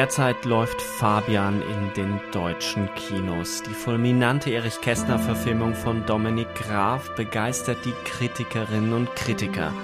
[0.00, 3.62] Derzeit läuft Fabian in den deutschen Kinos.
[3.62, 9.74] Die fulminante Erich Kästner Verfilmung von Dominik Graf begeistert die Kritikerinnen und Kritiker.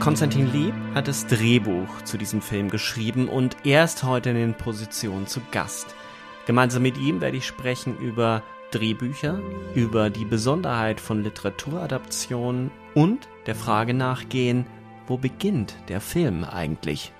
[0.00, 4.54] Konstantin Lieb hat das Drehbuch zu diesem Film geschrieben und er ist heute in den
[4.54, 5.94] Positionen zu Gast.
[6.48, 8.42] Gemeinsam mit ihm werde ich sprechen über
[8.72, 9.38] Drehbücher,
[9.72, 14.66] über die Besonderheit von Literaturadaptionen und der Frage nachgehen,
[15.06, 17.12] wo beginnt der Film eigentlich?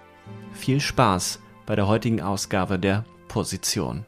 [0.53, 1.39] Viel Spaß
[1.69, 4.07] bei der heutigen Ausgabe der Position.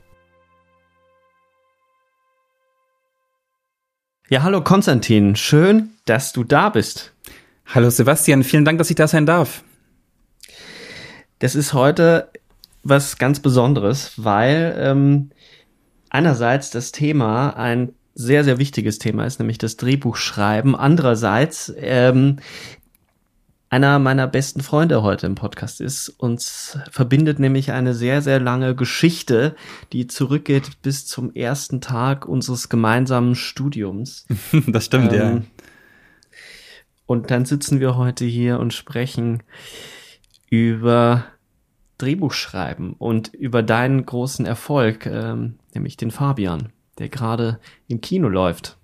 [4.30, 7.12] Ja, hallo Konstantin, schön, dass du da bist.
[7.66, 9.62] Hallo Sebastian, vielen Dank, dass ich da sein darf.
[11.38, 12.30] Das ist heute
[12.82, 15.30] was ganz Besonderes, weil ähm,
[16.08, 20.74] einerseits das Thema ein sehr, sehr wichtiges Thema ist, nämlich das Drehbuchschreiben.
[20.74, 22.36] Andererseits ähm,
[23.70, 26.08] einer meiner besten Freunde heute im Podcast ist.
[26.08, 29.54] Uns verbindet nämlich eine sehr, sehr lange Geschichte,
[29.92, 34.26] die zurückgeht bis zum ersten Tag unseres gemeinsamen Studiums.
[34.66, 35.42] das stimmt, ähm, ja.
[37.06, 39.42] Und dann sitzen wir heute hier und sprechen
[40.48, 41.24] über
[41.98, 48.79] Drehbuchschreiben und über deinen großen Erfolg, ähm, nämlich den Fabian, der gerade im Kino läuft.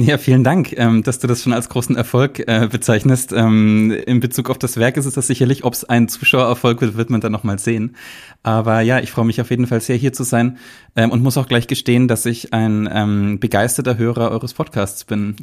[0.00, 3.32] Ja, vielen Dank, ähm, dass du das schon als großen Erfolg äh, bezeichnest.
[3.32, 5.64] Ähm, in Bezug auf das Werk ist es das sicherlich.
[5.64, 7.96] Ob es ein Zuschauererfolg wird, wird man dann noch mal sehen.
[8.44, 10.58] Aber ja, ich freue mich auf jeden Fall sehr, hier zu sein
[10.94, 15.34] ähm, und muss auch gleich gestehen, dass ich ein begeisterter Hörer eures Podcasts bin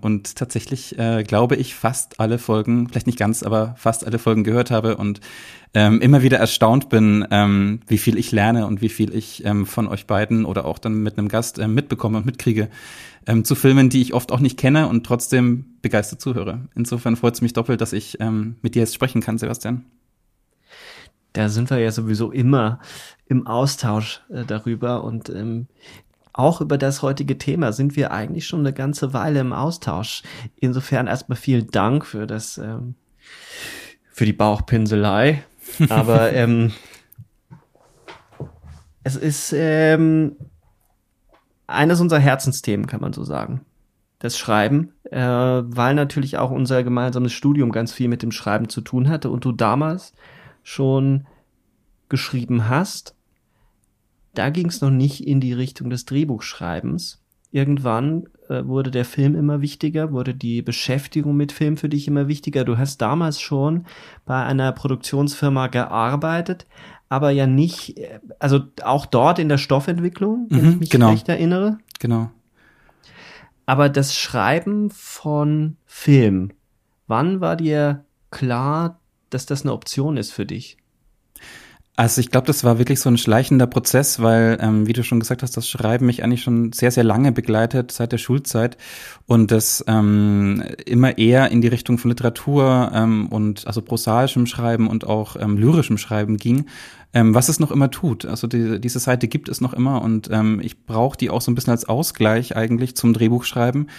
[0.00, 4.44] und tatsächlich, äh, glaube ich, fast alle Folgen, vielleicht nicht ganz, aber fast alle Folgen
[4.44, 5.20] gehört habe und
[5.74, 7.26] immer wieder erstaunt bin,
[7.86, 11.16] wie viel ich lerne und wie viel ich von euch beiden oder auch dann mit
[11.16, 12.68] einem Gast ähm, mitbekomme und mitkriege
[13.26, 16.68] ähm, zu Filmen, die ich oft auch nicht kenne und trotzdem begeistert zuhöre.
[16.74, 19.84] Insofern freut es mich doppelt, dass ich ähm, mit dir jetzt sprechen kann, Sebastian.
[21.32, 22.80] Da sind wir ja sowieso immer
[23.26, 25.66] im Austausch äh, darüber und ähm,
[26.34, 30.22] auch über das heutige Thema sind wir eigentlich schon eine ganze Weile im Austausch.
[30.56, 32.94] Insofern erstmal vielen Dank für das, ähm,
[34.10, 35.44] für die Bauchpinselei.
[35.88, 36.72] Aber ähm,
[39.04, 40.36] es ist ähm,
[41.66, 43.62] eines unserer Herzensthemen, kann man so sagen.
[44.18, 48.80] Das Schreiben, äh, weil natürlich auch unser gemeinsames Studium ganz viel mit dem Schreiben zu
[48.80, 50.12] tun hatte und du damals
[50.62, 51.26] schon
[52.08, 53.14] geschrieben hast.
[54.34, 57.21] Da ging es noch nicht in die Richtung des Drehbuchschreibens.
[57.52, 62.26] Irgendwann äh, wurde der Film immer wichtiger, wurde die Beschäftigung mit Film für dich immer
[62.26, 62.64] wichtiger.
[62.64, 63.86] Du hast damals schon
[64.24, 66.66] bei einer Produktionsfirma gearbeitet,
[67.10, 68.00] aber ja nicht,
[68.38, 71.10] also auch dort in der Stoffentwicklung, wenn mhm, ich mich genau.
[71.10, 71.78] recht erinnere.
[72.00, 72.30] Genau.
[73.66, 76.52] Aber das Schreiben von Film,
[77.06, 78.98] wann war dir klar,
[79.28, 80.78] dass das eine Option ist für dich?
[81.94, 85.20] Also ich glaube, das war wirklich so ein schleichender Prozess, weil, ähm, wie du schon
[85.20, 88.78] gesagt hast, das Schreiben mich eigentlich schon sehr, sehr lange begleitet, seit der Schulzeit
[89.26, 94.88] und das ähm, immer eher in die Richtung von Literatur ähm, und also prosaischem Schreiben
[94.88, 96.64] und auch ähm, lyrischem Schreiben ging
[97.14, 98.24] ähm, was es noch immer tut.
[98.24, 101.50] Also die, diese Seite gibt es noch immer und ähm, ich brauche die auch so
[101.50, 103.90] ein bisschen als Ausgleich eigentlich zum Drehbuchschreiben,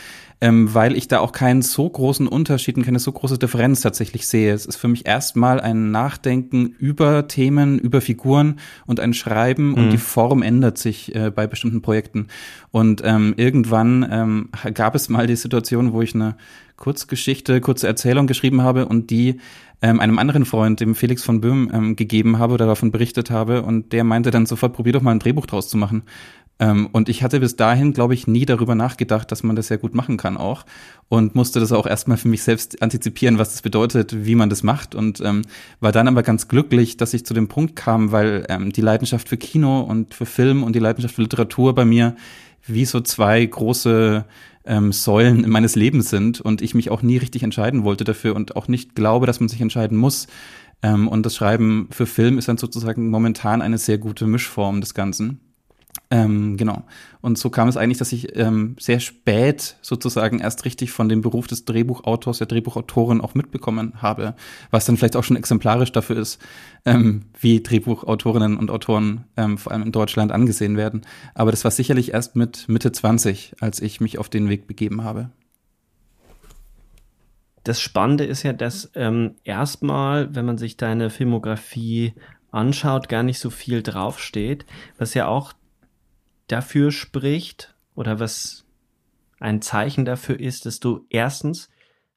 [0.41, 4.27] ähm, weil ich da auch keinen so großen Unterschied und keine so große Differenz tatsächlich
[4.27, 4.53] sehe.
[4.53, 9.73] Es ist für mich erstmal ein Nachdenken über Themen, über Figuren und ein Schreiben mhm.
[9.75, 12.27] und die Form ändert sich äh, bei bestimmten Projekten.
[12.71, 16.35] Und ähm, irgendwann ähm, gab es mal die Situation, wo ich eine
[16.77, 19.39] Kurzgeschichte, kurze Erzählung geschrieben habe und die
[19.83, 23.63] ähm, einem anderen Freund, dem Felix von Böhm, ähm, gegeben habe oder davon berichtet habe.
[23.63, 26.03] Und der meinte dann sofort, probier doch mal ein Drehbuch draus zu machen.
[26.57, 29.75] Ähm, und ich hatte bis dahin, glaube ich, nie darüber nachgedacht, dass man das ja
[29.75, 30.65] gut machen kann auch.
[31.09, 34.63] Und musste das auch erstmal für mich selbst antizipieren, was das bedeutet, wie man das
[34.63, 34.95] macht.
[34.95, 35.41] Und ähm,
[35.81, 39.27] war dann aber ganz glücklich, dass ich zu dem Punkt kam, weil ähm, die Leidenschaft
[39.27, 42.15] für Kino und für Film und die Leidenschaft für Literatur bei mir
[42.65, 44.23] wie so zwei große
[44.65, 48.55] ähm, Säulen meines Lebens sind und ich mich auch nie richtig entscheiden wollte dafür und
[48.55, 50.27] auch nicht glaube, dass man sich entscheiden muss.
[50.81, 54.93] Ähm, und das Schreiben für Film ist dann sozusagen momentan eine sehr gute Mischform des
[54.93, 55.39] Ganzen.
[56.13, 56.83] Ähm, genau.
[57.21, 61.21] Und so kam es eigentlich, dass ich ähm, sehr spät sozusagen erst richtig von dem
[61.21, 64.35] Beruf des Drehbuchautors, der Drehbuchautorin auch mitbekommen habe,
[64.69, 66.39] was dann vielleicht auch schon exemplarisch dafür ist,
[66.85, 71.01] ähm, wie Drehbuchautorinnen und Autoren ähm, vor allem in Deutschland angesehen werden.
[71.33, 75.03] Aber das war sicherlich erst mit Mitte 20, als ich mich auf den Weg begeben
[75.03, 75.31] habe.
[77.63, 82.13] Das Spannende ist ja, dass ähm, erstmal, wenn man sich deine Filmografie
[82.51, 84.67] anschaut, gar nicht so viel draufsteht,
[84.99, 85.53] was ja auch
[86.47, 88.65] dafür spricht oder was
[89.39, 91.69] ein Zeichen dafür ist, dass du erstens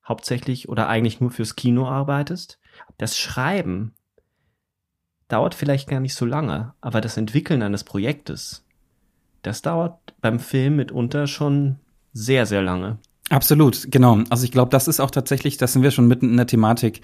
[0.07, 2.61] hauptsächlich oder eigentlich nur fürs Kino arbeitest.
[2.99, 3.95] Das Schreiben
[5.29, 8.65] dauert vielleicht gar nicht so lange, aber das Entwickeln eines Projektes,
[9.43, 11.81] das dauert beim Film mitunter schon
[12.13, 12.99] sehr, sehr lange.
[13.29, 14.21] Absolut, genau.
[14.31, 17.01] Also ich glaube, das ist auch tatsächlich, da sind wir schon mitten in der Thematik.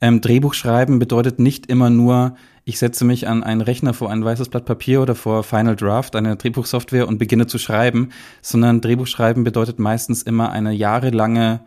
[0.00, 4.24] Ähm, Drehbuch schreiben bedeutet nicht immer nur, ich setze mich an einen Rechner vor ein
[4.24, 8.08] weißes Blatt Papier oder vor Final Draft, eine Drehbuchsoftware und beginne zu schreiben,
[8.40, 11.60] sondern Drehbuch schreiben bedeutet meistens immer eine jahrelange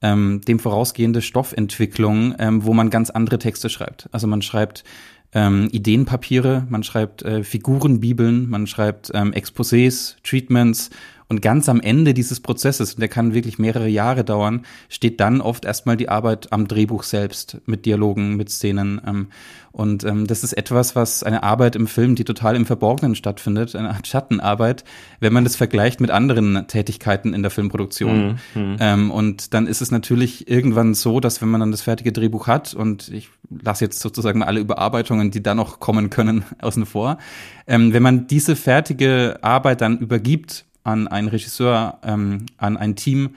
[0.00, 4.08] ähm, dem vorausgehende Stoffentwicklung, ähm, wo man ganz andere Texte schreibt.
[4.12, 4.84] Also man schreibt
[5.32, 10.90] ähm, Ideenpapiere, man schreibt äh, Figurenbibeln, man schreibt ähm, Exposés, Treatments
[11.28, 15.40] und ganz am Ende dieses Prozesses, und der kann wirklich mehrere Jahre dauern, steht dann
[15.40, 19.00] oft erstmal die Arbeit am Drehbuch selbst mit Dialogen, mit Szenen.
[19.04, 19.28] Ähm,
[19.72, 23.74] und ähm, das ist etwas, was eine Arbeit im Film, die total im Verborgenen stattfindet,
[23.74, 24.84] eine Art Schattenarbeit,
[25.18, 28.38] wenn man das vergleicht mit anderen Tätigkeiten in der Filmproduktion.
[28.54, 28.76] Mhm, mhm.
[28.78, 32.46] Ähm, und dann ist es natürlich irgendwann so, dass wenn man dann das fertige Drehbuch
[32.46, 37.18] hat, und ich lasse jetzt sozusagen alle Überarbeitungen, die da noch kommen können, außen vor,
[37.66, 43.30] ähm, wenn man diese fertige Arbeit dann übergibt an einen Regisseur, ähm, an ein Team,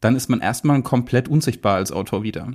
[0.00, 2.48] dann ist man erstmal komplett unsichtbar als Autor wieder.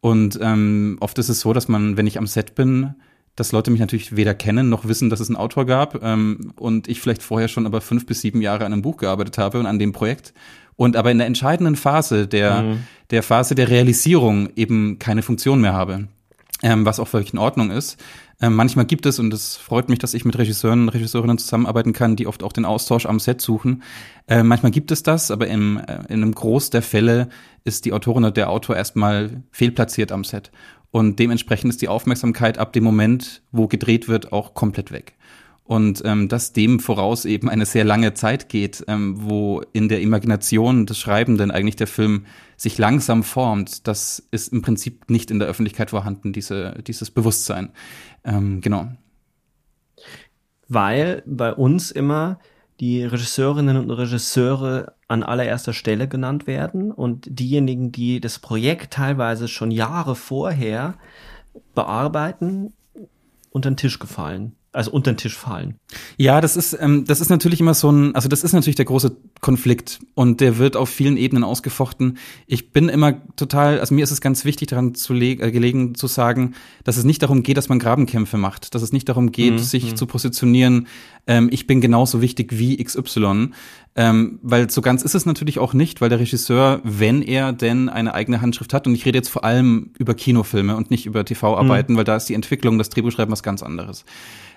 [0.00, 2.94] Und ähm, oft ist es so, dass man, wenn ich am Set bin,
[3.36, 6.88] dass Leute mich natürlich weder kennen noch wissen, dass es einen Autor gab ähm, und
[6.88, 9.66] ich vielleicht vorher schon aber fünf bis sieben Jahre an einem Buch gearbeitet habe und
[9.66, 10.32] an dem Projekt
[10.76, 12.78] und aber in der entscheidenden Phase der mhm.
[13.10, 16.08] der Phase der Realisierung eben keine Funktion mehr habe,
[16.62, 18.02] ähm, was auch völlig in Ordnung ist.
[18.40, 21.92] Ähm, manchmal gibt es und es freut mich, dass ich mit Regisseuren und Regisseurinnen zusammenarbeiten
[21.92, 23.82] kann, die oft auch den Austausch am Set suchen.
[24.28, 27.28] Äh, manchmal gibt es das, aber im, äh, in einem Groß der Fälle
[27.64, 30.50] ist die Autorin oder der Autor erstmal fehlplatziert am Set.
[30.90, 35.14] Und dementsprechend ist die Aufmerksamkeit ab dem Moment, wo gedreht wird, auch komplett weg.
[35.70, 40.00] Und ähm, dass dem voraus eben eine sehr lange Zeit geht, ähm, wo in der
[40.00, 42.26] Imagination des Schreibenden eigentlich der Film
[42.56, 47.70] sich langsam formt, das ist im Prinzip nicht in der Öffentlichkeit vorhanden, diese, dieses Bewusstsein.
[48.24, 48.88] Ähm, genau.
[50.66, 52.40] Weil bei uns immer
[52.80, 59.46] die Regisseurinnen und Regisseure an allererster Stelle genannt werden und diejenigen, die das Projekt teilweise
[59.46, 60.94] schon Jahre vorher
[61.76, 62.72] bearbeiten,
[63.52, 65.76] unter den Tisch gefallen also unter den Tisch fallen.
[66.16, 68.84] Ja, das ist, ähm, das ist natürlich immer so ein, also das ist natürlich der
[68.84, 72.18] große Konflikt und der wird auf vielen Ebenen ausgefochten.
[72.46, 76.06] Ich bin immer total, also mir ist es ganz wichtig daran zu äh, gelegen zu
[76.06, 79.54] sagen, dass es nicht darum geht, dass man Grabenkämpfe macht, dass es nicht darum geht,
[79.54, 79.58] mhm.
[79.58, 79.96] sich mhm.
[79.96, 80.86] zu positionieren,
[81.26, 83.50] ähm, ich bin genauso wichtig wie XY,
[83.96, 87.88] ähm, weil so ganz ist es natürlich auch nicht, weil der Regisseur, wenn er denn
[87.88, 91.24] eine eigene Handschrift hat, und ich rede jetzt vor allem über Kinofilme und nicht über
[91.24, 91.96] TV-Arbeiten, mhm.
[91.96, 94.04] weil da ist die Entwicklung, das Drehbuchschreiben was ganz anderes.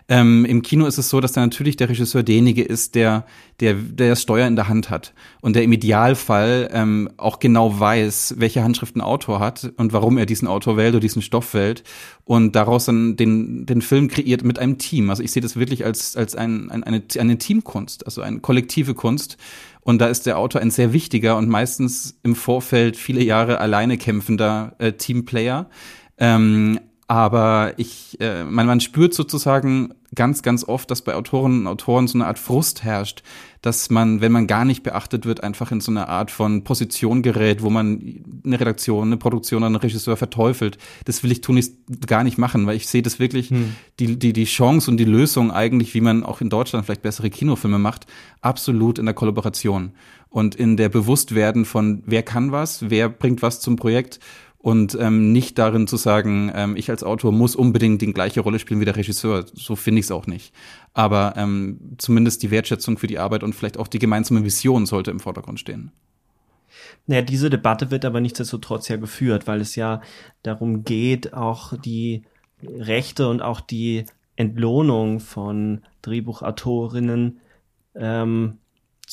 [0.09, 3.25] Ähm, Im Kino ist es so, dass da natürlich der Regisseur derjenige ist, der,
[3.59, 7.79] der, der das Steuer in der Hand hat und der im Idealfall ähm, auch genau
[7.79, 11.53] weiß, welche Handschrift ein Autor hat und warum er diesen Autor wählt oder diesen Stoff
[11.53, 11.83] wählt
[12.25, 15.09] und daraus dann den, den Film kreiert mit einem Team.
[15.09, 18.93] Also ich sehe das wirklich als, als ein, ein, eine, eine Teamkunst, also eine kollektive
[18.95, 19.37] Kunst.
[19.81, 23.97] Und da ist der Autor ein sehr wichtiger und meistens im Vorfeld viele Jahre alleine
[23.97, 25.69] kämpfender äh, Teamplayer.
[26.17, 26.79] Ähm,
[27.13, 32.07] aber ich, äh, man, man spürt sozusagen ganz, ganz oft, dass bei Autorinnen und Autoren
[32.07, 33.21] so eine Art Frust herrscht,
[33.61, 37.21] dass man, wenn man gar nicht beachtet wird, einfach in so eine Art von Position
[37.21, 40.79] gerät, wo man eine Redaktion, eine Produktion, einen Regisseur verteufelt.
[41.05, 41.69] Das will ich tun ich
[42.07, 43.75] gar nicht machen, weil ich sehe das wirklich, hm.
[43.99, 47.29] die, die, die Chance und die Lösung eigentlich, wie man auch in Deutschland vielleicht bessere
[47.29, 48.07] Kinofilme macht,
[48.41, 49.91] absolut in der Kollaboration
[50.29, 54.19] und in der Bewusstwerden von, wer kann was, wer bringt was zum Projekt
[54.63, 58.59] und ähm, nicht darin zu sagen, ähm, ich als Autor muss unbedingt die gleiche Rolle
[58.59, 59.45] spielen wie der Regisseur.
[59.53, 60.53] So finde ich es auch nicht.
[60.93, 65.11] Aber ähm, zumindest die Wertschätzung für die Arbeit und vielleicht auch die gemeinsame Vision sollte
[65.11, 65.91] im Vordergrund stehen.
[67.07, 69.99] Naja, diese Debatte wird aber nichtsdestotrotz ja geführt, weil es ja
[70.43, 72.23] darum geht, auch die
[72.63, 74.05] Rechte und auch die
[74.37, 77.41] Entlohnung von Drehbuchautorinnen
[77.95, 78.59] ähm,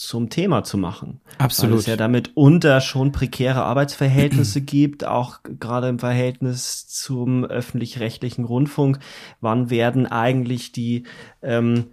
[0.00, 1.20] zum Thema zu machen.
[1.38, 1.72] Absolut.
[1.72, 8.44] Weil es ja damit unter schon prekäre Arbeitsverhältnisse gibt, auch gerade im Verhältnis zum öffentlich-rechtlichen
[8.44, 8.98] Rundfunk.
[9.40, 11.04] Wann werden eigentlich die
[11.42, 11.86] ähm,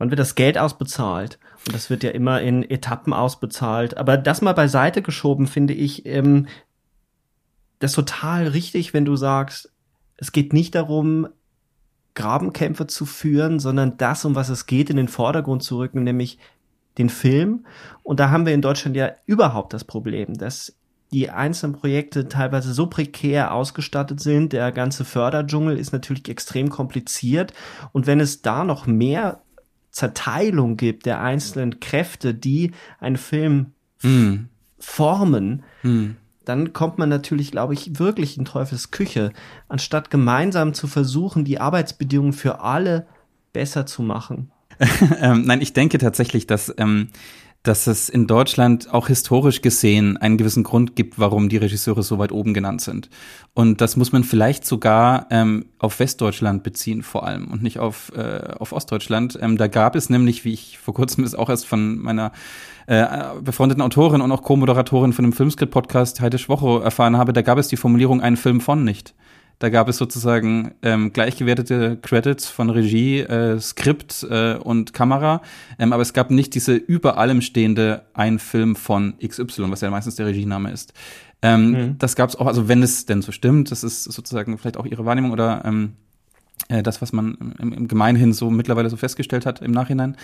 [0.00, 1.38] wann wird das Geld ausbezahlt?
[1.66, 3.96] Und das wird ja immer in Etappen ausbezahlt.
[3.96, 6.46] Aber das mal beiseite geschoben, finde ich, ähm,
[7.78, 9.72] das total richtig, wenn du sagst,
[10.16, 11.28] es geht nicht darum,
[12.14, 16.38] Grabenkämpfe zu führen, sondern das, um was es geht, in den Vordergrund zu rücken, nämlich
[17.00, 17.66] den Film.
[18.02, 20.76] Und da haben wir in Deutschland ja überhaupt das Problem, dass
[21.12, 24.52] die einzelnen Projekte teilweise so prekär ausgestattet sind.
[24.52, 27.52] Der ganze Förderdschungel ist natürlich extrem kompliziert.
[27.92, 29.40] Und wenn es da noch mehr
[29.90, 34.44] Zerteilung gibt der einzelnen Kräfte, die einen Film mm.
[34.78, 36.10] formen, mm
[36.50, 39.32] dann kommt man natürlich, glaube ich, wirklich in Teufels Küche,
[39.68, 43.06] anstatt gemeinsam zu versuchen, die Arbeitsbedingungen für alle
[43.52, 44.50] besser zu machen.
[45.20, 47.08] ähm, nein, ich denke tatsächlich, dass ähm,
[47.62, 52.18] dass es in Deutschland auch historisch gesehen einen gewissen Grund gibt, warum die Regisseure so
[52.18, 53.10] weit oben genannt sind.
[53.52, 58.12] Und das muss man vielleicht sogar ähm, auf Westdeutschland beziehen vor allem und nicht auf,
[58.16, 59.38] äh, auf Ostdeutschland.
[59.42, 62.32] Ähm, da gab es nämlich, wie ich vor kurzem ist auch erst von meiner
[62.86, 63.06] äh,
[63.42, 67.68] befreundeten Autorin und auch Co-Moderatorin von dem Filmskript-Podcast Heide Schwocho erfahren habe, da gab es
[67.68, 69.14] die Formulierung einen Film von nicht.
[69.60, 75.42] Da gab es sozusagen ähm, gleichgewertete Credits von Regie, äh, Skript äh, und Kamera,
[75.78, 79.90] ähm, aber es gab nicht diese über allem stehende ein Film von XY, was ja
[79.90, 80.94] meistens der Regiename ist.
[81.42, 81.98] Ähm, mhm.
[81.98, 84.86] Das gab es auch, also wenn es denn so stimmt, das ist sozusagen vielleicht auch
[84.86, 85.92] ihre Wahrnehmung oder ähm,
[86.68, 90.16] äh, das, was man im, im Gemeinhin so mittlerweile so festgestellt hat im Nachhinein.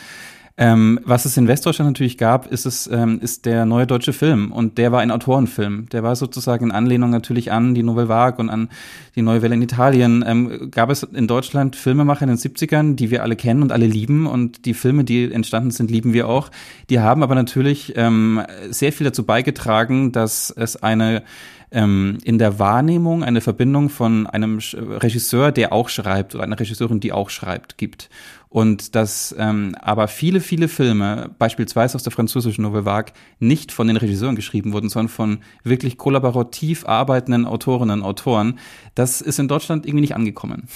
[0.59, 4.53] Ähm, was es in Westdeutschland natürlich gab, ist es ähm, ist der neue deutsche Film
[4.53, 5.87] und der war ein Autorenfilm.
[5.91, 8.71] Der war sozusagen in Anlehnung natürlich an die Nouvelle Vague und an
[9.17, 10.25] die Neue Welle in Italien.
[10.27, 13.87] Ähm, gab es in Deutschland Filmemacher in den 70ern, die wir alle kennen und alle
[13.87, 16.51] lieben und die Filme, die entstanden sind, lieben wir auch.
[16.89, 21.23] Die haben aber natürlich ähm, sehr viel dazu beigetragen, dass es eine
[21.71, 27.01] ähm, in der Wahrnehmung eine Verbindung von einem Regisseur, der auch schreibt, oder einer Regisseurin,
[27.01, 28.09] die auch schreibt, gibt.
[28.49, 33.88] Und dass ähm, aber viele, viele Filme, beispielsweise aus der französischen Nouvelle Vague, nicht von
[33.88, 38.59] den Regisseuren geschrieben wurden, sondern von wirklich kollaborativ arbeitenden Autorinnen und Autoren,
[38.95, 40.69] das ist in Deutschland irgendwie nicht angekommen.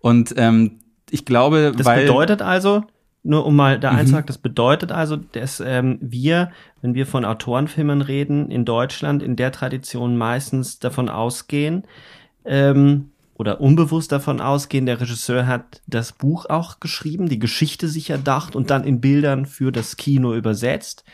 [0.00, 2.84] Und ähm, ich glaube, das weil bedeutet also,
[3.22, 3.98] nur um mal da mhm.
[3.98, 6.50] einzuhaken, das bedeutet also, dass ähm, wir,
[6.82, 11.84] wenn wir von Autorenfilmen reden, in Deutschland in der Tradition meistens davon ausgehen,
[12.44, 18.10] ähm, oder unbewusst davon ausgehen, der Regisseur hat das Buch auch geschrieben, die Geschichte sich
[18.10, 21.04] erdacht und dann in Bildern für das Kino übersetzt.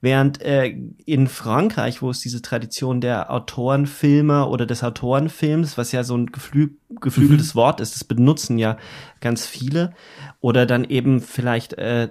[0.00, 6.04] Während äh, in Frankreich, wo es diese Tradition der Autorenfilmer oder des Autorenfilms, was ja
[6.04, 7.58] so ein geflü geflügeltes mhm.
[7.58, 8.76] Wort ist, das benutzen ja
[9.20, 9.92] ganz viele,
[10.40, 12.10] oder dann eben vielleicht äh,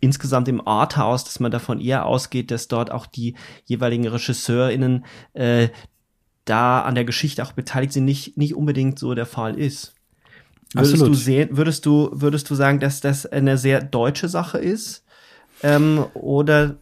[0.00, 3.34] insgesamt im Arthouse, dass man davon eher ausgeht, dass dort auch die
[3.64, 5.68] jeweiligen RegisseurInnen äh,
[6.44, 9.94] da an der Geschichte auch beteiligt sind, nicht, nicht unbedingt so der Fall ist.
[10.72, 11.14] Würdest Absolut.
[11.14, 15.04] du sehen, würdest du, würdest du sagen, dass das eine sehr deutsche Sache ist?
[15.62, 16.76] Ähm, oder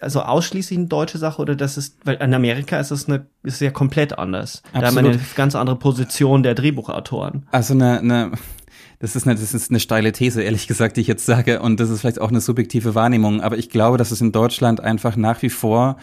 [0.00, 3.60] also ausschließlich eine deutsche Sache oder das ist, weil in Amerika ist es eine, ist
[3.60, 4.62] ja komplett anders.
[4.66, 4.82] Absolut.
[4.82, 7.46] Da haben wir eine ganz andere Position der Drehbuchautoren.
[7.50, 8.32] Also eine, eine
[9.00, 11.60] das ist eine, das ist eine steile These, ehrlich gesagt, die ich jetzt sage.
[11.60, 13.40] Und das ist vielleicht auch eine subjektive Wahrnehmung.
[13.40, 15.96] Aber ich glaube, dass es in Deutschland einfach nach wie vor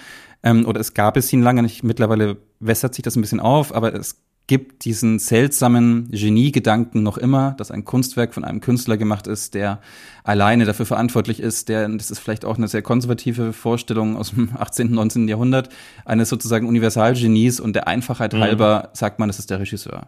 [0.44, 1.84] ähm, oder es gab es ihn lange nicht.
[1.84, 4.22] Mittlerweile wässert sich das ein bisschen auf, aber es
[4.52, 9.80] gibt diesen seltsamen Geniegedanken noch immer, dass ein Kunstwerk von einem Künstler gemacht ist, der
[10.26, 14.50] alleine dafür verantwortlich ist, der, das ist vielleicht auch eine sehr konservative Vorstellung aus dem
[14.60, 15.30] 18., 19.
[15.30, 15.70] Jahrhundert,
[16.04, 18.40] eines sozusagen Universalgenies und der Einfachheit mhm.
[18.40, 20.08] halber sagt man, das ist der Regisseur.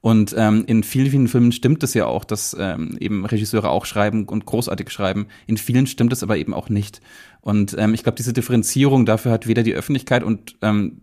[0.00, 3.84] Und ähm, in vielen, vielen Filmen stimmt es ja auch, dass ähm, eben Regisseure auch
[3.84, 5.26] schreiben und großartig schreiben.
[5.46, 7.02] In vielen stimmt es aber eben auch nicht.
[7.42, 11.02] Und ähm, ich glaube, diese Differenzierung dafür hat weder die Öffentlichkeit und ähm,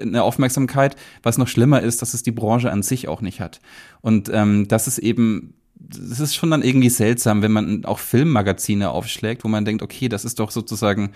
[0.00, 0.96] eine Aufmerksamkeit.
[1.22, 3.60] Was noch schlimmer ist, dass es die Branche an sich auch nicht hat.
[4.00, 8.90] Und ähm, das ist eben, das ist schon dann irgendwie seltsam, wenn man auch Filmmagazine
[8.90, 11.10] aufschlägt, wo man denkt, okay, das ist doch sozusagen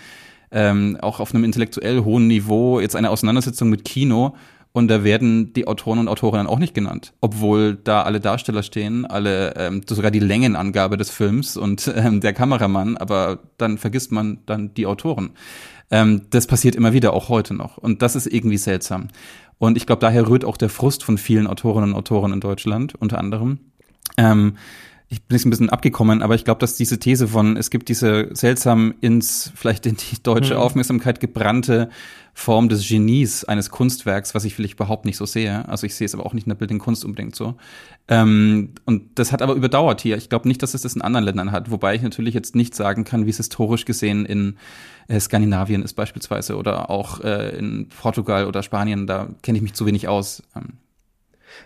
[0.51, 4.37] ähm, auch auf einem intellektuell hohen Niveau jetzt eine Auseinandersetzung mit Kino.
[4.75, 9.05] Und da werden die Autoren und Autorinnen auch nicht genannt, obwohl da alle Darsteller stehen,
[9.05, 14.39] alle ähm, sogar die Längenangabe des Films und ähm, der Kameramann, aber dann vergisst man
[14.47, 15.33] dann die Autoren.
[15.93, 17.77] Ähm, das passiert immer wieder, auch heute noch.
[17.77, 19.09] Und das ist irgendwie seltsam.
[19.59, 22.97] Und ich glaube, daher rührt auch der Frust von vielen Autorinnen und Autoren in Deutschland,
[22.97, 23.61] unter anderem.
[24.17, 24.57] Ähm,
[25.13, 27.91] ich bin jetzt ein bisschen abgekommen, aber ich glaube, dass diese These von, es gibt
[27.91, 30.61] diese seltsam ins, vielleicht in die deutsche mhm.
[30.61, 31.91] Aufmerksamkeit gebrannte
[32.33, 35.69] Form des Genies eines Kunstwerks, was ich vielleicht überhaupt nicht so sehe.
[35.69, 37.57] Also ich sehe es aber auch nicht in der bildenden Kunst unbedingt so.
[38.09, 40.17] Ähm, und das hat aber überdauert hier.
[40.17, 42.75] Ich glaube nicht, dass es das in anderen Ländern hat, wobei ich natürlich jetzt nicht
[42.75, 44.57] sagen kann, wie es historisch gesehen in
[45.09, 49.07] äh, Skandinavien ist beispielsweise oder auch äh, in Portugal oder Spanien.
[49.07, 50.43] Da kenne ich mich zu wenig aus.
[50.57, 50.79] Ähm.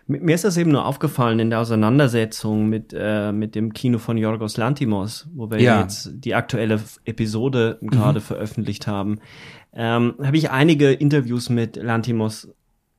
[0.06, 4.16] Mir ist das eben nur aufgefallen in der Auseinandersetzung mit, äh, mit dem Kino von
[4.18, 5.80] Yorgos Lantimos, wo wir ja.
[5.80, 7.88] jetzt die aktuelle Episode mhm.
[7.88, 9.20] gerade veröffentlicht haben.
[9.72, 12.48] Ähm, Habe ich einige Interviews mit Lantimos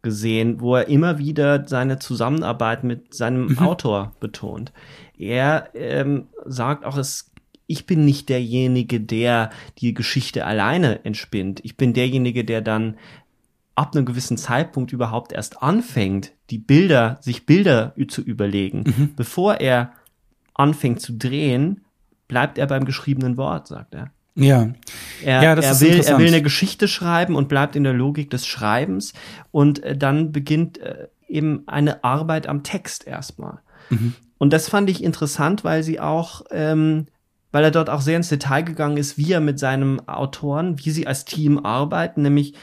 [0.08, 3.60] gesehen, wo er immer wieder seine Zusammenarbeit mit seinem mhm.
[3.60, 4.72] Autor betont.
[5.18, 7.32] Er ähm, sagt auch, es
[7.70, 9.50] ich bin nicht derjenige, der
[9.80, 11.60] die Geschichte alleine entspinnt.
[11.66, 12.96] Ich bin derjenige, der dann
[13.76, 18.86] ab einem gewissen Zeitpunkt überhaupt erst anfängt, die Bilder, sich Bilder zu überlegen.
[18.86, 19.16] Mhm.
[19.18, 19.92] Bevor er
[20.54, 21.84] anfängt zu drehen,
[22.30, 24.12] bleibt er beim geschriebenen Wort, sagt er.
[24.38, 24.70] Ja.
[25.24, 27.94] Er, ja, das er, ist will, er will eine Geschichte schreiben und bleibt in der
[27.94, 29.14] Logik des Schreibens
[29.52, 33.60] und äh, dann beginnt äh, eben eine Arbeit am Text erstmal.
[33.90, 34.14] Mhm.
[34.38, 37.08] Und das fand ich interessant, weil sie auch, ähm,
[37.52, 40.92] weil er dort auch sehr ins Detail gegangen ist, wie er mit seinem Autoren, wie
[40.92, 42.54] sie als Team arbeiten, nämlich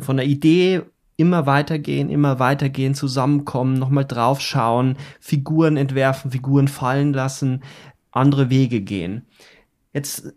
[0.00, 0.82] von der Idee
[1.16, 7.62] immer weitergehen, immer weitergehen, zusammenkommen, nochmal draufschauen, Figuren entwerfen, Figuren fallen lassen,
[8.10, 9.26] andere Wege gehen.
[9.94, 10.34] Jetzt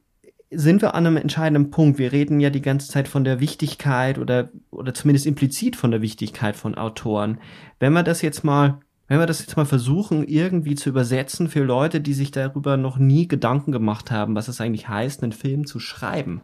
[0.49, 1.99] sind wir an einem entscheidenden Punkt.
[1.99, 6.01] Wir reden ja die ganze Zeit von der Wichtigkeit oder, oder zumindest implizit von der
[6.01, 7.39] Wichtigkeit von Autoren.
[7.79, 11.63] Wenn wir das jetzt mal, wenn wir das jetzt mal versuchen, irgendwie zu übersetzen für
[11.63, 15.65] Leute, die sich darüber noch nie Gedanken gemacht haben, was es eigentlich heißt, einen Film
[15.65, 16.41] zu schreiben.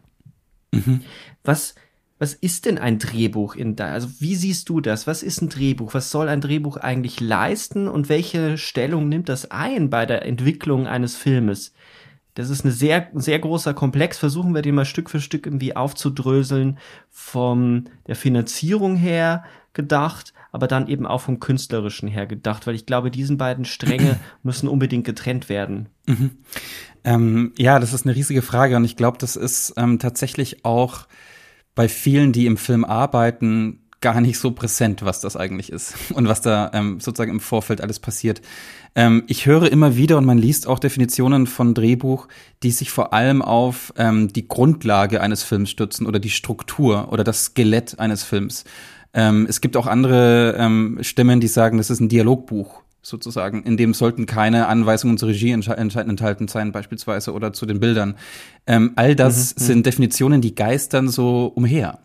[0.73, 1.01] Mhm.
[1.43, 1.75] Was,
[2.19, 3.87] was ist denn ein Drehbuch in da?
[3.87, 5.07] Also wie siehst du das?
[5.07, 5.93] Was ist ein Drehbuch?
[5.93, 10.87] Was soll ein Drehbuch eigentlich leisten und welche Stellung nimmt das ein bei der Entwicklung
[10.87, 11.72] eines Filmes?
[12.35, 14.17] Das ist ein sehr, sehr großer Komplex.
[14.17, 20.67] Versuchen wir den mal Stück für Stück irgendwie aufzudröseln von der Finanzierung her gedacht, aber
[20.67, 25.05] dann eben auch vom künstlerischen her gedacht, weil ich glaube, diesen beiden Stränge müssen unbedingt
[25.05, 25.89] getrennt werden.
[26.07, 26.31] Mhm.
[27.03, 31.07] Ähm, ja, das ist eine riesige Frage und ich glaube, das ist ähm, tatsächlich auch
[31.75, 36.27] bei vielen, die im Film arbeiten, gar nicht so präsent, was das eigentlich ist und
[36.27, 38.41] was da ähm, sozusagen im Vorfeld alles passiert.
[38.93, 42.27] Ähm, ich höre immer wieder und man liest auch Definitionen von Drehbuch,
[42.61, 47.23] die sich vor allem auf ähm, die Grundlage eines Films stützen oder die Struktur oder
[47.23, 48.65] das Skelett eines Films.
[49.15, 53.63] Ähm, es gibt auch andere ähm, Stimmen, die sagen, das ist ein Dialogbuch sozusagen.
[53.63, 58.15] In dem sollten keine Anweisungen zur Regie enthalten sein, beispielsweise, oder zu den Bildern.
[58.67, 61.99] Ähm, all das mhm, mhm, sind Definitionen, die geistern so umher.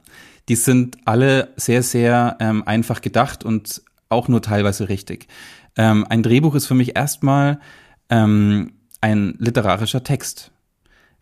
[0.49, 5.29] Die sind alle sehr, sehr ähm, einfach gedacht und auch nur teilweise richtig.
[5.77, 7.61] Ähm, ein Drehbuch ist für mich erstmal
[8.09, 10.51] ähm, ein literarischer Text,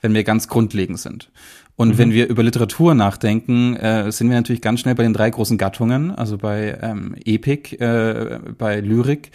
[0.00, 1.30] wenn wir ganz grundlegend sind.
[1.76, 1.98] Und mhm.
[1.98, 5.58] wenn wir über Literatur nachdenken, äh, sind wir natürlich ganz schnell bei den drei großen
[5.58, 9.30] Gattungen, also bei ähm, Epik, äh, bei Lyrik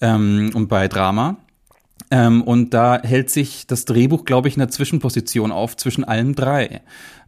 [0.00, 1.38] ähm, und bei Drama.
[2.10, 6.34] Ähm, und da hält sich das Drehbuch, glaube ich, in der Zwischenposition auf zwischen allen
[6.34, 6.82] drei.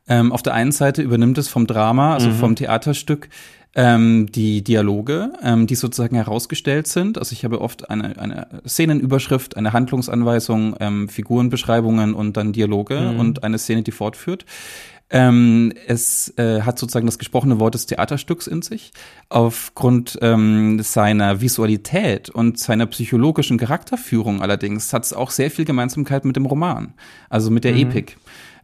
[0.09, 2.35] Ähm, auf der einen Seite übernimmt es vom Drama, also mhm.
[2.35, 3.29] vom Theaterstück,
[3.75, 7.19] ähm, die Dialoge, ähm, die sozusagen herausgestellt sind.
[7.19, 13.21] Also ich habe oft eine, eine Szenenüberschrift, eine Handlungsanweisung, ähm, Figurenbeschreibungen und dann Dialoge mhm.
[13.21, 14.47] und eine Szene, die fortführt.
[15.11, 18.93] Ähm, es äh, hat sozusagen das gesprochene Wort des Theaterstücks in sich.
[19.31, 26.27] Aufgrund ähm, seiner Visualität und seiner psychologischen Charakterführung allerdings hat es auch sehr viel Gemeinsamkeit
[26.27, 26.93] mit dem Roman,
[27.31, 27.79] also mit der mhm.
[27.91, 28.19] Epik.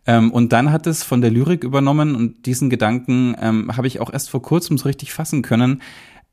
[0.06, 4.00] Ähm, und dann hat es von der Lyrik übernommen und diesen Gedanken ähm, habe ich
[4.00, 5.82] auch erst vor kurzem so richtig fassen können.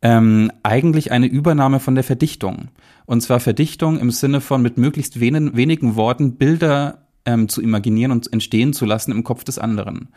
[0.01, 2.69] Ähm, eigentlich eine Übernahme von der Verdichtung.
[3.05, 8.11] Und zwar Verdichtung im Sinne von mit möglichst wenigen, wenigen Worten Bilder ähm, zu imaginieren
[8.11, 10.09] und entstehen zu lassen im Kopf des anderen.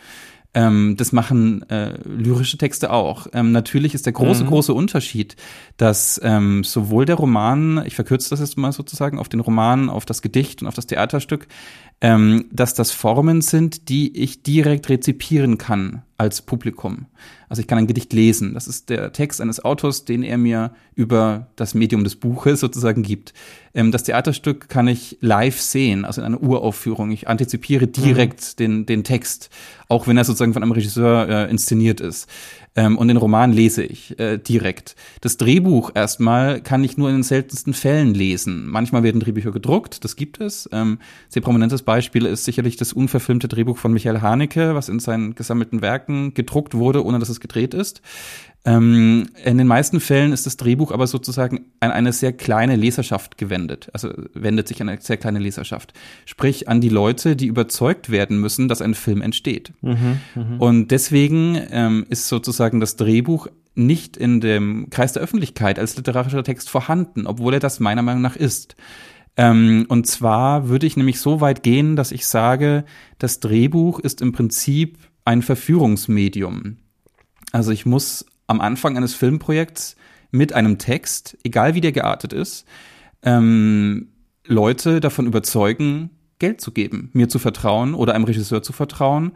[0.54, 3.26] Ähm, das machen äh, lyrische Texte auch.
[3.32, 4.48] Ähm, natürlich ist der große, mhm.
[4.48, 5.34] große Unterschied,
[5.76, 10.06] dass ähm, sowohl der Roman, ich verkürze das jetzt mal sozusagen, auf den Roman, auf
[10.06, 11.48] das Gedicht und auf das Theaterstück,
[12.00, 17.06] ähm, dass das Formen sind, die ich direkt rezipieren kann als Publikum.
[17.48, 18.54] Also ich kann ein Gedicht lesen.
[18.54, 23.02] Das ist der Text eines Autors, den er mir über das Medium des Buches sozusagen
[23.02, 23.32] gibt.
[23.74, 27.10] Ähm, das Theaterstück kann ich live sehen, also in einer Uraufführung.
[27.10, 28.56] Ich antizipiere direkt mhm.
[28.58, 29.50] den, den Text,
[29.88, 32.28] auch wenn er sozusagen von einem Regisseur äh, inszeniert ist.
[32.76, 34.96] Ähm, und den Roman lese ich äh, direkt.
[35.20, 38.66] Das Drehbuch erstmal kann ich nur in den seltensten Fällen lesen.
[38.68, 40.68] Manchmal werden Drehbücher gedruckt, das gibt es.
[40.72, 45.34] Ähm, sehr prominentes Beispiel ist sicherlich das unverfilmte Drehbuch von Michael Haneke, was in seinen
[45.34, 48.02] gesammelten Werken gedruckt wurde, ohne dass es gedreht ist.
[48.66, 53.36] Ähm, in den meisten Fällen ist das Drehbuch aber sozusagen an eine sehr kleine Leserschaft
[53.36, 53.90] gewendet.
[53.92, 55.92] Also wendet sich an eine sehr kleine Leserschaft.
[56.24, 59.74] Sprich an die Leute, die überzeugt werden müssen, dass ein Film entsteht.
[59.82, 60.56] Mhm, mh.
[60.60, 66.44] Und deswegen ähm, ist sozusagen das Drehbuch nicht in dem Kreis der Öffentlichkeit als literarischer
[66.44, 68.76] Text vorhanden, obwohl er das meiner Meinung nach ist.
[69.36, 72.84] Ähm, und zwar würde ich nämlich so weit gehen, dass ich sage,
[73.18, 76.76] das Drehbuch ist im Prinzip ein Verführungsmedium.
[77.52, 79.96] Also ich muss am Anfang eines Filmprojekts
[80.30, 82.66] mit einem Text, egal wie der geartet ist,
[83.22, 84.08] ähm,
[84.46, 89.32] Leute davon überzeugen, Geld zu geben, mir zu vertrauen oder einem Regisseur zu vertrauen,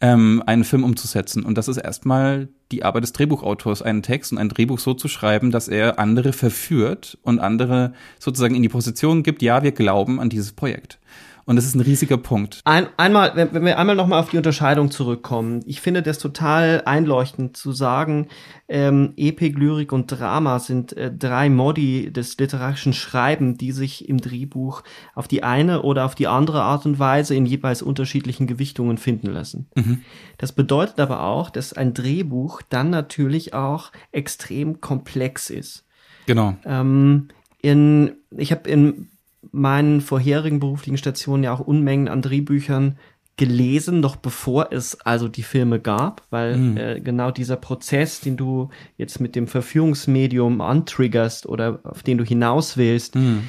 [0.00, 1.44] ähm, einen Film umzusetzen.
[1.44, 5.08] Und das ist erstmal die Arbeit des Drehbuchautors, einen Text und ein Drehbuch so zu
[5.08, 10.18] schreiben, dass er andere verführt und andere sozusagen in die Position gibt, ja, wir glauben
[10.18, 10.98] an dieses Projekt.
[11.44, 12.60] Und das ist ein riesiger Punkt.
[12.64, 15.62] Ein, einmal, wenn, wenn wir einmal nochmal auf die Unterscheidung zurückkommen.
[15.66, 18.28] Ich finde das total einleuchtend zu sagen,
[18.68, 24.18] ähm, Epik, Lyrik und Drama sind äh, drei Modi des literarischen Schreiben, die sich im
[24.18, 24.82] Drehbuch
[25.14, 29.28] auf die eine oder auf die andere Art und Weise in jeweils unterschiedlichen Gewichtungen finden
[29.28, 29.68] lassen.
[29.74, 30.02] Mhm.
[30.38, 35.84] Das bedeutet aber auch, dass ein Drehbuch dann natürlich auch extrem komplex ist.
[36.26, 36.56] Genau.
[36.64, 37.28] Ähm,
[37.60, 39.08] in, ich habe in
[39.50, 42.96] meinen vorherigen beruflichen Stationen ja auch Unmengen an Drehbüchern
[43.36, 46.76] gelesen, noch bevor es also die Filme gab, weil mhm.
[46.76, 52.24] äh, genau dieser Prozess, den du jetzt mit dem Verführungsmedium antriggerst oder auf den du
[52.24, 53.48] hinaus willst, mhm.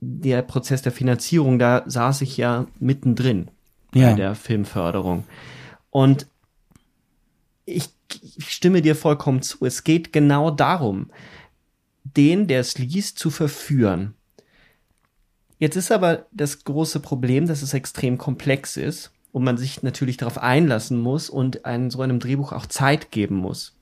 [0.00, 3.50] der Prozess der Finanzierung, da saß ich ja mittendrin
[3.94, 4.10] ja.
[4.10, 5.24] bei der Filmförderung.
[5.90, 6.26] Und
[7.64, 7.88] ich,
[8.36, 9.64] ich stimme dir vollkommen zu.
[9.64, 11.10] Es geht genau darum,
[12.04, 14.14] den, der es liest, zu verführen.
[15.58, 20.16] Jetzt ist aber das große Problem, dass es extrem komplex ist und man sich natürlich
[20.16, 23.76] darauf einlassen muss und einem, so einem Drehbuch auch Zeit geben muss.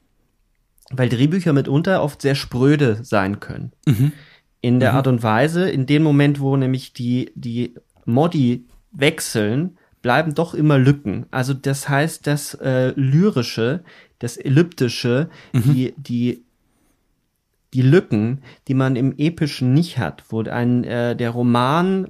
[0.91, 3.73] Weil Drehbücher mitunter oft sehr spröde sein können.
[3.87, 4.13] Mhm.
[4.61, 4.97] In der mhm.
[4.97, 10.79] Art und Weise, in dem Moment, wo nämlich die, die Modi wechseln, bleiben doch immer
[10.79, 11.27] Lücken.
[11.31, 13.83] Also das heißt, das äh, Lyrische,
[14.19, 15.63] das Elliptische, mhm.
[15.63, 16.46] die, die
[17.77, 22.09] die Lücken, die man im Epischen nicht hat, wo ein äh, der Roman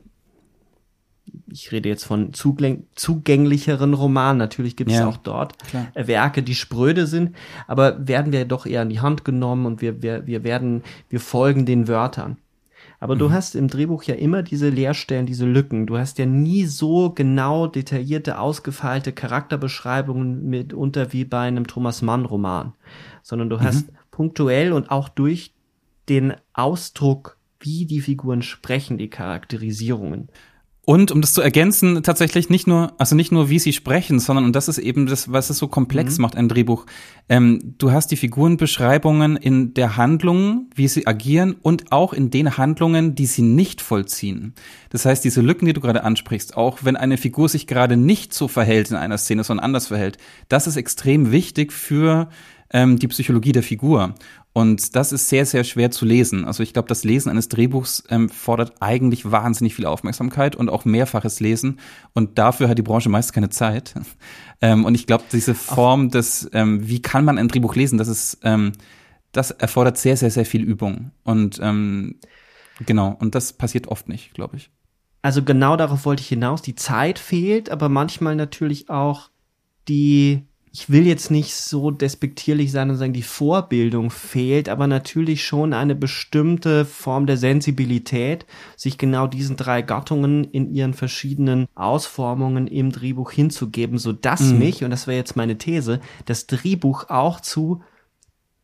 [1.48, 4.38] ich rede jetzt von zugänglicheren Romanen.
[4.38, 5.88] Natürlich gibt es ja, auch dort klar.
[5.94, 7.35] Äh, Werke, die spröde sind,
[7.66, 11.18] aber werden wir doch eher in die Hand genommen und wir, wir, wir werden, wir
[11.18, 12.37] folgen den Wörtern.
[13.00, 13.18] Aber mhm.
[13.18, 15.87] du hast im Drehbuch ja immer diese Leerstellen, diese Lücken.
[15.87, 22.24] Du hast ja nie so genau detaillierte, ausgefeilte Charakterbeschreibungen mitunter wie bei einem Thomas Mann
[22.24, 22.72] Roman,
[23.22, 23.62] sondern du mhm.
[23.62, 25.52] hast punktuell und auch durch
[26.09, 30.29] den Ausdruck, wie die Figuren sprechen, die Charakterisierungen.
[30.88, 34.45] Und um das zu ergänzen, tatsächlich nicht nur, also nicht nur, wie sie sprechen, sondern,
[34.45, 36.23] und das ist eben das, was es so komplex mhm.
[36.23, 36.87] macht, ein Drehbuch.
[37.29, 42.57] Ähm, du hast die Figurenbeschreibungen in der Handlung, wie sie agieren und auch in den
[42.57, 44.55] Handlungen, die sie nicht vollziehen.
[44.90, 48.33] Das heißt, diese Lücken, die du gerade ansprichst, auch wenn eine Figur sich gerade nicht
[48.33, 52.29] so verhält in einer Szene, sondern anders verhält, das ist extrem wichtig für
[52.71, 54.14] ähm, die Psychologie der Figur.
[54.57, 56.47] Und das ist sehr, sehr schwer zu lesen.
[56.47, 60.87] Also ich glaube, das Lesen eines Drehbuchs ähm, fordert eigentlich wahnsinnig viel Aufmerksamkeit und auch
[60.87, 61.79] mehrfaches Lesen.
[62.14, 63.92] Und dafür hat die Branche meist keine Zeit.
[64.62, 68.09] ähm, und ich glaube, diese Form des, ähm, wie kann man ein Drehbuch lesen, das
[68.09, 68.73] ist, ähm,
[69.31, 71.11] das erfordert sehr, sehr, sehr viel Übung.
[71.23, 72.19] Und ähm,
[72.87, 74.71] genau, und das passiert oft nicht, glaube ich.
[75.21, 76.62] Also genau darauf wollte ich hinaus.
[76.62, 79.29] Die Zeit fehlt, aber manchmal natürlich auch
[79.87, 80.47] die
[80.78, 85.72] ich will jetzt nicht so despektierlich sein und sagen, die Vorbildung fehlt, aber natürlich schon
[85.72, 88.44] eine bestimmte Form der Sensibilität,
[88.76, 94.58] sich genau diesen drei Gattungen in ihren verschiedenen Ausformungen im Drehbuch hinzugeben, so dass mhm.
[94.58, 97.82] mich, und das wäre jetzt meine These, das Drehbuch auch zu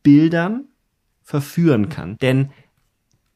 [0.03, 0.65] Bildern
[1.23, 2.17] verführen kann.
[2.21, 2.51] Denn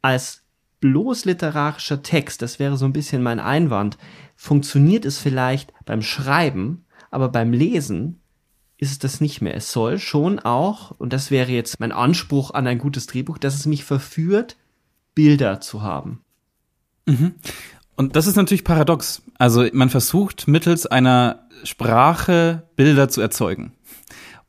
[0.04, 0.44] als
[0.82, 3.98] bloß literarischer Text, das wäre so ein bisschen mein Einwand,
[4.36, 8.22] funktioniert es vielleicht beim Schreiben, aber beim Lesen
[8.78, 9.56] ist es das nicht mehr.
[9.56, 13.56] Es soll schon auch, und das wäre jetzt mein Anspruch an ein gutes Drehbuch, dass
[13.56, 14.56] es mich verführt,
[15.16, 16.22] Bilder zu haben.
[17.06, 17.34] Mhm.
[17.96, 19.24] Und das ist natürlich paradox.
[19.40, 23.74] Also man versucht mittels einer Sprache Bilder zu erzeugen.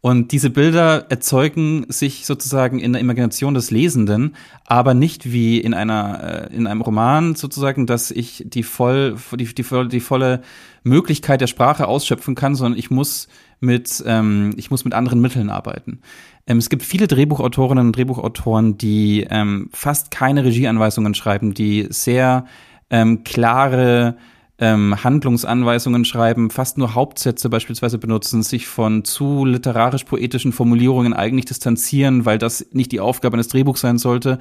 [0.00, 5.74] Und diese Bilder erzeugen sich sozusagen in der Imagination des Lesenden, aber nicht wie in
[5.74, 10.42] einer äh, in einem Roman sozusagen, dass ich die voll die, die, die volle
[10.84, 13.26] Möglichkeit der Sprache ausschöpfen kann, sondern ich muss
[13.60, 16.00] mit ähm, ich muss mit anderen Mitteln arbeiten.
[16.46, 22.46] Ähm, es gibt viele Drehbuchautorinnen und Drehbuchautoren, die ähm, fast keine Regieanweisungen schreiben, die sehr
[22.90, 24.16] ähm, klare
[24.60, 32.24] ähm, Handlungsanweisungen schreiben, fast nur Hauptsätze beispielsweise benutzen, sich von zu literarisch-poetischen Formulierungen eigentlich distanzieren,
[32.24, 34.38] weil das nicht die Aufgabe eines Drehbuchs sein sollte,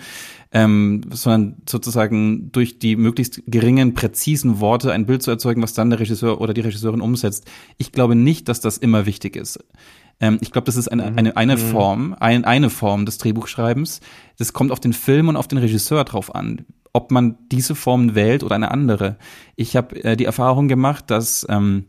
[0.52, 5.92] ähm, sondern sozusagen durch die möglichst geringen, präzisen Worte ein Bild zu erzeugen, was dann
[5.92, 7.46] der Regisseur oder die Regisseurin umsetzt.
[7.78, 9.60] Ich glaube nicht, dass das immer wichtig ist.
[10.20, 11.60] Ähm, ich glaube, das ist eine, eine, eine mhm.
[11.60, 14.02] Form, ein, eine Form des Drehbuchschreibens.
[14.38, 18.16] Das kommt auf den Film und auf den Regisseur drauf an ob man diese Form
[18.16, 19.18] wählt oder eine andere.
[19.56, 21.86] Ich habe äh, die Erfahrung gemacht, dass ähm,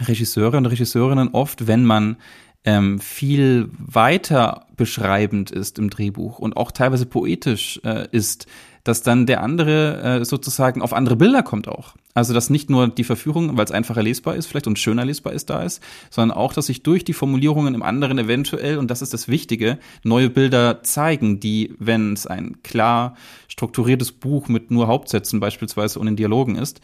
[0.00, 2.16] Regisseure und Regisseurinnen oft, wenn man
[2.64, 8.46] ähm, viel weiter beschreibend ist im Drehbuch und auch teilweise poetisch äh, ist,
[8.88, 11.94] dass dann der andere äh, sozusagen auf andere Bilder kommt auch.
[12.14, 15.34] Also dass nicht nur die Verführung, weil es einfacher lesbar ist, vielleicht und schöner lesbar
[15.34, 19.02] ist, da ist, sondern auch, dass sich durch die Formulierungen im anderen eventuell, und das
[19.02, 23.14] ist das Wichtige, neue Bilder zeigen, die, wenn es ein klar
[23.46, 26.80] strukturiertes Buch mit nur Hauptsätzen beispielsweise und in Dialogen ist,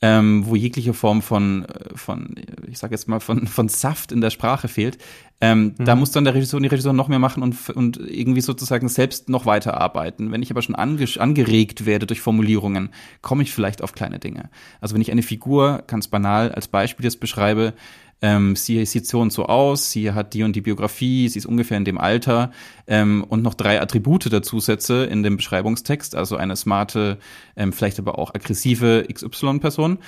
[0.00, 2.36] ähm, wo jegliche Form von, äh, von
[2.68, 4.98] ich sage jetzt mal, von, von Saft in der Sprache fehlt.
[5.40, 5.84] Ähm, mhm.
[5.84, 8.88] Da muss dann der Regisseur und die Regisseur noch mehr machen und, und irgendwie sozusagen
[8.88, 10.30] selbst noch weiter arbeiten.
[10.30, 12.90] Wenn ich aber schon ange angeregt werde durch Formulierungen,
[13.22, 14.50] komme ich vielleicht auf kleine Dinge.
[14.80, 17.74] Also wenn ich eine Figur ganz banal als Beispiel jetzt beschreibe,
[18.20, 21.46] ähm, sie sieht so und so aus, sie hat die und die Biografie, sie ist
[21.46, 22.50] ungefähr in dem Alter
[22.86, 27.18] ähm, und noch drei Attribute dazu setze in dem Beschreibungstext, also eine smarte,
[27.56, 29.98] ähm, vielleicht aber auch aggressive XY-Person,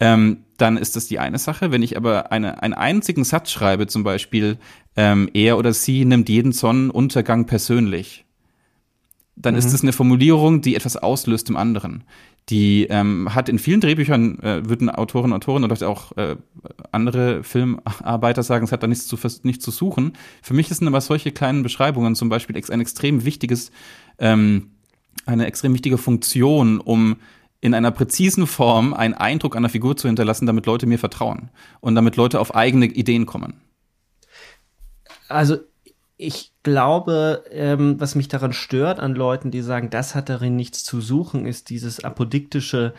[0.00, 1.70] ähm, dann ist das die eine Sache.
[1.70, 4.58] Wenn ich aber eine, einen einzigen Satz schreibe, zum Beispiel,
[4.96, 8.24] ähm, er oder sie nimmt jeden Sonnenuntergang persönlich,
[9.36, 9.58] dann mhm.
[9.58, 12.04] ist es eine Formulierung, die etwas auslöst im anderen
[12.48, 16.36] die ähm, hat in vielen Drehbüchern, äh, würden Autoren, Autoren oder auch äh,
[16.92, 20.14] andere Filmarbeiter sagen, es hat da nichts zu, nichts zu suchen.
[20.42, 23.70] Für mich sind aber solche kleinen Beschreibungen zum Beispiel ein extrem wichtiges,
[24.18, 24.70] ähm,
[25.26, 27.16] eine extrem wichtige Funktion, um
[27.60, 31.94] in einer präzisen Form einen Eindruck einer Figur zu hinterlassen, damit Leute mir vertrauen und
[31.96, 33.60] damit Leute auf eigene Ideen kommen.
[35.28, 35.58] Also
[36.20, 40.82] ich glaube, ähm, was mich daran stört an Leuten, die sagen, das hat darin nichts
[40.82, 42.92] zu suchen, ist dieses apodiktische,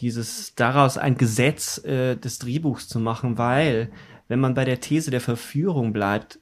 [0.00, 3.92] dieses daraus ein Gesetz äh, des Drehbuchs zu machen, weil
[4.26, 6.40] wenn man bei der These der Verführung bleibt,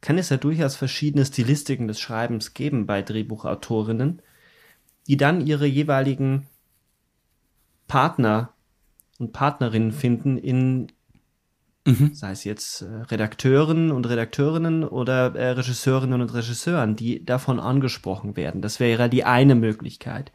[0.00, 4.22] kann es ja durchaus verschiedene Stilistiken des Schreibens geben bei Drehbuchautorinnen,
[5.08, 6.46] die dann ihre jeweiligen
[7.88, 8.52] Partner
[9.18, 10.92] und Partnerinnen finden in
[11.86, 12.14] Mhm.
[12.14, 18.36] Sei es jetzt äh, Redakteuren und Redakteurinnen oder äh, Regisseurinnen und Regisseuren, die davon angesprochen
[18.36, 18.60] werden.
[18.60, 20.32] Das wäre die eine Möglichkeit.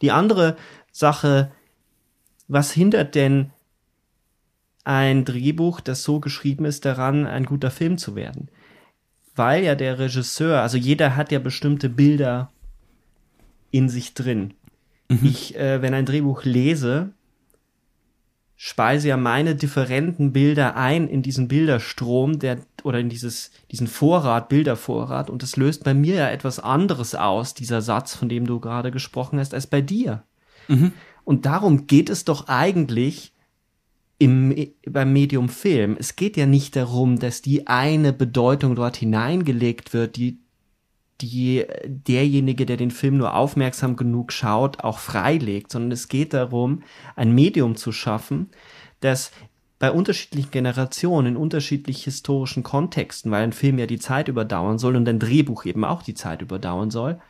[0.00, 0.56] Die andere
[0.92, 1.50] Sache,
[2.46, 3.50] was hindert denn
[4.84, 8.48] ein Drehbuch, das so geschrieben ist, daran, ein guter Film zu werden?
[9.34, 12.52] Weil ja der Regisseur, also jeder hat ja bestimmte Bilder
[13.72, 14.54] in sich drin.
[15.08, 15.18] Mhm.
[15.24, 17.10] Ich, äh, wenn ein Drehbuch lese,
[18.56, 24.48] speise ja meine differenten Bilder ein in diesen Bilderstrom, der oder in dieses diesen Vorrat,
[24.48, 28.58] Bildervorrat und das löst bei mir ja etwas anderes aus, dieser Satz, von dem du
[28.58, 30.22] gerade gesprochen hast, als bei dir.
[30.68, 30.92] Mhm.
[31.24, 33.32] Und darum geht es doch eigentlich
[34.18, 34.54] im,
[34.88, 35.96] beim Medium Film.
[35.98, 40.38] Es geht ja nicht darum, dass die eine Bedeutung dort hineingelegt wird, die
[41.20, 46.82] die derjenige, der den Film nur aufmerksam genug schaut, auch freilegt, sondern es geht darum,
[47.14, 48.50] ein Medium zu schaffen,
[49.00, 49.30] das
[49.78, 54.96] bei unterschiedlichen Generationen, in unterschiedlich historischen Kontexten, weil ein Film ja die Zeit überdauern soll
[54.96, 57.20] und ein Drehbuch eben auch die Zeit überdauern soll,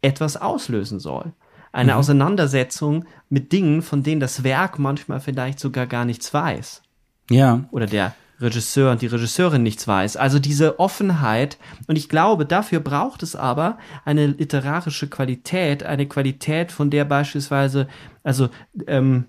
[0.00, 1.32] etwas auslösen soll.
[1.72, 1.98] Eine mhm.
[1.98, 6.82] Auseinandersetzung mit Dingen, von denen das Werk manchmal vielleicht sogar gar nichts weiß.
[7.30, 7.64] Ja.
[7.70, 10.16] Oder der Regisseur und die Regisseurin nichts weiß.
[10.16, 11.58] Also diese Offenheit.
[11.86, 17.88] Und ich glaube, dafür braucht es aber eine literarische Qualität, eine Qualität, von der beispielsweise,
[18.22, 18.48] also
[18.86, 19.26] ähm,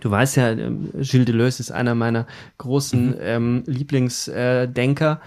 [0.00, 2.26] du weißt ja, ähm, Gilles Deleuze ist einer meiner
[2.58, 3.16] großen mhm.
[3.20, 5.20] ähm, Lieblingsdenker.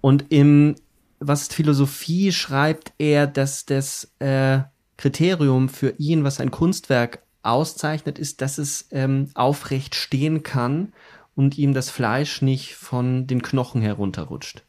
[0.00, 0.76] und im
[1.18, 4.58] was Philosophie schreibt er, dass das äh,
[4.98, 10.92] Kriterium für ihn, was ein Kunstwerk auszeichnet, ist, dass es ähm, aufrecht stehen kann
[11.36, 14.64] und ihm das Fleisch nicht von den Knochen herunterrutscht.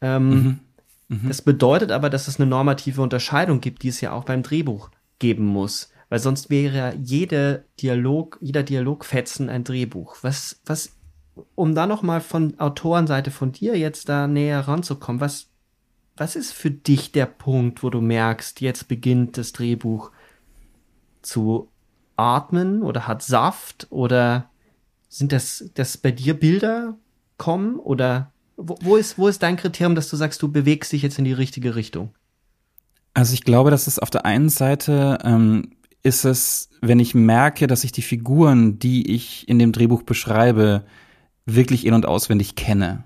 [0.00, 0.60] Ähm, mhm.
[1.08, 1.28] Mhm.
[1.28, 4.90] Das bedeutet aber, dass es eine normative Unterscheidung gibt, die es ja auch beim Drehbuch
[5.18, 5.92] geben muss.
[6.08, 10.16] Weil sonst wäre jede Dialog, jeder Dialogfetzen ein Drehbuch.
[10.22, 10.96] Was, was,
[11.54, 15.48] um da nochmal von Autorenseite von dir jetzt da näher ranzukommen, was,
[16.16, 20.12] was ist für dich der Punkt, wo du merkst, jetzt beginnt das Drehbuch
[21.20, 21.68] zu
[22.16, 24.50] atmen oder hat Saft oder
[25.08, 26.96] sind das, dass bei dir Bilder
[27.36, 31.02] kommen oder wo, wo, ist, wo ist dein Kriterium, dass du sagst, du bewegst dich
[31.02, 32.10] jetzt in die richtige Richtung?
[33.14, 37.66] Also ich glaube, dass es auf der einen Seite ähm, ist es, wenn ich merke,
[37.66, 40.84] dass ich die Figuren, die ich in dem Drehbuch beschreibe,
[41.46, 43.04] wirklich in und auswendig kenne.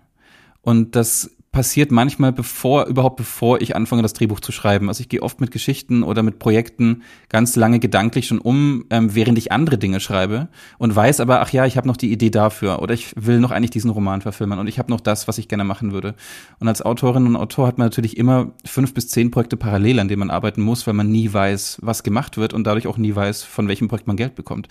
[0.62, 4.88] Und das passiert manchmal bevor, überhaupt bevor ich anfange, das Drehbuch zu schreiben.
[4.88, 9.14] Also ich gehe oft mit Geschichten oder mit Projekten ganz lange gedanklich schon um, ähm,
[9.14, 12.30] während ich andere Dinge schreibe und weiß aber, ach ja, ich habe noch die Idee
[12.30, 15.36] dafür oder ich will noch eigentlich diesen Roman verfilmen und ich habe noch das, was
[15.36, 16.14] ich gerne machen würde.
[16.58, 20.08] Und als Autorin und Autor hat man natürlich immer fünf bis zehn Projekte parallel, an
[20.08, 23.14] denen man arbeiten muss, weil man nie weiß, was gemacht wird und dadurch auch nie
[23.14, 24.68] weiß, von welchem Projekt man Geld bekommt.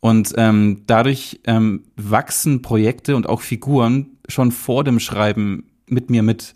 [0.00, 6.22] Und ähm, dadurch ähm, wachsen Projekte und auch Figuren schon vor dem Schreiben mit mir
[6.22, 6.54] mit.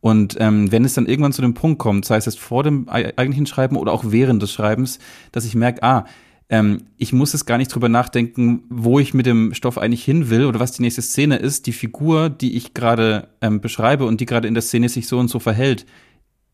[0.00, 2.88] Und ähm, wenn es dann irgendwann zu dem Punkt kommt, sei es jetzt vor dem
[2.88, 4.98] eigentlichen Schreiben oder auch während des Schreibens,
[5.32, 6.04] dass ich merke, ah,
[6.50, 10.28] ähm, ich muss es gar nicht drüber nachdenken, wo ich mit dem Stoff eigentlich hin
[10.28, 11.66] will oder was die nächste Szene ist.
[11.66, 15.18] Die Figur, die ich gerade ähm, beschreibe und die gerade in der Szene sich so
[15.18, 15.86] und so verhält,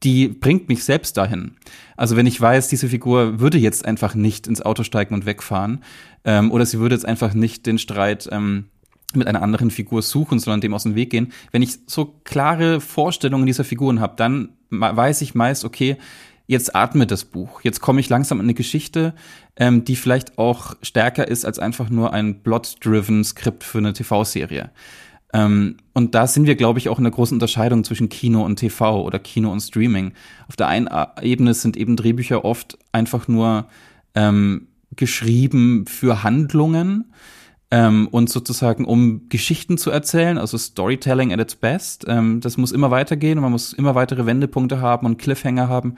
[0.02, 1.56] die bringt mich selbst dahin.
[1.96, 5.83] Also wenn ich weiß, diese Figur würde jetzt einfach nicht ins Auto steigen und wegfahren,
[6.24, 8.66] ähm, oder sie würde jetzt einfach nicht den Streit ähm,
[9.16, 11.33] mit einer anderen Figur suchen, sondern dem aus dem Weg gehen.
[11.53, 15.96] Wenn ich so klare Vorstellungen dieser Figuren habe, dann weiß ich meist, okay,
[16.46, 17.61] jetzt atme das Buch.
[17.62, 19.14] Jetzt komme ich langsam an eine Geschichte,
[19.57, 24.70] ähm, die vielleicht auch stärker ist als einfach nur ein plot-driven Skript für eine TV-Serie.
[25.33, 28.57] Ähm, und da sind wir, glaube ich, auch in der großen Unterscheidung zwischen Kino und
[28.57, 30.12] TV oder Kino und Streaming.
[30.49, 30.88] Auf der einen
[31.23, 33.66] Ebene sind eben Drehbücher oft einfach nur
[34.14, 37.12] ähm, geschrieben für Handlungen
[37.70, 42.04] ähm, und sozusagen um Geschichten zu erzählen, also Storytelling at its best.
[42.09, 45.94] Ähm, das muss immer weitergehen und man muss immer weitere Wendepunkte haben und Cliffhanger haben.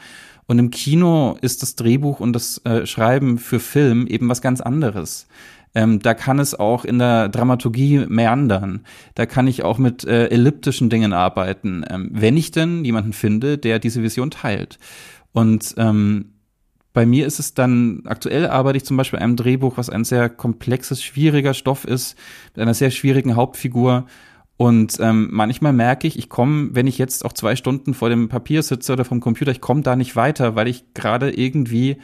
[0.46, 4.60] Und im Kino ist das Drehbuch und das äh, Schreiben für Film eben was ganz
[4.60, 5.26] anderes.
[5.74, 8.84] Ähm, da kann es auch in der Dramaturgie meandern.
[9.14, 13.56] Da kann ich auch mit äh, elliptischen Dingen arbeiten, ähm, wenn ich denn jemanden finde,
[13.56, 14.78] der diese Vision teilt.
[15.32, 16.31] Und ähm,
[16.92, 20.04] bei mir ist es dann, aktuell arbeite ich zum Beispiel an einem Drehbuch, was ein
[20.04, 22.16] sehr komplexes, schwieriger Stoff ist,
[22.54, 24.06] mit einer sehr schwierigen Hauptfigur.
[24.58, 28.28] Und ähm, manchmal merke ich, ich komme, wenn ich jetzt auch zwei Stunden vor dem
[28.28, 31.96] Papier sitze oder vom Computer, ich komme da nicht weiter, weil ich gerade irgendwie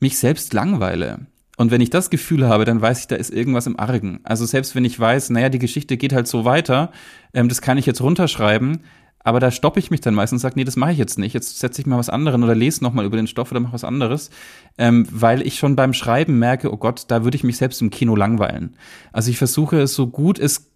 [0.00, 1.26] mich selbst langweile.
[1.56, 4.20] Und wenn ich das Gefühl habe, dann weiß ich, da ist irgendwas im Argen.
[4.24, 6.90] Also selbst wenn ich weiß, naja, die Geschichte geht halt so weiter,
[7.32, 8.80] ähm, das kann ich jetzt runterschreiben,
[9.24, 11.32] aber da stoppe ich mich dann meistens und sage, nee, das mache ich jetzt nicht.
[11.32, 13.82] Jetzt setze ich mal was anderes oder lese nochmal über den Stoff oder mache was
[13.82, 14.30] anderes,
[14.76, 17.90] ähm, weil ich schon beim Schreiben merke, oh Gott, da würde ich mich selbst im
[17.90, 18.76] Kino langweilen.
[19.12, 20.70] Also ich versuche es so gut es,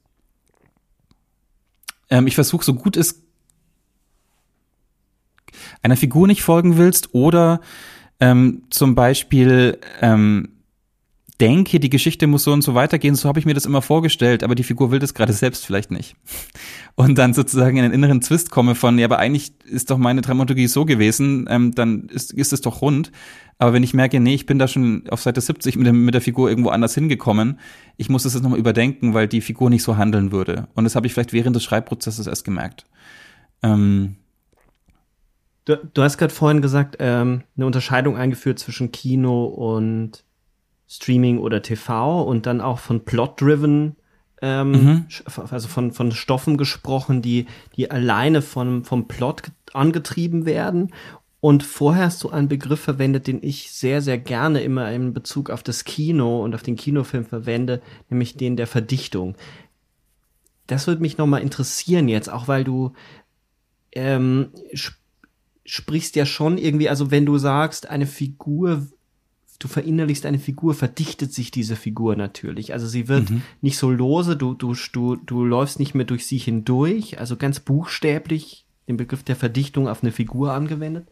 [2.09, 3.23] ähm, ich versuche so gut es
[5.83, 7.61] einer Figur nicht folgen willst oder
[8.19, 10.58] ähm, zum Beispiel ähm,
[11.41, 14.43] denke, die Geschichte muss so und so weitergehen, so habe ich mir das immer vorgestellt,
[14.43, 16.17] aber die Figur will das gerade selbst vielleicht nicht.
[16.97, 20.21] Und dann sozusagen in den inneren Twist komme von, ja, aber eigentlich ist doch meine
[20.21, 23.13] Dramaturgie so gewesen, ähm, dann ist, ist es doch rund.
[23.59, 26.15] Aber wenn ich merke, nee, ich bin da schon auf Seite 70 mit, dem, mit
[26.15, 27.61] der Figur irgendwo anders hingekommen,
[27.97, 30.67] ich muss das jetzt nochmal überdenken, weil die Figur nicht so handeln würde.
[30.75, 32.85] Und das habe ich vielleicht während des Schreibprozesses erst gemerkt.
[33.63, 34.17] Ähm,
[35.67, 40.25] du, du hast gerade vorhin gesagt, ähm, eine Unterscheidung eingeführt zwischen Kino und
[40.89, 43.97] Streaming oder TV und dann auch von Plot-driven,
[44.41, 45.07] ähm, mhm.
[45.51, 47.47] also von, von Stoffen gesprochen, die,
[47.77, 49.43] die alleine von, vom Plot
[49.75, 50.93] angetrieben werden.
[51.41, 55.51] Und vorher hast du einen Begriff verwendet, den ich sehr, sehr gerne immer in Bezug
[55.51, 59.37] auf das Kino und auf den Kinofilm verwende, nämlich den der Verdichtung.
[60.67, 62.93] Das würde mich nochmal interessieren jetzt, auch weil du
[63.93, 64.97] ähm, sp
[65.65, 68.87] sprichst ja schon irgendwie, also wenn du sagst, eine Figur
[69.59, 72.73] du verinnerlichst eine Figur, verdichtet sich diese Figur natürlich.
[72.73, 73.43] Also sie wird mhm.
[73.61, 77.61] nicht so lose, du, du, du, du läufst nicht mehr durch sie hindurch, also ganz
[77.61, 81.09] buchstäblich den Begriff der Verdichtung auf eine Figur angewendet.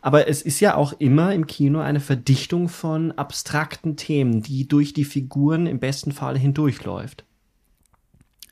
[0.00, 4.92] Aber es ist ja auch immer im Kino eine Verdichtung von abstrakten Themen, die durch
[4.92, 7.24] die Figuren im besten Fall hindurchläuft.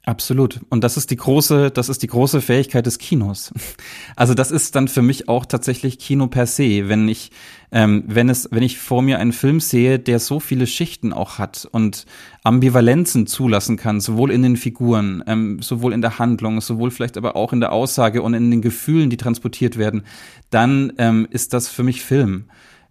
[0.06, 0.60] Absolut.
[0.70, 3.52] Und das ist die große, das ist die große Fähigkeit des Kinos.
[4.16, 7.30] Also das ist dann für mich auch tatsächlich Kino per se, wenn ich,
[7.72, 11.38] ähm, wenn es, wenn ich vor mir einen Film sehe, der so viele Schichten auch
[11.38, 12.04] hat und
[12.44, 17.34] Ambivalenzen zulassen kann, sowohl in den Figuren, ähm, sowohl in der Handlung, sowohl vielleicht aber
[17.34, 20.02] auch in der Aussage und in den Gefühlen, die transportiert werden,
[20.50, 22.44] dann ähm, ist das für mich Film.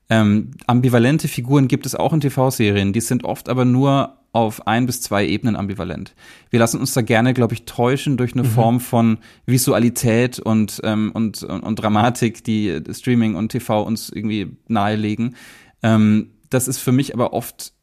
[0.10, 4.86] Ähm, ambivalente Figuren gibt es auch in TV-Serien, die sind oft aber nur auf ein
[4.86, 6.14] bis zwei Ebenen ambivalent.
[6.50, 8.48] Wir lassen uns da gerne, glaube ich, täuschen durch eine mhm.
[8.48, 14.56] Form von Visualität und, ähm, und, und, und Dramatik, die Streaming und TV uns irgendwie
[14.68, 15.36] nahelegen.
[15.82, 17.74] Ähm, das ist für mich aber oft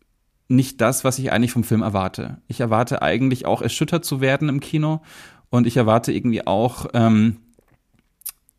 [0.49, 2.39] nicht das, was ich eigentlich vom Film erwarte.
[2.47, 5.03] Ich erwarte eigentlich auch erschüttert zu werden im Kino
[5.51, 7.39] und ich erwarte irgendwie auch, ähm,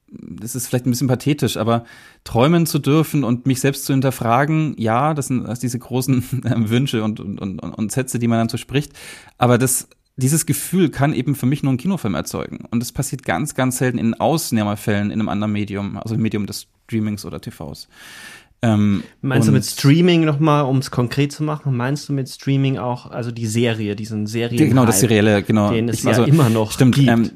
[0.10, 1.84] das ist vielleicht ein bisschen pathetisch, aber
[2.24, 6.54] träumen zu dürfen und mich selbst zu hinterfragen, ja, das sind das diese großen äh,
[6.70, 8.94] Wünsche und, und, und, und Sätze, die man dann so spricht,
[9.38, 9.90] aber das
[10.20, 12.66] dieses Gefühl kann eben für mich nur ein Kinofilm erzeugen.
[12.72, 16.48] Und das passiert ganz, ganz selten in Ausnahmefällen in einem anderen Medium, also im Medium
[16.48, 17.88] des Streamings oder TVs.
[18.64, 22.80] Ähm, meinst du mit Streaming nochmal, um es konkret zu machen, meinst du mit Streaming
[22.80, 24.70] auch, also die Serie, diesen Serien?
[24.70, 25.72] Genau, das Serielle, genau.
[25.72, 27.08] Den es ich, also, ja immer noch stimmt, gibt.
[27.08, 27.32] Ähm,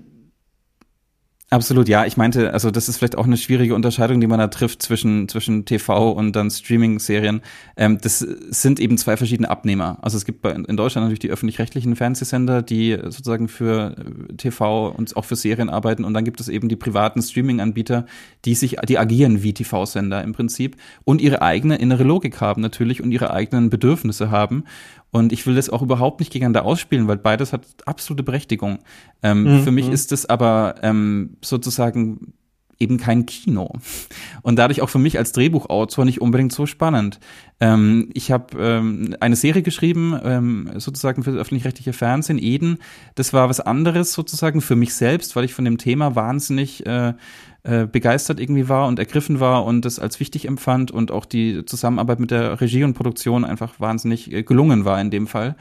[1.54, 2.06] Absolut, ja.
[2.06, 5.28] Ich meinte, also das ist vielleicht auch eine schwierige Unterscheidung, die man da trifft zwischen,
[5.28, 7.42] zwischen TV und dann Streaming-Serien.
[7.76, 9.98] Ähm, das sind eben zwei verschiedene Abnehmer.
[10.02, 14.92] Also es gibt bei, in Deutschland natürlich die öffentlich-rechtlichen Fernsehsender, die sozusagen für äh, TV
[14.92, 16.06] und auch für Serien arbeiten.
[16.06, 18.06] Und dann gibt es eben die privaten Streaming-Anbieter,
[18.46, 23.04] die sich, die agieren wie TV-Sender im Prinzip und ihre eigene innere Logik haben natürlich
[23.04, 24.64] und ihre eigenen Bedürfnisse haben.
[25.12, 28.80] Und ich will das auch überhaupt nicht gegeneinander ausspielen, weil beides hat absolute Berechtigung.
[29.22, 29.64] Ähm, mhm.
[29.64, 29.94] Für mich mhm.
[29.94, 32.34] ist es aber ähm, sozusagen
[32.82, 33.74] eben kein Kino.
[34.42, 37.20] Und dadurch auch für mich als Drehbuchautor nicht unbedingt so spannend.
[37.60, 42.80] Ähm, ich habe ähm, eine Serie geschrieben, ähm, sozusagen für das öffentlich-rechtliche Fernsehen, Eden.
[43.14, 47.14] Das war was anderes sozusagen für mich selbst, weil ich von dem Thema wahnsinnig äh,
[47.64, 51.64] äh, begeistert irgendwie war und ergriffen war und das als wichtig empfand und auch die
[51.66, 55.56] Zusammenarbeit mit der Regie und Produktion einfach wahnsinnig äh, gelungen war in dem Fall.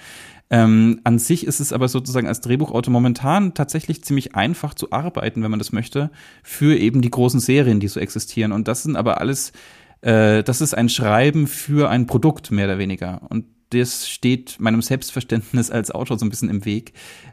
[0.53, 5.43] Ähm, an sich ist es aber sozusagen als Drehbuchautor momentan tatsächlich ziemlich einfach zu arbeiten,
[5.43, 6.11] wenn man das möchte,
[6.43, 8.51] für eben die großen Serien, die so existieren.
[8.51, 9.53] Und das sind aber alles,
[10.01, 13.21] äh, das ist ein Schreiben für ein Produkt, mehr oder weniger.
[13.29, 16.93] Und das steht meinem Selbstverständnis als Autor so ein bisschen im Weg.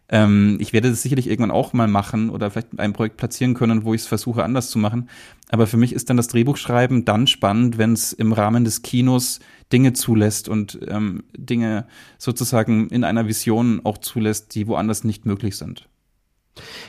[0.09, 3.83] Ähm, ich werde das sicherlich irgendwann auch mal machen oder vielleicht einem Projekt platzieren können,
[3.83, 5.09] wo ich es versuche anders zu machen.
[5.49, 9.39] Aber für mich ist dann das Drehbuchschreiben dann spannend, wenn es im Rahmen des Kinos
[9.73, 15.57] Dinge zulässt und ähm, Dinge sozusagen in einer Vision auch zulässt, die woanders nicht möglich
[15.57, 15.89] sind.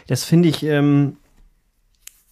[0.07, 1.17] Das finde ich ähm,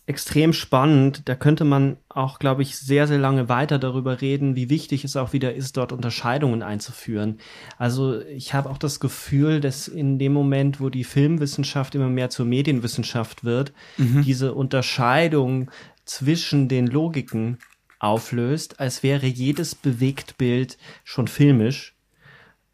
[0.07, 1.23] extrem spannend.
[1.29, 5.17] Da könnte man auch, glaube ich, sehr, sehr lange weiter darüber reden, wie wichtig es
[5.17, 7.39] auch wieder ist, dort Unterscheidungen einzuführen.
[7.77, 12.31] Also ich habe auch das Gefühl, dass in dem Moment, wo die Filmwissenschaft immer mehr
[12.31, 14.23] zur Medienwissenschaft wird, mhm.
[14.23, 15.71] diese Unterscheidung
[16.05, 17.59] zwischen den Logiken
[17.99, 21.97] auflöst, als wäre jedes Bewegtbild schon filmisch.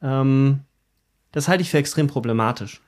[0.03, 0.61] Ähm,
[1.33, 2.83] das halte ich für extrem problematisch.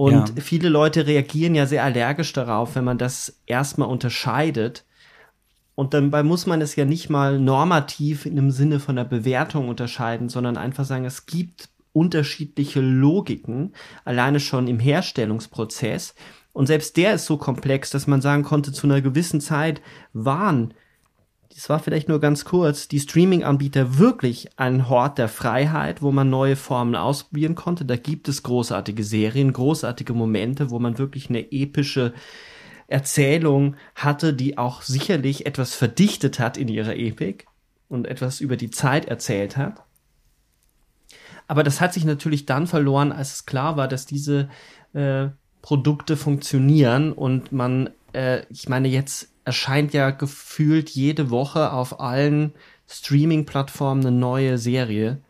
[0.00, 0.34] Und ja.
[0.40, 4.86] viele Leute reagieren ja sehr allergisch darauf, wenn man das erstmal unterscheidet.
[5.74, 9.68] Und dabei muss man es ja nicht mal normativ in dem Sinne von der Bewertung
[9.68, 13.74] unterscheiden, sondern einfach sagen, es gibt unterschiedliche Logiken,
[14.06, 16.14] alleine schon im Herstellungsprozess.
[16.54, 19.82] Und selbst der ist so komplex, dass man sagen konnte, zu einer gewissen Zeit
[20.14, 20.72] waren
[21.54, 26.30] das war vielleicht nur ganz kurz, die Streaming-Anbieter wirklich ein Hort der Freiheit, wo man
[26.30, 27.84] neue Formen ausprobieren konnte.
[27.84, 32.14] Da gibt es großartige Serien, großartige Momente, wo man wirklich eine epische
[32.86, 37.46] Erzählung hatte, die auch sicherlich etwas verdichtet hat in ihrer Epik
[37.88, 39.82] und etwas über die Zeit erzählt hat.
[41.48, 44.48] Aber das hat sich natürlich dann verloren, als es klar war, dass diese
[44.92, 45.28] äh,
[45.62, 52.52] Produkte funktionieren und man, äh, ich meine, jetzt erscheint ja gefühlt jede Woche auf allen
[52.88, 55.20] Streaming-Plattformen eine neue Serie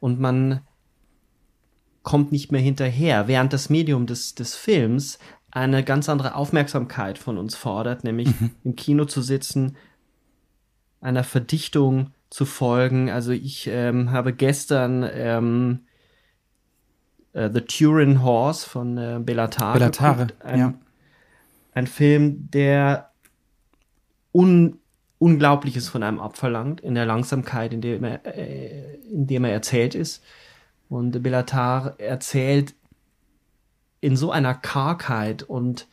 [0.00, 0.60] und man
[2.02, 5.18] kommt nicht mehr hinterher, während das Medium des, des Films
[5.50, 8.50] eine ganz andere Aufmerksamkeit von uns fordert, nämlich mhm.
[8.62, 9.76] im Kino zu sitzen,
[11.00, 13.10] einer Verdichtung zu folgen.
[13.10, 15.80] Also ich ähm, habe gestern ähm,
[17.34, 20.74] uh, The Turin Horse von äh, Bellatar Bellatare, ein, ja.
[21.72, 23.10] ein Film, der
[24.36, 24.78] un
[25.18, 29.94] Unglaubliches von einem abverlangt, in der Langsamkeit, in dem er, äh, in dem er erzählt
[29.94, 30.22] ist.
[30.90, 32.74] Und Bellatar erzählt
[34.02, 35.88] in so einer Kargheit und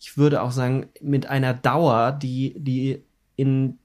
[0.00, 3.02] ich würde auch sagen, mit einer Dauer, die, die
[3.36, 3.78] in,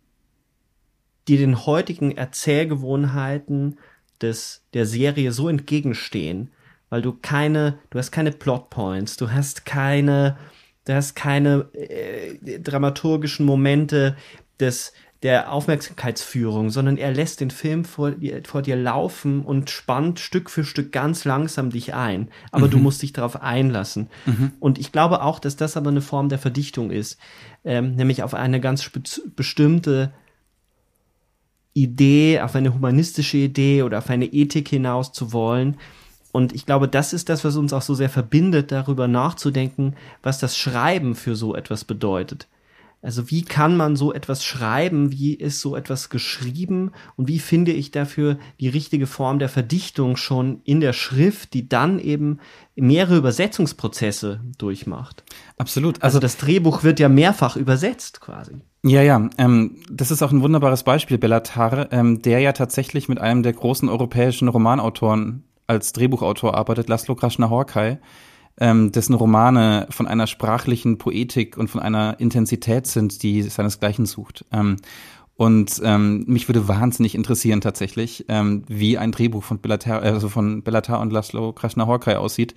[1.27, 3.77] die den heutigen Erzählgewohnheiten
[4.21, 6.49] des, der Serie so entgegenstehen,
[6.89, 10.37] weil du keine, du hast keine Plotpoints, du hast keine,
[10.85, 14.15] Du hast keine äh, dramaturgischen Momente
[14.59, 20.19] des, der Aufmerksamkeitsführung, sondern er lässt den Film vor dir, vor dir laufen und spannt
[20.19, 22.29] Stück für Stück ganz langsam dich ein.
[22.51, 22.71] Aber mhm.
[22.71, 24.09] du musst dich darauf einlassen.
[24.25, 24.53] Mhm.
[24.59, 27.19] Und ich glaube auch, dass das aber eine Form der Verdichtung ist,
[27.63, 28.89] ähm, nämlich auf eine ganz
[29.35, 30.11] bestimmte
[31.73, 35.77] Idee, auf eine humanistische Idee oder auf eine Ethik hinaus zu wollen,
[36.31, 40.39] und ich glaube, das ist das, was uns auch so sehr verbindet, darüber nachzudenken, was
[40.39, 42.47] das Schreiben für so etwas bedeutet.
[43.03, 45.11] Also wie kann man so etwas schreiben?
[45.11, 46.91] Wie ist so etwas geschrieben?
[47.15, 51.67] Und wie finde ich dafür die richtige Form der Verdichtung schon in der Schrift, die
[51.67, 52.39] dann eben
[52.75, 55.23] mehrere Übersetzungsprozesse durchmacht?
[55.57, 55.95] Absolut.
[55.95, 58.57] Also, also das Drehbuch wird ja mehrfach übersetzt quasi.
[58.83, 63.19] Ja, ja, ähm, das ist auch ein wunderbares Beispiel, Bellatar, ähm, der ja tatsächlich mit
[63.19, 67.99] einem der großen europäischen Romanautoren als Drehbuchautor arbeitet, Laszlo Krasznahorkai,
[68.59, 74.43] ähm, dessen Romane von einer sprachlichen Poetik und von einer Intensität sind, die seinesgleichen sucht.
[74.51, 74.75] Ähm,
[75.37, 80.61] und ähm, mich würde wahnsinnig interessieren tatsächlich, ähm, wie ein Drehbuch von Bellatar, also von
[80.61, 82.53] Bellatar und Laszlo Krasznahorkai aussieht.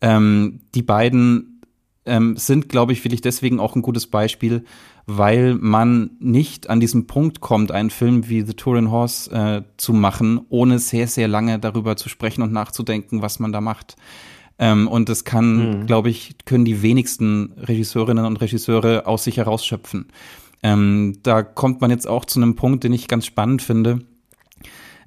[0.00, 1.60] Ähm, die beiden
[2.06, 4.64] ähm, sind, glaube ich, wirklich deswegen auch ein gutes Beispiel,
[5.06, 9.92] weil man nicht an diesem Punkt kommt, einen Film wie The Turin Horse äh, zu
[9.92, 13.96] machen, ohne sehr, sehr lange darüber zu sprechen und nachzudenken, was man da macht.
[14.58, 15.86] Ähm, und das kann, mhm.
[15.86, 20.06] glaube ich, können die wenigsten Regisseurinnen und Regisseure aus sich herausschöpfen.
[20.62, 24.00] Ähm, da kommt man jetzt auch zu einem Punkt, den ich ganz spannend finde,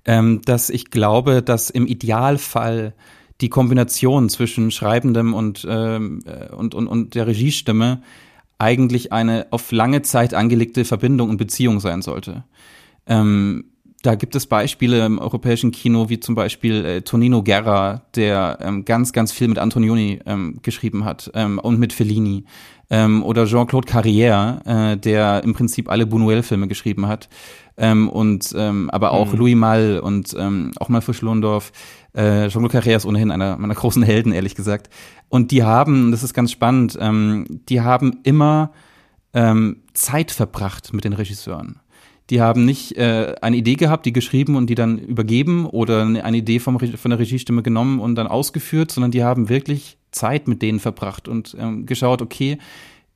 [0.05, 2.93] ähm, dass ich glaube, dass im Idealfall
[3.41, 8.01] die Kombination zwischen Schreibendem und, ähm, äh, und, und, und der Regiestimme
[8.59, 12.43] eigentlich eine auf lange Zeit angelegte Verbindung und Beziehung sein sollte.
[13.05, 13.65] Ähm,
[14.03, 18.85] da gibt es Beispiele im europäischen Kino, wie zum Beispiel äh, Tonino Guerra, der ähm,
[18.85, 22.45] ganz, ganz viel mit Antonioni ähm, geschrieben hat ähm, und mit Fellini.
[22.89, 27.27] Ähm, oder Jean-Claude Carrière, äh, der im Prinzip alle Buñuel-Filme geschrieben hat.
[27.79, 29.37] Ähm, und aber auch mhm.
[29.37, 31.71] Louis Malle und auch mal Lohndorf.
[32.13, 34.89] Äh, Jean-Claude Carrière ist ohnehin einer meiner großen Helden, ehrlich gesagt.
[35.29, 38.71] Und die haben, das ist ganz spannend, ähm, die haben immer
[39.33, 41.79] ähm, Zeit verbracht mit den Regisseuren.
[42.29, 46.37] Die haben nicht äh, eine Idee gehabt, die geschrieben und die dann übergeben oder eine
[46.37, 50.61] Idee vom, von der Regiestimme genommen und dann ausgeführt, sondern die haben wirklich Zeit mit
[50.61, 52.57] denen verbracht und ähm, geschaut, okay,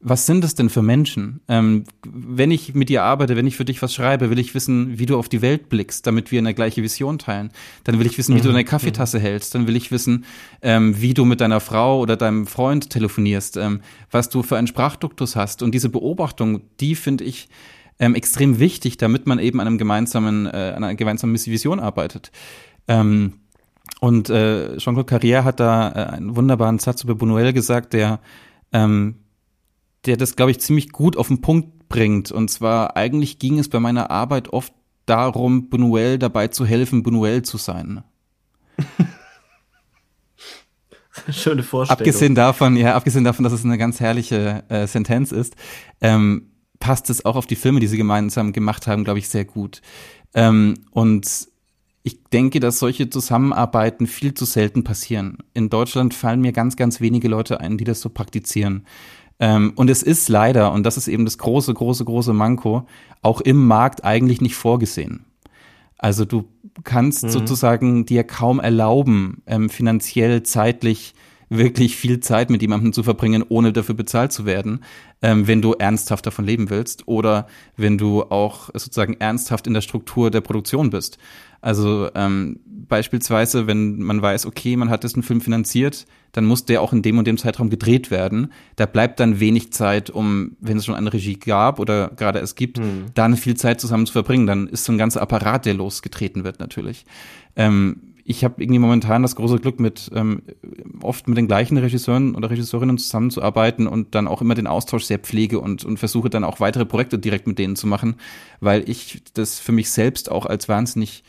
[0.03, 1.41] was sind es denn für Menschen?
[1.47, 4.97] Ähm, wenn ich mit dir arbeite, wenn ich für dich was schreibe, will ich wissen,
[4.97, 7.51] wie du auf die Welt blickst, damit wir eine gleiche Vision teilen.
[7.83, 8.43] Dann will ich wissen, wie mhm.
[8.43, 9.23] du deine Kaffeetasse mhm.
[9.23, 9.53] hältst.
[9.53, 10.25] Dann will ich wissen,
[10.63, 14.67] ähm, wie du mit deiner Frau oder deinem Freund telefonierst, ähm, was du für einen
[14.67, 15.61] Sprachduktus hast.
[15.61, 17.47] Und diese Beobachtung, die finde ich
[17.99, 22.31] ähm, extrem wichtig, damit man eben an einem gemeinsamen, äh, einer gemeinsamen Vision arbeitet.
[22.87, 23.33] Ähm,
[23.99, 28.19] und äh, Jean-Claude Carrière hat da äh, einen wunderbaren Satz über Buñuel gesagt, der
[28.73, 29.15] ähm,
[30.05, 32.31] der das, glaube ich, ziemlich gut auf den Punkt bringt.
[32.31, 34.73] Und zwar, eigentlich ging es bei meiner Arbeit oft
[35.05, 38.03] darum, Buñuel dabei zu helfen, Buñuel zu sein.
[41.29, 41.99] Schöne Vorstellung.
[41.99, 45.55] Abgesehen davon, ja, abgesehen davon, dass es eine ganz herrliche äh, Sentenz ist,
[45.99, 49.45] ähm, passt es auch auf die Filme, die sie gemeinsam gemacht haben, glaube ich, sehr
[49.45, 49.81] gut.
[50.33, 51.47] Ähm, und
[52.03, 55.37] ich denke, dass solche Zusammenarbeiten viel zu selten passieren.
[55.53, 58.85] In Deutschland fallen mir ganz, ganz wenige Leute ein, die das so praktizieren.
[59.41, 62.87] Ähm, und es ist leider, und das ist eben das große, große, große Manko,
[63.23, 65.25] auch im Markt eigentlich nicht vorgesehen.
[65.97, 66.45] Also du
[66.83, 67.29] kannst mhm.
[67.29, 71.15] sozusagen dir kaum erlauben, ähm, finanziell, zeitlich
[71.49, 74.83] wirklich viel Zeit mit jemandem zu verbringen, ohne dafür bezahlt zu werden,
[75.21, 79.81] ähm, wenn du ernsthaft davon leben willst oder wenn du auch sozusagen ernsthaft in der
[79.81, 81.17] Struktur der Produktion bist.
[81.61, 86.82] Also ähm, beispielsweise, wenn man weiß, okay, man hat diesen Film finanziert, dann muss der
[86.82, 88.51] auch in dem und dem Zeitraum gedreht werden.
[88.75, 92.55] Da bleibt dann wenig Zeit, um, wenn es schon eine Regie gab oder gerade es
[92.55, 93.07] gibt, hm.
[93.13, 94.47] dann viel Zeit zusammen zu verbringen.
[94.47, 97.05] Dann ist so ein ganzer Apparat, der losgetreten wird natürlich.
[97.55, 100.43] Ähm, ich habe irgendwie momentan das große Glück, mit ähm,
[101.01, 105.19] oft mit den gleichen Regisseuren oder Regisseurinnen zusammenzuarbeiten und dann auch immer den Austausch sehr
[105.19, 108.15] pflege und, und versuche dann auch weitere Projekte direkt mit denen zu machen,
[108.59, 111.23] weil ich das für mich selbst auch als wahnsinnig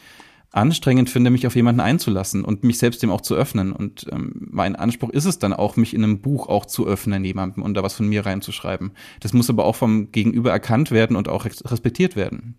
[0.53, 3.73] anstrengend finde, mich auf jemanden einzulassen und mich selbst dem auch zu öffnen.
[3.73, 7.25] Und ähm, mein Anspruch ist es dann auch, mich in einem Buch auch zu öffnen
[7.25, 8.93] jemandem und da was von mir reinzuschreiben.
[9.21, 12.59] Das muss aber auch vom Gegenüber erkannt werden und auch respektiert werden.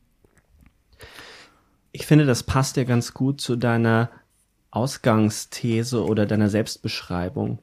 [1.92, 4.10] Ich finde, das passt ja ganz gut zu deiner
[4.72, 7.60] Ausgangsthese oder deiner Selbstbeschreibung,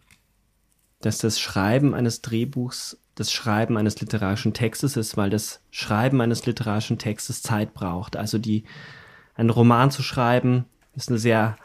[1.01, 6.47] dass das Schreiben eines Drehbuchs das Schreiben eines literarischen Textes ist, weil das Schreiben eines
[6.47, 8.17] literarischen Textes Zeit braucht.
[8.17, 8.65] Also die
[9.41, 11.57] einen Roman zu schreiben, ist eine sehr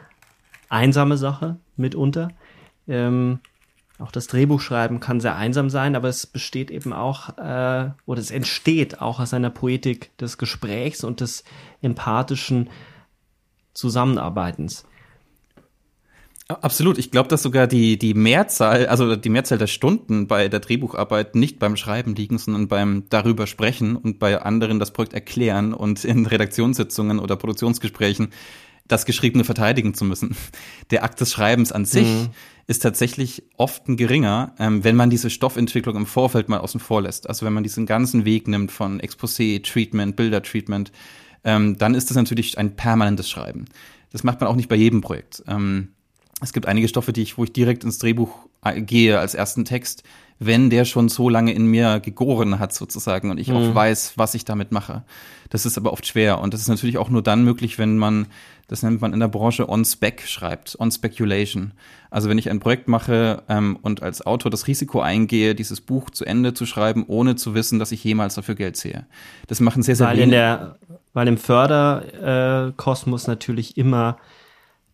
[0.70, 2.30] einsame Sache mitunter.
[2.88, 3.40] Ähm,
[4.00, 8.32] auch das Drehbuchschreiben kann sehr einsam sein, aber es besteht eben auch, äh, oder es
[8.32, 11.44] entsteht auch aus einer Poetik des Gesprächs und des
[11.82, 12.70] empathischen
[13.74, 14.86] Zusammenarbeitens.
[16.48, 17.00] Absolut.
[17.00, 21.34] Ich glaube, dass sogar die, die Mehrzahl, also die Mehrzahl der Stunden bei der Drehbucharbeit
[21.34, 26.06] nicht beim Schreiben liegen, sondern beim darüber sprechen und bei anderen das Projekt erklären und
[26.06, 28.30] in Redaktionssitzungen oder Produktionsgesprächen
[28.88, 30.36] das Geschriebene verteidigen zu müssen.
[30.92, 32.30] Der Akt des Schreibens an sich mhm.
[32.68, 37.02] ist tatsächlich oft ein geringer, ähm, wenn man diese Stoffentwicklung im Vorfeld mal außen vor
[37.02, 37.28] lässt.
[37.28, 40.92] Also wenn man diesen ganzen Weg nimmt von Exposé, Treatment, Bilder-Treatment,
[41.44, 43.66] ähm, dann ist das natürlich ein permanentes Schreiben.
[44.12, 45.44] Das macht man auch nicht bei jedem Projekt.
[45.48, 45.95] Ähm,
[46.42, 48.30] es gibt einige Stoffe, die ich, wo ich direkt ins Drehbuch
[48.64, 50.04] äh, gehe als ersten Text,
[50.38, 53.56] wenn der schon so lange in mir gegoren hat sozusagen und ich mhm.
[53.56, 55.04] auch weiß, was ich damit mache.
[55.50, 58.28] Das ist aber oft schwer und das ist natürlich auch nur dann möglich, wenn man,
[58.68, 61.72] das nennt man in der Branche on-spec schreibt, on-speculation.
[62.10, 66.10] Also wenn ich ein Projekt mache ähm, und als Autor das Risiko eingehe, dieses Buch
[66.10, 69.06] zu Ende zu schreiben, ohne zu wissen, dass ich jemals dafür Geld sehe.
[69.48, 70.76] Das machen sehr, sehr weil in der,
[71.14, 74.18] Weil im Förderkosmos natürlich immer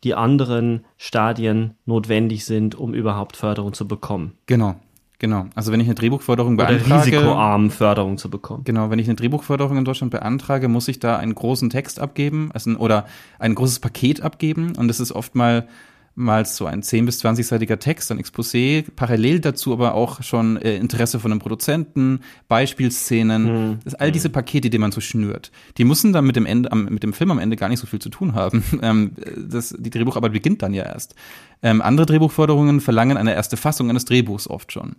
[0.03, 4.33] die anderen Stadien notwendig sind, um überhaupt Förderung zu bekommen.
[4.45, 4.75] Genau.
[5.19, 5.45] Genau.
[5.53, 6.85] Also wenn ich eine Drehbuchförderung beantrage.
[6.85, 8.63] Oder risikoarm Förderung zu bekommen.
[8.63, 8.89] Genau.
[8.89, 12.71] Wenn ich eine Drehbuchförderung in Deutschland beantrage, muss ich da einen großen Text abgeben, also
[12.71, 13.05] oder
[13.37, 14.73] ein großes Paket abgeben.
[14.75, 15.67] Und das ist oft mal
[16.15, 20.75] mal so ein 10- bis 20-seitiger Text, ein Exposé, parallel dazu aber auch schon äh,
[20.75, 23.79] Interesse von einem Produzenten, Beispielszenen, mhm.
[23.83, 25.51] das, all diese Pakete, die man so schnürt.
[25.77, 27.87] Die müssen dann mit dem, Ende, am, mit dem Film am Ende gar nicht so
[27.87, 28.63] viel zu tun haben.
[28.83, 31.13] Ähm, das, die Drehbucharbeit beginnt dann ja erst.
[31.61, 34.95] Ähm, andere Drehbuchforderungen verlangen eine erste Fassung eines Drehbuchs oft schon.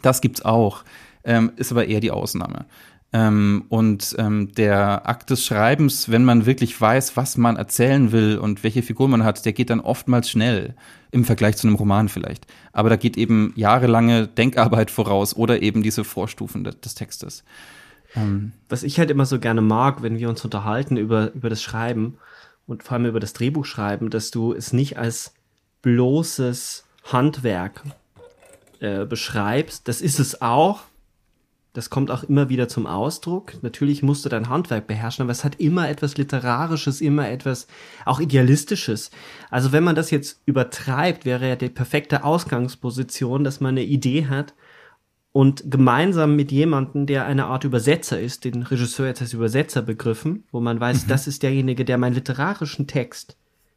[0.00, 0.84] Das gibt's auch,
[1.24, 2.64] ähm, ist aber eher die Ausnahme.
[3.12, 8.36] Ähm, und ähm, der Akt des Schreibens, wenn man wirklich weiß, was man erzählen will
[8.36, 10.74] und welche Figur man hat, der geht dann oftmals schnell
[11.10, 12.46] im Vergleich zu einem Roman vielleicht.
[12.72, 17.44] Aber da geht eben jahrelange Denkarbeit voraus oder eben diese Vorstufen de des Textes.
[18.14, 18.52] Ähm.
[18.68, 22.18] Was ich halt immer so gerne mag, wenn wir uns unterhalten über, über das Schreiben
[22.66, 25.32] und vor allem über das Drehbuchschreiben, dass du es nicht als
[25.80, 27.82] bloßes Handwerk
[28.80, 29.88] äh, beschreibst.
[29.88, 30.82] Das ist es auch,
[31.78, 33.62] das kommt auch immer wieder zum Ausdruck.
[33.62, 37.68] Natürlich musst du dein Handwerk beherrschen, aber es hat immer etwas Literarisches, immer etwas
[38.04, 39.12] auch Idealistisches.
[39.48, 44.26] Also wenn man das jetzt übertreibt, wäre ja die perfekte Ausgangsposition, dass man eine Idee
[44.26, 44.54] hat
[45.30, 50.42] und gemeinsam mit jemandem, der eine Art Übersetzer ist, den Regisseur jetzt als Übersetzer begriffen,
[50.50, 51.08] wo man weiß, mhm.
[51.10, 53.36] das ist derjenige, der meinen literarischen Text,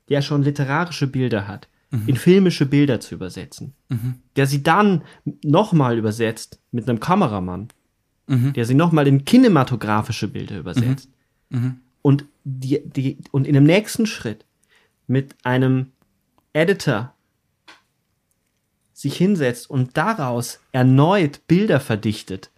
[0.09, 2.07] der schon literarische Bilder hat, mhm.
[2.07, 4.15] in filmische Bilder zu übersetzen, mhm.
[4.37, 5.03] der sie dann
[5.43, 7.67] nochmal übersetzt mit einem Kameramann
[8.31, 8.53] mhm.
[8.53, 11.09] der sie nochmal in kinematografische Bilder übersetzt.
[11.49, 11.59] Mhm.
[11.59, 11.77] mhm.
[12.03, 14.45] Und, die, die, und in dem nächsten Schritt
[15.05, 15.91] mit einem
[16.51, 17.13] Editor
[18.93, 22.49] sich hinsetzt und daraus erneut Bilder verdichtet.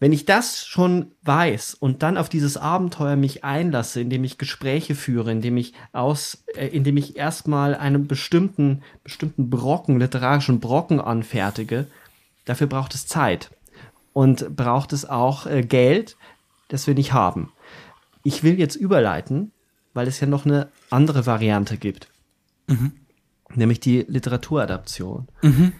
[0.00, 4.96] Wenn ich das schon weiß und dann auf dieses Abenteuer mich einlasse, indem ich Gespräche
[4.96, 11.86] führe, indem ich aus, äh, indem ich erstmal einen bestimmten, bestimmten Brocken, literarischen Brocken anfertige,
[12.44, 13.50] dafür braucht es Zeit
[14.12, 16.16] und braucht es auch äh, Geld,
[16.68, 17.52] das wir nicht haben.
[18.22, 19.52] Ich will jetzt überleiten,
[19.94, 22.08] weil es ja noch eine andere Variante gibt,
[22.66, 22.92] mhm.
[23.54, 25.28] nämlich die Literaturadaption.
[25.42, 25.72] Mhm.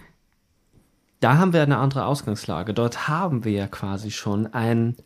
[1.20, 2.72] Da haben wir eine andere Ausgangslage.
[2.72, 4.96] Dort haben wir ja quasi schon ein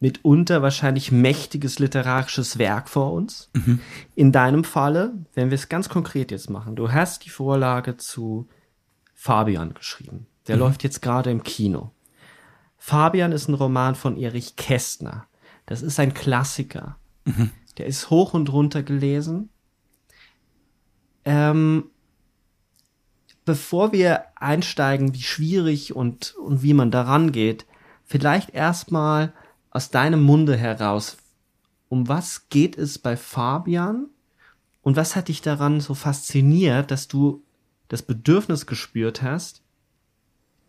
[0.00, 3.50] mitunter wahrscheinlich mächtiges literarisches Werk vor uns.
[3.54, 3.80] Mhm.
[4.14, 8.48] In deinem Falle, wenn wir es ganz konkret jetzt machen, du hast die Vorlage zu
[9.14, 10.26] Fabian geschrieben.
[10.46, 10.62] Der mhm.
[10.62, 11.92] läuft jetzt gerade im Kino.
[12.76, 15.26] Fabian ist ein Roman von Erich Kästner.
[15.66, 16.98] Das ist ein Klassiker.
[17.24, 17.50] Mhm.
[17.78, 19.48] Der ist hoch und runter gelesen.
[21.24, 21.84] Ähm,
[23.44, 27.66] bevor wir einsteigen, wie schwierig und, und wie man daran geht,
[28.04, 29.32] vielleicht erstmal
[29.70, 31.16] aus deinem Munde heraus,
[31.88, 34.08] um was geht es bei Fabian
[34.82, 37.42] und was hat dich daran so fasziniert, dass du
[37.88, 39.63] das Bedürfnis gespürt hast,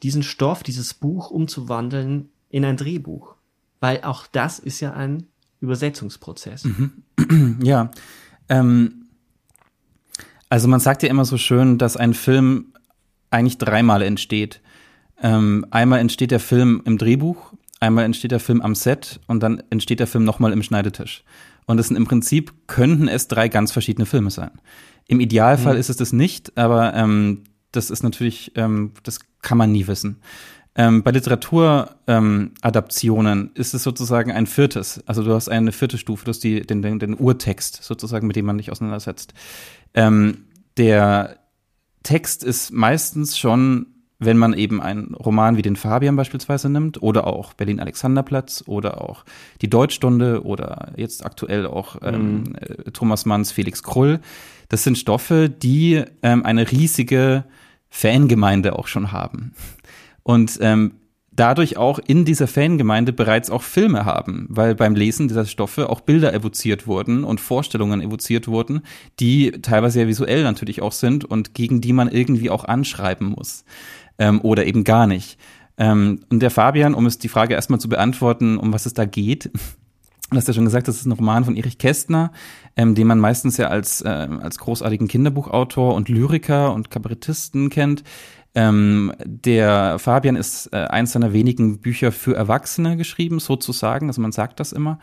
[0.06, 3.34] diesen Stoff, dieses Buch umzuwandeln in ein Drehbuch.
[3.80, 5.26] Weil auch das ist ja ein
[5.62, 6.66] Übersetzungsprozess.
[6.66, 6.92] Mhm.
[7.64, 7.90] Ja.
[8.50, 9.08] Ähm,
[10.48, 12.68] also man sagt ja immer so schön, dass ein Film
[13.32, 14.62] eigentlich dreimal entsteht.
[15.20, 19.64] Ähm, einmal entsteht der Film im Drehbuch, einmal entsteht der Film am Set und dann
[19.72, 21.24] entsteht der Film nochmal im Schneidetisch.
[21.66, 24.52] Und das sind im Prinzip könnten es drei ganz verschiedene Filme sein.
[25.08, 25.80] Im Idealfall mhm.
[25.80, 30.18] ist es das nicht, aber ähm, das ist natürlich, ähm, das kann man nie wissen.
[30.78, 35.02] Ähm, bei Literaturadaptionen ähm, ist es sozusagen ein viertes.
[35.06, 38.36] Also du hast eine vierte Stufe, du hast die, den, den, den Urtext sozusagen, mit
[38.36, 39.34] dem man dich auseinandersetzt.
[39.94, 40.40] Ähm,
[40.76, 41.38] der
[42.04, 43.86] Text ist meistens schon,
[44.20, 49.00] wenn man eben einen Roman wie den Fabian beispielsweise nimmt oder auch Berlin Alexanderplatz oder
[49.02, 49.24] auch
[49.62, 52.56] die Deutschstunde oder jetzt aktuell auch ähm, mhm.
[52.56, 54.20] äh, Thomas Manns Felix Krull.
[54.68, 57.46] Das sind Stoffe, die ähm, eine riesige
[57.90, 59.54] Fangemeinde auch schon haben.
[60.24, 60.94] Und ähm,
[61.36, 66.02] dadurch auch in dieser Fangemeinde bereits auch Filme haben, weil beim Lesen dieser Stoffe auch
[66.02, 68.82] Bilder evoziert wurden und Vorstellungen evoziert wurden,
[69.20, 73.66] die teilweise ja visuell natürlich auch sind und gegen die man irgendwie auch anschreiben muss
[74.18, 75.38] ähm, oder eben gar nicht.
[75.78, 79.06] Ähm, und der Fabian, um es die Frage erstmal zu beantworten, um was es da
[79.06, 79.52] geht,
[80.32, 82.32] Du hast ja schon gesagt, das ist ein Roman von Erich Kästner,
[82.76, 88.04] ähm, den man meistens ja als, äh, als großartigen Kinderbuchautor und Lyriker und Kabarettisten kennt.
[88.56, 94.08] Ähm, der Fabian ist äh, eins seiner wenigen Bücher für Erwachsene geschrieben, sozusagen.
[94.08, 94.98] Also man sagt das immer.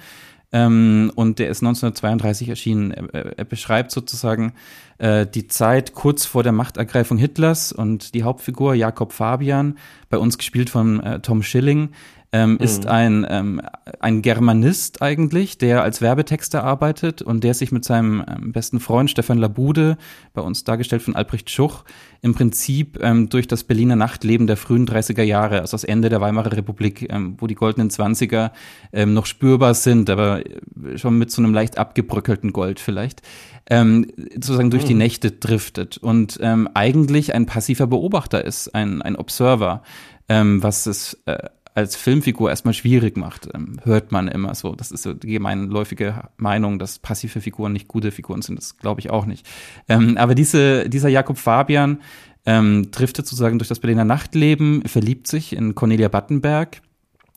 [0.53, 2.91] Ähm, und der ist 1932 erschienen.
[2.91, 4.55] Er, er beschreibt sozusagen
[4.99, 9.79] äh, die Zeit kurz vor der Machtergreifung Hitlers und die Hauptfigur Jakob Fabian,
[10.11, 11.91] bei uns gespielt von äh, Tom Schilling,
[12.33, 12.57] ähm, mhm.
[12.59, 13.61] ist ein, ähm,
[14.01, 19.11] ein Germanist eigentlich, der als Werbetexter arbeitet und der sich mit seinem ähm, besten Freund
[19.11, 19.99] Stefan Labude,
[20.33, 21.85] bei uns dargestellt von Albrecht Schuch,
[22.23, 26.23] im Prinzip ähm, durch das Berliner Nachtleben der frühen 30er Jahre, also das Ende der
[26.23, 28.53] Weimarer Republik, ähm, wo die goldenen Zwanziger
[28.95, 33.23] ähm, noch spürbar sind, aber äh, schon mit so einem leicht abgebröckelten Gold vielleicht,
[33.71, 34.99] sozusagen durch die mhm.
[34.99, 39.83] Nächte driftet und eigentlich ein passiver Beobachter ist, ein, ein Observer,
[40.27, 44.75] was es äh, als Filmfigur erstmal schwierig macht, ähm, hört man immer so.
[44.75, 48.57] Das ist so die gemeinläufige Meinung, dass passive Figuren nicht gute Figuren sind.
[48.57, 49.47] Das glaube ich auch nicht.
[49.89, 52.01] Ähm, aber diese, dieser Jakob Fabian
[52.45, 56.83] ähm, driftet sozusagen durch das Berliner Nachtleben, verliebt sich in Cornelia Battenberg.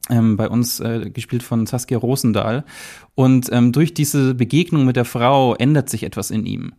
[0.07, 2.63] Ähm, bei uns äh, gespielt von Saskia Rosendahl.
[3.15, 6.73] Und ähm, durch diese Begegnung mit der Frau ändert sich etwas in ihm.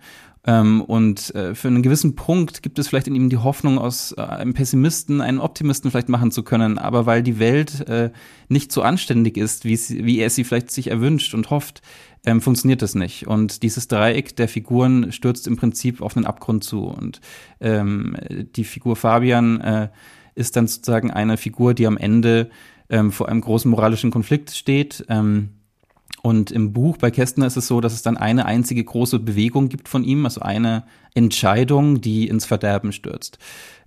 [0.47, 4.12] Ähm, und äh, für einen gewissen Punkt gibt es vielleicht in ihm die Hoffnung, aus
[4.12, 6.78] äh, einem Pessimisten einen Optimisten vielleicht machen zu können.
[6.78, 8.11] Aber weil die Welt äh,
[8.49, 11.82] nicht so anständig ist, wie, er sie vielleicht sich erwünscht und hofft,
[12.24, 13.26] ähm, funktioniert das nicht.
[13.26, 16.84] Und dieses Dreieck der Figuren stürzt im Prinzip auf einen Abgrund zu.
[16.84, 17.20] Und
[17.61, 18.16] ähm,
[18.55, 19.88] die Figur Fabian äh,
[20.36, 22.51] ist dann sozusagen eine Figur, die am Ende
[22.88, 25.05] ähm, vor einem großen moralischen Konflikt steht.
[25.09, 25.51] Ähm,
[26.27, 29.68] und im Buch bei Kästner ist es so, dass es dann eine einzige große Bewegung
[29.68, 30.83] gibt von ihm, also eine
[31.14, 33.39] Entscheidung, die ins Verderben stürzt.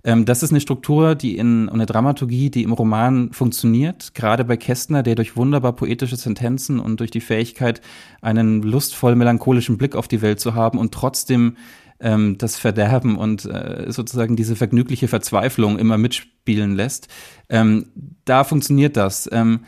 [0.04, 4.56] Ähm, das ist eine Struktur, die in eine Dramaturgie, die im Roman funktioniert, gerade bei
[4.56, 7.82] Kästner, der durch wunderbar poetische Sentenzen und durch die Fähigkeit,
[8.22, 11.58] einen lustvoll melancholischen Blick auf die Welt zu haben und trotzdem
[12.00, 17.08] ähm, das Verderben und äh, sozusagen diese vergnügliche Verzweiflung immer mitspielen lässt.
[17.50, 17.90] Ähm,
[18.24, 19.28] da funktioniert das.
[19.30, 19.60] Ähm,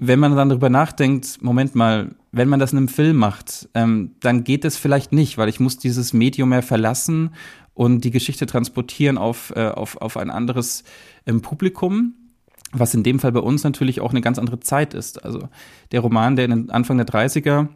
[0.00, 4.12] wenn man dann darüber nachdenkt, Moment mal, wenn man das in einem Film macht, ähm,
[4.20, 7.34] dann geht es vielleicht nicht, weil ich muss dieses Medium mehr verlassen
[7.74, 10.84] und die Geschichte transportieren auf, äh, auf, auf ein anderes
[11.26, 12.14] ähm, Publikum.
[12.72, 15.24] Was in dem Fall bei uns natürlich auch eine ganz andere Zeit ist.
[15.24, 15.48] Also
[15.92, 17.68] der Roman, der in den Anfang der 30er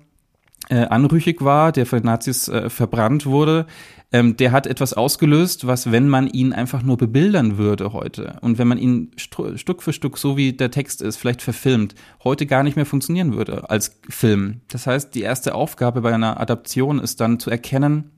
[0.68, 3.66] äh, anrüchig war, der von Nazis äh, verbrannt wurde,
[4.12, 8.58] ähm, der hat etwas ausgelöst, was, wenn man ihn einfach nur bebildern würde heute und
[8.58, 12.62] wenn man ihn Stück für Stück, so wie der Text ist, vielleicht verfilmt, heute gar
[12.62, 14.60] nicht mehr funktionieren würde als Film.
[14.68, 18.12] Das heißt, die erste Aufgabe bei einer Adaption ist dann zu erkennen,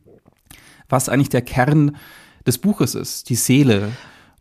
[0.89, 1.97] was eigentlich der Kern
[2.47, 3.89] des Buches ist, die Seele.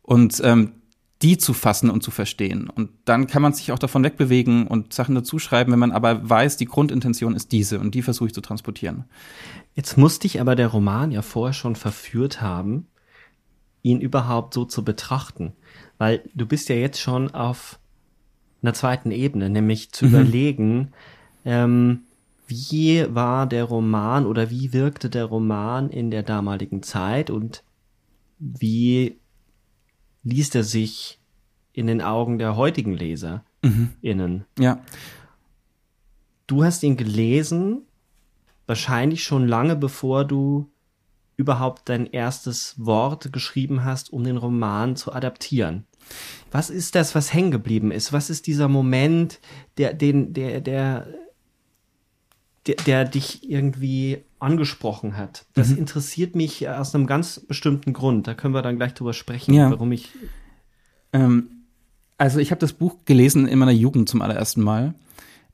[0.02, 0.74] Und ähm,
[1.22, 2.70] die zu fassen und zu verstehen.
[2.70, 6.58] Und dann kann man sich auch davon wegbewegen und Sachen dazuschreiben, wenn man aber weiß,
[6.58, 9.06] die Grundintention ist diese und die versuche ich zu transportieren.
[9.76, 12.88] Jetzt musste ich aber der Roman ja vorher schon verführt haben,
[13.82, 15.54] ihn überhaupt so zu betrachten.
[15.98, 17.80] Weil du bist ja jetzt schon auf
[18.62, 20.12] einer zweiten Ebene, nämlich zu mhm.
[20.12, 20.92] überlegen,
[21.46, 22.02] ähm,
[22.48, 27.64] wie war der Roman oder wie wirkte der Roman in der damaligen Zeit und
[28.38, 29.18] wie
[30.26, 31.20] liest er sich
[31.72, 33.94] in den Augen der heutigen Leser mhm.
[34.02, 34.46] innen.
[34.60, 34.82] Ja.
[36.48, 37.84] Du hast ihn gelesen,
[38.66, 40.70] wahrscheinlich schon lange bevor du
[41.38, 45.86] überhaupt dein erstes Wort geschrieben hast, um den Roman zu adaptieren.
[46.52, 48.14] Was ist das, was hängen geblieben ist?
[48.14, 49.40] Was ist dieser Moment,
[49.78, 51.08] der, den, der, der,
[52.68, 55.46] der, der dich irgendwie angesprochen hat.
[55.54, 55.80] Das mhm.
[55.80, 58.28] interessiert mich aus einem ganz bestimmten Grund.
[58.28, 59.72] Da können wir dann gleich drüber sprechen, ja.
[59.72, 60.10] warum ich.
[61.12, 61.50] Ähm,
[62.18, 64.94] also ich habe das Buch gelesen in meiner Jugend zum allerersten Mal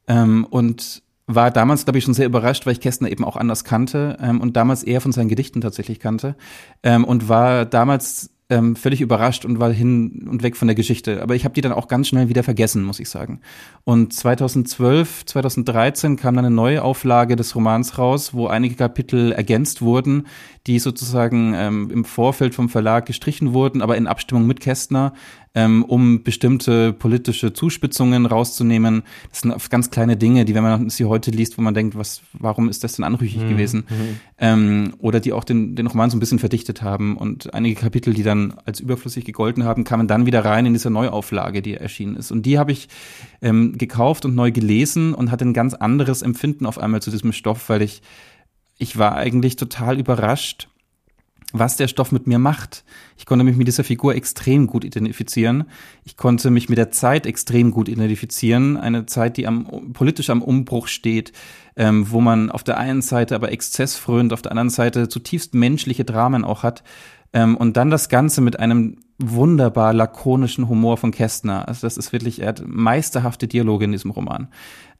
[0.08, 3.64] ähm, und war damals, glaube ich, schon sehr überrascht, weil ich Kästner eben auch anders
[3.64, 6.36] kannte ähm, und damals eher von seinen Gedichten tatsächlich kannte
[6.84, 11.24] ähm, und war damals ähm, völlig überrascht und war hin und weg von der Geschichte.
[11.24, 13.40] Aber ich habe die dann auch ganz schnell wieder vergessen, muss ich sagen.
[13.86, 19.82] Und 2012, 2013 kam dann eine neue Auflage des Romans raus, wo einige Kapitel ergänzt
[19.82, 20.28] wurden,
[20.68, 25.14] die sozusagen ähm, im Vorfeld vom Verlag gestrichen wurden, aber in Abstimmung mit Kästner,
[25.54, 29.04] ähm, um bestimmte politische Zuspitzungen rauszunehmen.
[29.30, 32.22] Das sind ganz kleine Dinge, die, wenn man sie heute liest, wo man denkt, was,
[32.34, 33.50] warum ist das denn anrüchig mhm.
[33.50, 33.84] gewesen?
[33.90, 34.20] Mhm.
[34.38, 37.18] Ähm, oder die auch den, den Roman so ein bisschen verdichtet haben.
[37.18, 40.90] Und einige Kapitel, die dann als überflüssig gegolten haben, kamen dann wieder rein in diese
[40.90, 42.32] Neuauflage, die erschienen ist.
[42.32, 42.88] Und die habe ich
[43.42, 47.34] ähm, gekauft und neu gelesen und hatte ein ganz anderes Empfinden auf einmal zu diesem
[47.34, 48.02] Stoff, weil ich
[48.82, 50.68] ich war eigentlich total überrascht,
[51.54, 52.84] was der Stoff mit mir macht.
[53.18, 55.66] Ich konnte mich mit dieser Figur extrem gut identifizieren.
[56.04, 58.78] Ich konnte mich mit der Zeit extrem gut identifizieren.
[58.78, 61.34] Eine Zeit, die am, politisch am Umbruch steht,
[61.76, 66.06] ähm, wo man auf der einen Seite aber exzessfrönt, auf der anderen Seite zutiefst menschliche
[66.06, 66.84] Dramen auch hat.
[67.34, 71.68] Ähm, und dann das Ganze mit einem wunderbar lakonischen Humor von Kästner.
[71.68, 74.48] Also das ist wirklich, er hat meisterhafte Dialoge in diesem Roman.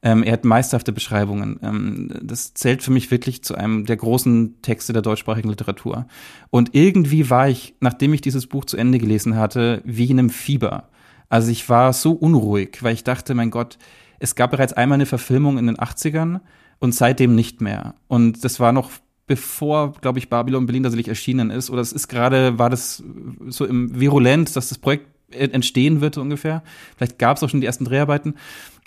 [0.02, 1.58] Ähm, er hat meisterhafte Beschreibungen.
[1.62, 6.06] Ähm, das zählt für mich wirklich zu einem der großen Texte der deutschsprachigen Literatur.
[6.50, 10.30] Und irgendwie war ich, nachdem ich dieses Buch zu Ende gelesen hatte, wie in einem
[10.30, 10.88] Fieber.
[11.28, 13.78] Also ich war so unruhig, weil ich dachte, mein Gott,
[14.18, 16.40] es gab bereits einmal eine Verfilmung in den 80ern
[16.78, 17.94] und seitdem nicht mehr.
[18.08, 18.90] Und das war noch
[19.26, 21.70] bevor, glaube ich, Babylon Berlin tatsächlich erschienen ist.
[21.70, 23.02] Oder es ist gerade, war das
[23.48, 26.62] so im Virulent, dass das Projekt entstehen wird ungefähr.
[26.96, 28.34] Vielleicht gab es auch schon die ersten Dreharbeiten.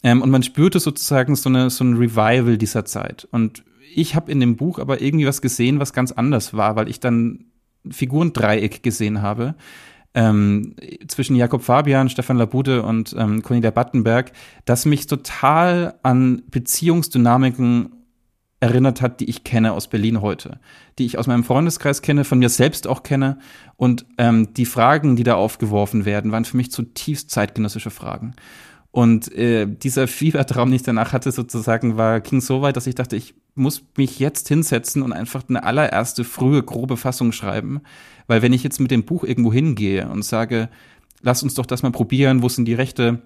[0.03, 3.27] Ähm, und man spürte sozusagen so, eine, so ein Revival dieser Zeit.
[3.31, 3.63] Und
[3.93, 6.99] ich habe in dem Buch aber irgendwie was gesehen, was ganz anders war, weil ich
[6.99, 7.45] dann
[7.89, 9.55] Figurendreieck gesehen habe.
[10.13, 10.75] Ähm,
[11.07, 14.31] zwischen Jakob Fabian, Stefan Labude und ähm, Cornelia Battenberg,
[14.63, 17.94] das mich total an Beziehungsdynamiken
[18.65, 20.59] erinnert hat, die ich kenne aus Berlin heute,
[20.97, 23.37] die ich aus meinem Freundeskreis kenne, von mir selbst auch kenne.
[23.77, 28.35] Und ähm, die Fragen, die da aufgeworfen werden, waren für mich zutiefst zeitgenössische Fragen.
[28.91, 32.95] Und äh, dieser Fiebertraum, den ich danach hatte, sozusagen, war ging so weit, dass ich
[32.95, 37.81] dachte, ich muss mich jetzt hinsetzen und einfach eine allererste frühe, grobe Fassung schreiben.
[38.27, 40.69] Weil wenn ich jetzt mit dem Buch irgendwo hingehe und sage,
[41.21, 43.21] lass uns doch das mal probieren, wo sind die Rechte,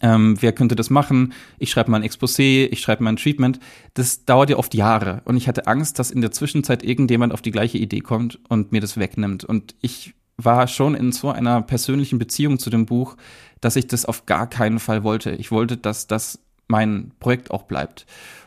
[0.00, 1.32] ähm, wer könnte das machen?
[1.58, 3.58] Ich schreibe mal ein Exposé, ich schreibe mal ein Treatment.
[3.94, 5.22] Das dauert ja oft Jahre.
[5.24, 8.70] Und ich hatte Angst, dass in der Zwischenzeit irgendjemand auf die gleiche Idee kommt und
[8.72, 9.44] mir das wegnimmt.
[9.44, 13.16] Und ich war schon in so einer persönlichen Beziehung zu dem Buch,
[13.60, 15.32] dass ich das auf gar keinen Fall wollte.
[15.32, 18.06] Ich wollte, dass das mein Projekt auch bleibt.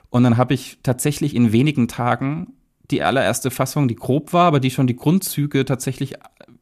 [0.10, 2.54] Und dann habe ich tatsächlich in wenigen Tagen
[2.92, 6.16] die allererste Fassung, die grob war, aber die schon die Grundzüge tatsächlich,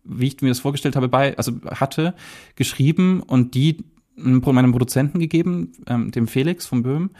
[0.03, 2.13] wie ich mir das vorgestellt habe, bei, also hatte,
[2.55, 3.83] geschrieben und die
[4.19, 7.11] meinem Produzenten gegeben, ähm, dem Felix von Böhm,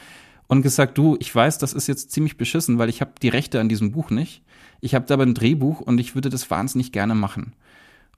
[0.47, 3.60] und gesagt, du, ich weiß, das ist jetzt ziemlich beschissen, weil ich habe die Rechte
[3.60, 4.41] an diesem Buch nicht.
[4.82, 7.54] Ich habe da aber ein Drehbuch und ich würde das wahnsinnig gerne machen.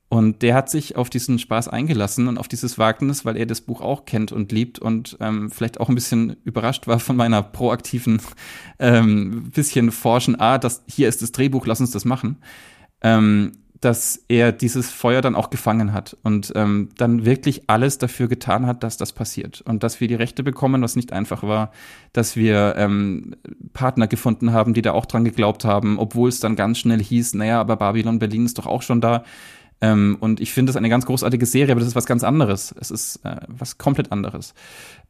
[0.07, 3.61] Und der hat sich auf diesen Spaß eingelassen und auf dieses Wagnis, weil er das
[3.61, 7.41] Buch auch kennt und liebt und ähm, vielleicht auch ein bisschen überrascht war von meiner
[7.41, 8.21] proaktiven
[8.79, 12.37] ähm, bisschen forschen, ah, das hier ist das Drehbuch, lass uns das machen.
[13.01, 18.27] Ähm, dass er dieses Feuer dann auch gefangen hat und ähm, dann wirklich alles dafür
[18.27, 21.71] getan hat, dass das passiert und dass wir die Rechte bekommen, was nicht einfach war,
[22.13, 23.35] dass wir ähm,
[23.73, 27.33] Partner gefunden haben, die da auch dran geglaubt haben, obwohl es dann ganz schnell hieß,
[27.33, 29.23] naja, aber Babylon Berlin ist doch auch schon da.
[29.81, 32.73] Ähm, und ich finde es eine ganz großartige Serie, aber das ist was ganz anderes.
[32.79, 34.53] Es ist äh, was komplett anderes.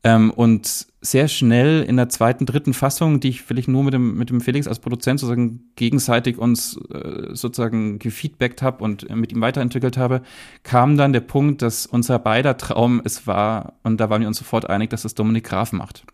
[0.04, 4.18] Ähm, und sehr schnell in der zweiten, dritten Fassung, die ich vielleicht nur mit dem,
[4.18, 9.34] mit dem Felix als Produzent sozusagen gegenseitig uns äh, sozusagen gefeedbackt habe und äh, mit
[9.34, 10.22] ihm weiterentwickelt habe,
[10.64, 14.38] kam dann der Punkt, dass unser beider Traum es war, und da waren wir uns
[14.38, 16.06] sofort einig, dass es Dominik Graf macht.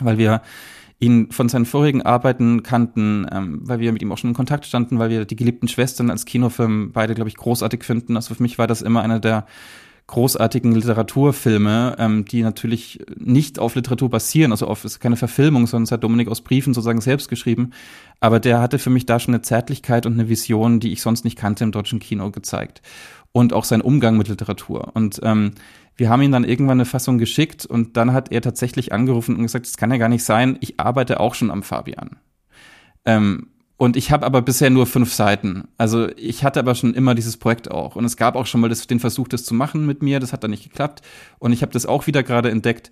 [0.00, 0.40] Weil wir
[1.00, 4.66] ihn von seinen vorigen Arbeiten kannten, ähm, weil wir mit ihm auch schon in Kontakt
[4.66, 8.16] standen, weil wir die geliebten Schwestern als Kinofilm beide, glaube ich, großartig finden.
[8.16, 9.46] Also für mich war das immer einer der
[10.08, 15.84] großartigen Literaturfilme, ähm, die natürlich nicht auf Literatur basieren, also auf ist keine Verfilmung, sondern
[15.84, 17.70] es hat Dominik aus Briefen sozusagen selbst geschrieben.
[18.18, 21.24] Aber der hatte für mich da schon eine Zärtlichkeit und eine Vision, die ich sonst
[21.24, 22.80] nicht kannte im deutschen Kino gezeigt.
[23.32, 24.92] Und auch sein Umgang mit Literatur.
[24.94, 25.52] Und ähm,
[25.98, 29.42] wir haben ihm dann irgendwann eine Fassung geschickt und dann hat er tatsächlich angerufen und
[29.42, 32.16] gesagt, das kann ja gar nicht sein, ich arbeite auch schon am Fabian.
[33.04, 35.68] Ähm, und ich habe aber bisher nur fünf Seiten.
[35.76, 37.94] Also ich hatte aber schon immer dieses Projekt auch.
[37.94, 40.18] Und es gab auch schon mal das, den Versuch, das zu machen mit mir.
[40.18, 41.02] Das hat dann nicht geklappt.
[41.38, 42.90] Und ich habe das auch wieder gerade entdeckt.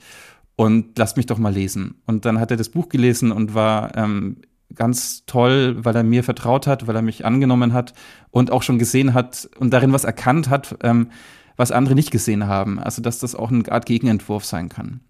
[0.54, 1.96] Und lasst mich doch mal lesen.
[2.06, 4.36] Und dann hat er das Buch gelesen und war ähm,
[4.74, 7.92] ganz toll, weil er mir vertraut hat, weil er mich angenommen hat
[8.30, 11.08] und auch schon gesehen hat und darin was erkannt hat, ähm,
[11.56, 12.78] was andere nicht gesehen haben.
[12.78, 15.00] Also dass das auch eine Art Gegenentwurf sein kann.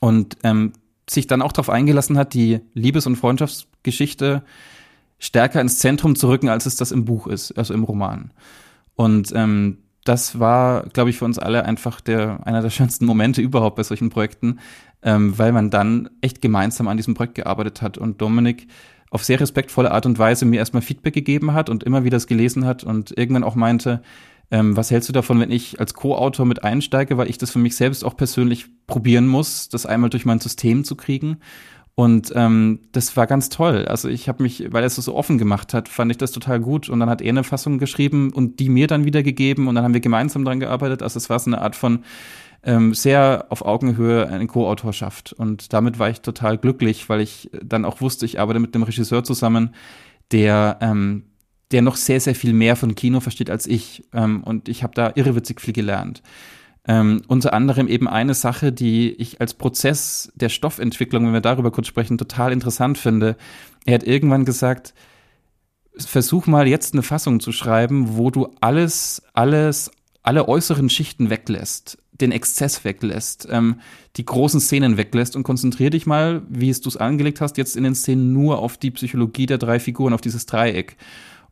[0.00, 0.72] Und ähm,
[1.08, 4.42] sich dann auch darauf eingelassen hat, die Liebes- und Freundschaftsgeschichte
[5.18, 8.32] stärker ins Zentrum zu rücken, als es das im Buch ist, also im Roman.
[8.94, 13.42] Und ähm, das war, glaube ich, für uns alle einfach der einer der schönsten Momente
[13.42, 14.58] überhaupt bei solchen Projekten,
[15.02, 18.68] ähm, weil man dann echt gemeinsam an diesem Projekt gearbeitet hat und Dominik
[19.10, 22.26] auf sehr respektvolle Art und Weise mir erstmal Feedback gegeben hat und immer wieder es
[22.26, 24.02] gelesen hat und irgendwann auch meinte,
[24.50, 27.58] ähm, was hältst du davon, wenn ich als Co-Autor mit einsteige, weil ich das für
[27.58, 31.38] mich selbst auch persönlich probieren muss, das einmal durch mein System zu kriegen?
[31.96, 33.86] Und ähm, das war ganz toll.
[33.86, 36.60] Also ich habe mich, weil er es so offen gemacht hat, fand ich das total
[36.60, 36.90] gut.
[36.90, 39.94] Und dann hat er eine Fassung geschrieben und die mir dann wiedergegeben und dann haben
[39.94, 41.02] wir gemeinsam dran gearbeitet.
[41.02, 42.04] Also es war so eine Art von
[42.62, 45.32] ähm, sehr auf Augenhöhe eine Co-Autorschaft.
[45.32, 48.84] Und damit war ich total glücklich, weil ich dann auch wusste, ich arbeite mit einem
[48.84, 49.74] Regisseur zusammen,
[50.32, 51.24] der ähm,
[51.72, 54.04] der noch sehr, sehr viel mehr von Kino versteht als ich.
[54.12, 56.22] Ähm, und ich habe da irrewitzig viel gelernt.
[56.88, 61.72] Ähm, unter anderem eben eine Sache, die ich als Prozess der Stoffentwicklung, wenn wir darüber
[61.72, 63.36] kurz sprechen, total interessant finde.
[63.86, 64.94] Er hat irgendwann gesagt,
[65.98, 69.90] versuch mal jetzt eine Fassung zu schreiben, wo du alles, alles,
[70.22, 73.80] alle äußeren Schichten weglässt, den Exzess weglässt, ähm,
[74.16, 77.76] die großen Szenen weglässt und konzentrier dich mal, wie es du es angelegt hast, jetzt
[77.76, 80.96] in den Szenen nur auf die Psychologie der drei Figuren, auf dieses Dreieck.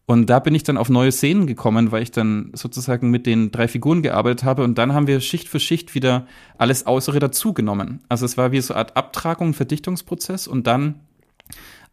[0.06, 3.50] Und da bin ich dann auf neue Szenen gekommen, weil ich dann sozusagen mit den
[3.50, 6.26] drei Figuren gearbeitet habe und dann haben wir Schicht für Schicht wieder
[6.58, 8.00] alles Äußere dazugenommen.
[8.08, 11.00] Also es war wie so eine Art Abtragung, Verdichtungsprozess und dann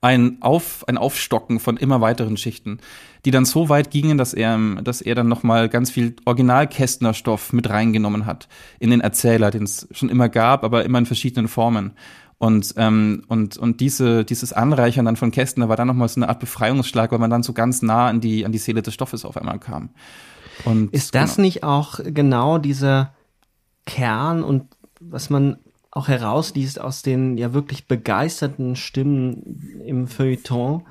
[0.02, 2.80] ein, Auf, ein Aufstocken von immer weiteren Schichten,
[3.24, 7.70] die dann so weit gingen, dass er, dass er dann nochmal ganz viel Original-Kästner-Stoff mit
[7.70, 8.48] reingenommen hat
[8.80, 11.92] in den Erzähler, den es schon immer gab, aber immer in verschiedenen Formen.
[12.42, 16.28] Und, ähm, und, und diese, dieses Anreichern dann von Kästner war dann nochmal so eine
[16.28, 19.26] Art Befreiungsschlag, weil man dann so ganz nah an die, an die Seele des Stoffes
[19.26, 19.92] auf einmal kam.
[20.66, 21.46] Und, Ist das genau.
[21.46, 23.14] nicht auch genau dieser
[23.86, 24.64] Kern und
[25.00, 25.60] was man
[25.92, 30.88] auch herausliest aus den ja wirklich begeisterten Stimmen im Feuilleton,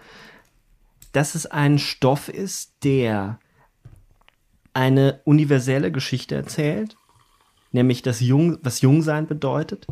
[1.11, 3.41] dass es ein Stoff ist, der
[4.73, 6.97] eine universelle Geschichte erzählt,
[7.73, 9.89] nämlich das Jung, was Jungsein bedeutet,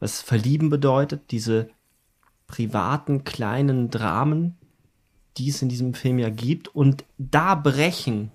[0.00, 1.68] was Verlieben bedeutet, diese
[2.46, 4.56] privaten kleinen Dramen,
[5.36, 6.68] die es in diesem Film ja gibt.
[6.68, 8.30] Und da brechen,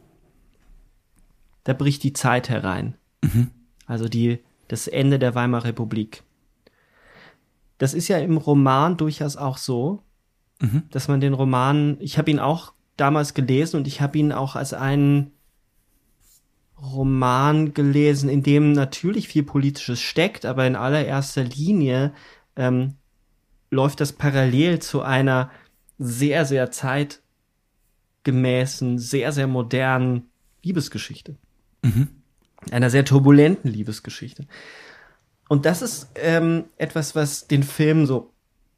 [1.63, 2.95] da bricht die Zeit herein.
[3.21, 3.51] Mhm.
[3.85, 6.23] Also die, das Ende der Weimarer Republik.
[7.77, 10.03] Das ist ja im Roman durchaus auch so,
[10.59, 10.83] mhm.
[10.91, 14.55] dass man den Roman, ich habe ihn auch damals gelesen und ich habe ihn auch
[14.55, 15.31] als einen
[16.81, 22.13] Roman gelesen, in dem natürlich viel Politisches steckt, aber in allererster Linie
[22.55, 22.95] ähm,
[23.69, 25.51] läuft das parallel zu einer
[25.99, 30.29] sehr, sehr zeitgemäßen, sehr, sehr modernen
[30.63, 31.35] Liebesgeschichte.
[31.83, 32.07] Mhm.
[32.71, 34.47] Einer sehr turbulenten Liebesgeschichte.
[35.47, 38.33] Und das ist ähm, etwas, was den Film so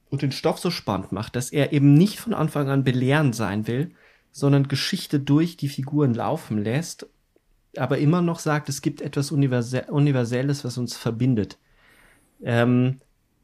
[0.10, 3.68] und den Stoff so spannend macht, dass er eben nicht von Anfang an belehrend sein
[3.68, 3.92] will,
[4.32, 7.08] sondern Geschichte durch die Figuren laufen lässt
[7.78, 11.58] aber immer noch sagt, es gibt etwas Universelles, was uns verbindet.
[12.44, 13.00] Ähm,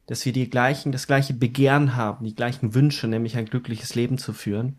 [0.06, 4.18] dass wir die gleichen, das gleiche Begehren haben, die gleichen Wünsche, nämlich ein glückliches Leben
[4.18, 4.78] zu führen,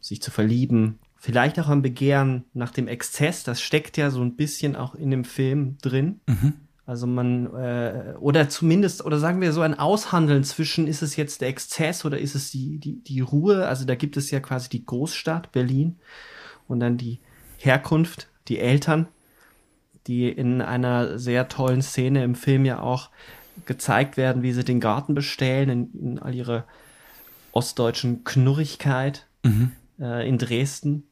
[0.00, 4.36] sich zu verlieben, vielleicht auch ein Begehren nach dem Exzess, das steckt ja so ein
[4.36, 6.20] bisschen auch in dem Film drin.
[6.26, 6.54] Mhm.
[6.86, 11.40] Also man, äh, oder zumindest, oder sagen wir so ein Aushandeln zwischen, ist es jetzt
[11.40, 13.66] der Exzess oder ist es die, die, die Ruhe?
[13.66, 15.96] Also da gibt es ja quasi die Großstadt Berlin
[16.68, 17.20] und dann die,
[17.64, 19.08] Herkunft, die Eltern,
[20.06, 23.10] die in einer sehr tollen Szene im Film ja auch
[23.66, 26.64] gezeigt werden, wie sie den Garten bestellen, in, in all ihrer
[27.52, 29.72] ostdeutschen Knurrigkeit mhm.
[29.98, 31.04] äh, in Dresden.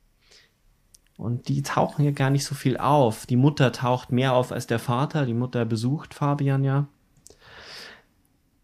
[1.16, 3.26] Und die tauchen hier gar nicht so viel auf.
[3.26, 5.24] Die Mutter taucht mehr auf als der Vater.
[5.24, 6.88] Die Mutter besucht Fabian ja.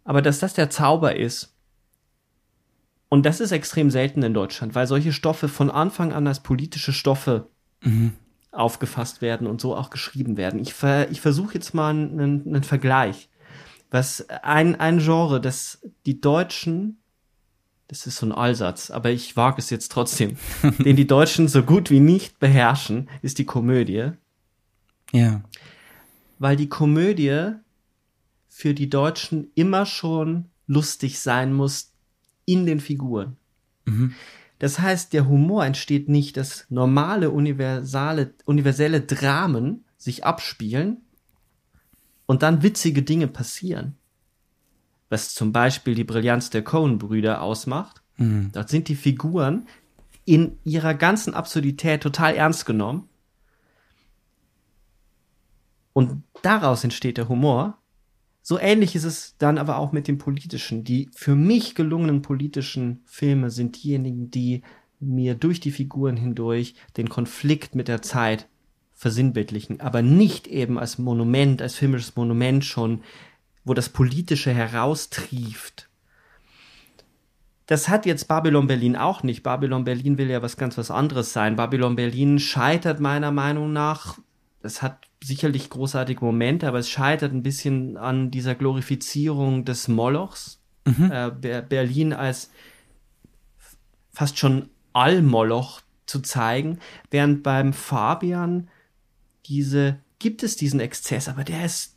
[0.04, 1.54] Aber dass das der Zauber ist,
[3.10, 6.92] und das ist extrem selten in Deutschland, weil solche Stoffe von Anfang an als politische
[6.92, 7.48] Stoffe
[7.82, 8.12] mhm.
[8.50, 10.60] aufgefasst werden und so auch geschrieben werden.
[10.60, 13.28] Ich, ver, ich versuche jetzt mal einen, einen Vergleich.
[13.90, 16.98] Was ein, ein Genre, das die Deutschen,
[17.88, 20.36] das ist so ein Allsatz, aber ich wage es jetzt trotzdem,
[20.78, 24.10] den die Deutschen so gut wie nicht beherrschen, ist die Komödie.
[25.12, 25.42] Ja.
[26.38, 27.52] Weil die Komödie
[28.48, 31.92] für die Deutschen immer schon lustig sein muss
[32.44, 33.36] in den Figuren.
[33.86, 34.14] Mhm.
[34.58, 41.02] Das heißt, der Humor entsteht nicht, dass normale, universale, universelle Dramen sich abspielen
[42.26, 43.96] und dann witzige Dinge passieren.
[45.08, 48.02] Was zum Beispiel die Brillanz der Coen-Brüder ausmacht.
[48.16, 48.50] Mhm.
[48.52, 49.66] Dort sind die Figuren
[50.24, 53.08] in ihrer ganzen Absurdität total ernst genommen.
[55.94, 57.78] Und daraus entsteht der Humor.
[58.48, 60.82] So ähnlich ist es dann aber auch mit dem politischen.
[60.82, 64.62] Die für mich gelungenen politischen Filme sind diejenigen, die
[65.00, 68.48] mir durch die Figuren hindurch den Konflikt mit der Zeit
[68.94, 73.02] versinnbildlichen, aber nicht eben als Monument, als filmisches Monument schon,
[73.66, 75.90] wo das Politische heraustrieft.
[77.66, 79.42] Das hat jetzt Babylon Berlin auch nicht.
[79.42, 81.56] Babylon Berlin will ja was ganz was anderes sein.
[81.56, 84.18] Babylon Berlin scheitert meiner Meinung nach
[84.62, 90.60] es hat sicherlich großartige Momente, aber es scheitert ein bisschen an dieser Glorifizierung des Molochs.
[90.84, 91.10] Mhm.
[91.12, 92.50] Äh, Berlin als
[94.10, 96.80] fast schon Allmoloch zu zeigen,
[97.10, 98.68] während beim Fabian
[99.46, 101.96] diese, gibt es diesen Exzess, aber der ist,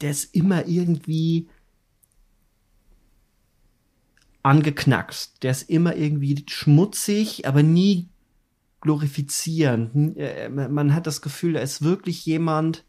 [0.00, 1.48] der ist immer irgendwie
[4.42, 5.42] angeknackst.
[5.42, 8.08] Der ist immer irgendwie schmutzig, aber nie
[8.82, 10.16] glorifizierend.
[10.18, 12.84] Äh, man hat das Gefühl, da ist wirklich jemand,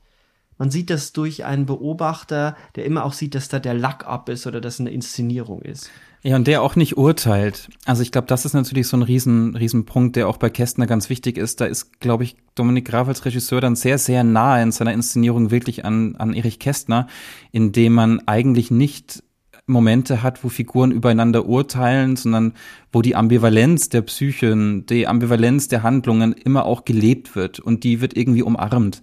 [0.57, 4.29] man sieht das durch einen Beobachter, der immer auch sieht, dass da der Lack ab
[4.29, 5.89] ist oder dass eine Inszenierung ist.
[6.25, 7.69] Ja, und der auch nicht urteilt.
[7.85, 10.87] Also ich glaube, das ist natürlich so ein riesen, riesen Punkt, der auch bei Kästner
[10.87, 11.59] ganz wichtig ist.
[11.59, 15.51] Da ist, glaube ich, Dominik Graf als Regisseur dann sehr, sehr nahe in seiner Inszenierung
[15.51, 17.07] wirklich an, an Erich Kästner,
[17.51, 19.21] indem man eigentlich nicht
[19.65, 22.53] Momente hat, wo Figuren übereinander urteilen, sondern
[22.91, 28.01] wo die Ambivalenz der Psychen, die Ambivalenz der Handlungen immer auch gelebt wird und die
[28.01, 29.01] wird irgendwie umarmt.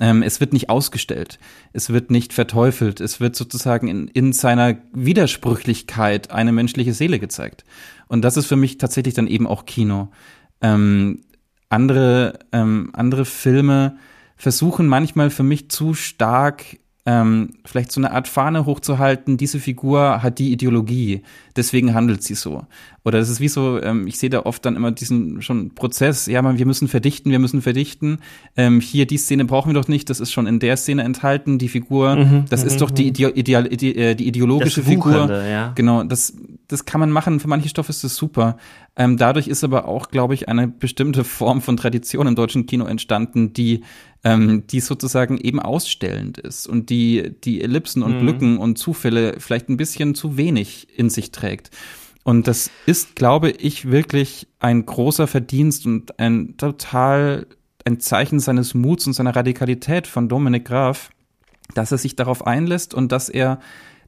[0.00, 1.38] Ähm, es wird nicht ausgestellt,
[1.72, 7.64] es wird nicht verteufelt, es wird sozusagen in, in seiner Widersprüchlichkeit eine menschliche Seele gezeigt.
[8.06, 10.08] Und das ist für mich tatsächlich dann eben auch Kino.
[10.62, 11.20] Ähm,
[11.68, 13.98] andere, ähm, andere Filme
[14.36, 16.78] versuchen manchmal für mich zu stark
[17.08, 21.22] ähm, vielleicht so eine Art Fahne hochzuhalten, diese Figur hat die Ideologie,
[21.56, 22.66] deswegen handelt sie so.
[23.02, 26.26] Oder das ist wie so, ähm, ich sehe da oft dann immer diesen schon Prozess,
[26.26, 28.18] ja, man, wir müssen verdichten, wir müssen verdichten.
[28.58, 31.56] Ähm, hier, die Szene brauchen wir doch nicht, das ist schon in der Szene enthalten,
[31.56, 33.08] die Figur, mhm, das ist mhm, doch die, mhm.
[33.08, 35.32] Ide Ideal, Ide äh, die ideologische Figur.
[35.32, 35.72] Ja.
[35.76, 36.34] Genau, das,
[36.66, 38.58] das kann man machen, für manche Stoffe ist das super.
[38.96, 42.84] Ähm, dadurch ist aber auch, glaube ich, eine bestimmte Form von Tradition im deutschen Kino
[42.84, 43.84] entstanden, die
[44.24, 48.26] ähm, die sozusagen eben ausstellend ist und die die Ellipsen und mhm.
[48.26, 51.70] Lücken und Zufälle vielleicht ein bisschen zu wenig in sich trägt.
[52.24, 57.46] Und das ist, glaube ich, wirklich ein großer Verdienst und ein total
[57.84, 61.10] ein Zeichen seines Muts und seiner Radikalität von Dominik Graf,
[61.74, 63.60] dass er sich darauf einlässt und dass er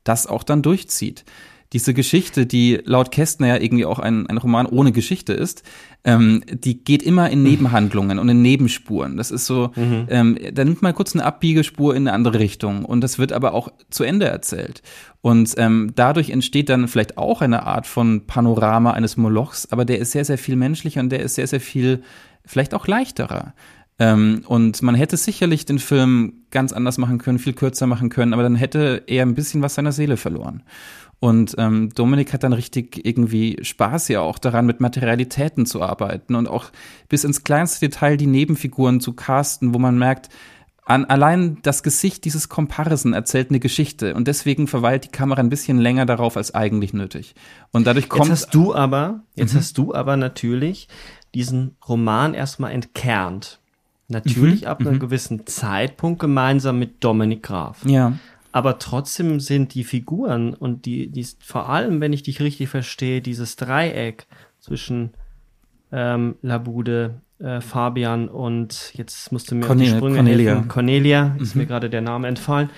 [0.04, 1.24] das auch dann durchzieht
[1.72, 5.62] diese Geschichte, die laut Kästner ja irgendwie auch ein, ein Roman ohne Geschichte ist,
[6.02, 9.16] ähm, die geht immer in Nebenhandlungen und in Nebenspuren.
[9.16, 10.06] Das ist so, mhm.
[10.08, 13.54] ähm, da nimmt man kurz eine Abbiegespur in eine andere Richtung und das wird aber
[13.54, 14.82] auch zu Ende erzählt.
[15.20, 19.98] Und ähm, dadurch entsteht dann vielleicht auch eine Art von Panorama eines Molochs, aber der
[19.98, 22.02] ist sehr, sehr viel menschlicher und der ist sehr, sehr viel
[22.44, 23.54] vielleicht auch leichterer.
[24.00, 28.32] Ähm, und man hätte sicherlich den Film ganz anders machen können, viel kürzer machen können,
[28.32, 30.62] aber dann hätte er ein bisschen was seiner Seele verloren.
[31.20, 36.34] Und ähm, Dominik hat dann richtig irgendwie Spaß ja auch daran, mit Materialitäten zu arbeiten
[36.34, 36.70] und auch
[37.10, 40.30] bis ins kleinste Detail die Nebenfiguren zu casten, wo man merkt,
[40.86, 45.50] an, allein das Gesicht dieses Comparison erzählt eine Geschichte und deswegen verweilt die Kamera ein
[45.50, 47.34] bisschen länger darauf als eigentlich nötig.
[47.70, 48.28] Und dadurch kommt.
[48.28, 49.58] Jetzt hast du aber, jetzt mhm.
[49.58, 50.88] hast du aber natürlich
[51.34, 53.60] diesen Roman erstmal entkernt.
[54.08, 54.66] Natürlich mhm.
[54.66, 55.00] ab einem mhm.
[55.00, 57.84] gewissen Zeitpunkt gemeinsam mit Dominik Graf.
[57.86, 58.14] Ja.
[58.52, 63.20] Aber trotzdem sind die Figuren und die, die vor allem, wenn ich dich richtig verstehe,
[63.20, 64.26] dieses Dreieck
[64.58, 65.10] zwischen
[65.92, 70.54] ähm, Labude, äh, Fabian und jetzt musst du mir Cornel, auf die Sprünge Cornelia.
[70.54, 70.68] helfen.
[70.68, 71.62] Cornelia, ist mhm.
[71.62, 72.70] mir gerade der Name entfallen.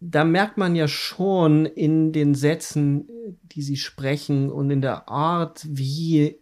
[0.00, 3.08] Da merkt man ja schon in den Sätzen,
[3.42, 6.38] die sie sprechen und in der Art, wie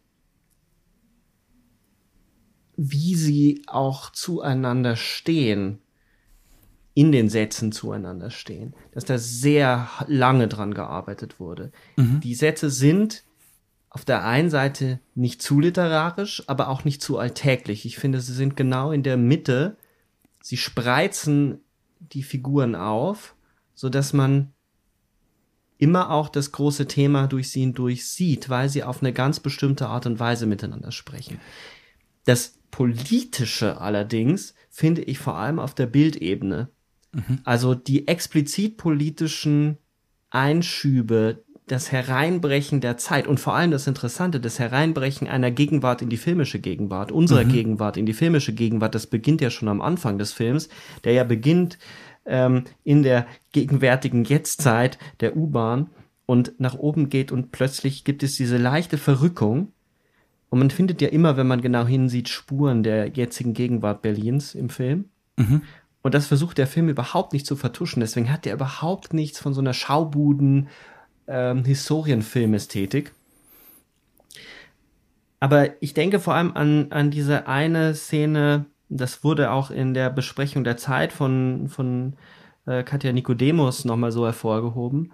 [2.79, 5.79] wie sie auch zueinander stehen
[6.97, 11.71] in den Sätzen zueinander stehen, dass da sehr lange dran gearbeitet wurde.
[11.97, 12.21] Mhm.
[12.21, 13.23] Die Sätze sind
[13.91, 17.85] auf der einen Seite nicht zu literarisch, aber auch nicht zu alltäglich.
[17.85, 19.77] Ich finde, sie sind genau in der Mitte.
[20.43, 21.61] Sie spreizen
[22.01, 23.37] die Figuren auf,
[23.75, 24.55] so dass man
[25.77, 29.89] immer auch das große Thema durch sie hindurch sieht, weil sie auf eine ganz bestimmte
[29.89, 31.43] Art und Weise miteinander sprechen.
[32.25, 36.71] Das Politische allerdings finde ich vor allem auf der Bildebene
[37.17, 37.39] Mhm.
[37.45, 39.79] Also die explizit politischen
[40.31, 46.11] Einschübe, das Hereinbrechen der Zeit und vor allem das Interessante, das Hereinbrechen einer Gegenwart in
[46.11, 47.53] die filmische Gegenwart, unserer mhm.
[47.53, 50.69] Gegenwart in die filmische Gegenwart, das beginnt ja schon am Anfang des Films,
[51.03, 51.79] der ja beginnt
[52.27, 55.91] ähm, in der gegenwärtigen Jetztzeit der U-Bahn
[56.27, 59.73] und nach oben geht und plötzlich gibt es diese leichte Verrückung.
[60.49, 64.69] Und man findet ja immer, wenn man genau hinsieht, Spuren der jetzigen Gegenwart Berlins im
[64.69, 65.07] Film.
[65.37, 65.63] Mhm.
[66.07, 67.99] Und das versucht der Film überhaupt nicht zu vertuschen.
[67.99, 70.69] Deswegen hat er überhaupt nichts von so einer Schaubuden
[71.27, 73.13] ähm, Historienfilmästhetik.
[75.41, 80.11] Aber ich denke vor allem an, an diese eine Szene, das wurde auch in der
[80.11, 82.15] Besprechung der Zeit von, von
[82.67, 85.13] äh, Katja Nikodemus nochmal so hervorgehoben.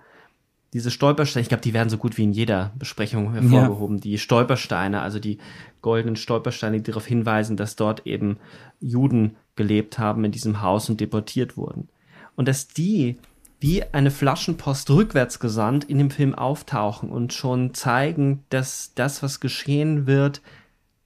[0.73, 3.97] Diese Stolpersteine, ich glaube, die werden so gut wie in jeder Besprechung hervorgehoben.
[3.97, 4.03] Ja.
[4.03, 5.39] Die Stolpersteine, also die
[5.83, 8.39] goldenen Stolpersteine, die darauf hinweisen, dass dort eben
[8.81, 11.89] Juden gelebt haben in diesem Haus und deportiert wurden.
[12.37, 13.19] Und dass die
[13.61, 19.39] wie eine Flaschenpost rückwärts gesandt in dem Film auftauchen und schon zeigen, dass das, was
[19.39, 20.43] geschehen wird,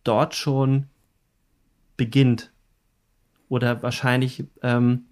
[0.04, 0.86] dort schon
[1.98, 2.50] beginnt.
[3.50, 5.04] Oder wahrscheinlich, ähm,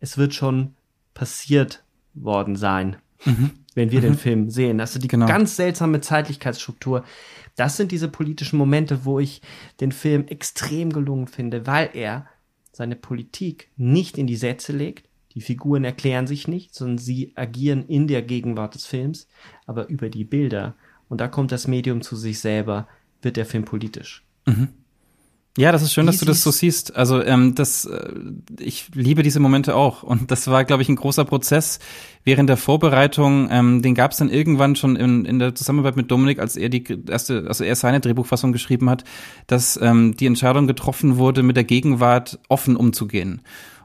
[0.00, 0.74] es wird schon
[1.14, 1.82] passiert
[2.12, 2.96] worden sein.
[3.24, 3.52] Mhm.
[3.74, 4.04] Wenn wir mhm.
[4.04, 4.80] den Film sehen.
[4.80, 5.26] Also die genau.
[5.26, 7.04] ganz seltsame Zeitlichkeitsstruktur.
[7.56, 9.42] Das sind diese politischen Momente, wo ich
[9.80, 12.26] den Film extrem gelungen finde, weil er
[12.72, 15.08] seine Politik nicht in die Sätze legt.
[15.34, 19.28] Die Figuren erklären sich nicht, sondern sie agieren in der Gegenwart des Films,
[19.66, 20.74] aber über die Bilder.
[21.08, 22.88] Und da kommt das Medium zu sich selber,
[23.20, 24.24] wird der Film politisch.
[24.46, 24.68] Mhm.
[25.58, 26.96] Ja, das ist schön, dass du das so siehst.
[26.96, 28.14] Also ähm, das, äh,
[28.58, 30.02] ich liebe diese Momente auch.
[30.02, 31.78] Und das war, glaube ich, ein großer Prozess
[32.24, 33.48] während der Vorbereitung.
[33.50, 36.70] Ähm, den gab es dann irgendwann schon in, in der Zusammenarbeit mit Dominik, als er
[36.70, 39.04] die erste, also er seine Drehbuchfassung geschrieben hat,
[39.46, 43.42] dass ähm, die Entscheidung getroffen wurde, mit der Gegenwart offen umzugehen.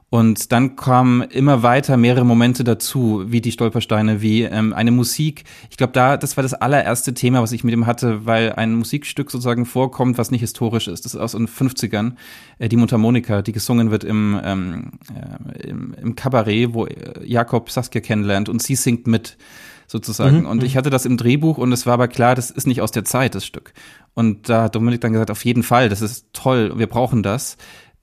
[0.10, 5.44] Und dann kamen immer weiter mehrere Momente dazu, wie die Stolpersteine, wie ähm, eine Musik.
[5.70, 8.74] Ich glaube, da das war das allererste Thema, was ich mit ihm hatte, weil ein
[8.74, 11.04] Musikstück sozusagen vorkommt, was nicht historisch ist.
[11.04, 12.14] Das ist aus den 50ern,
[12.58, 17.70] äh, die Mundharmonika, die gesungen wird im, ähm, äh, im, im Kabarett, wo äh, Jakob
[17.70, 19.38] Saskia kennenlernt und sie singt mit
[19.88, 20.42] sozusagen.
[20.42, 20.78] Mhm, und ich mhm.
[20.78, 23.36] hatte das im Drehbuch und es war aber klar, das ist nicht aus der Zeit,
[23.36, 23.74] das Stück.
[24.14, 27.58] Und da hat Dominik dann gesagt, auf jeden Fall, das ist toll, wir brauchen das.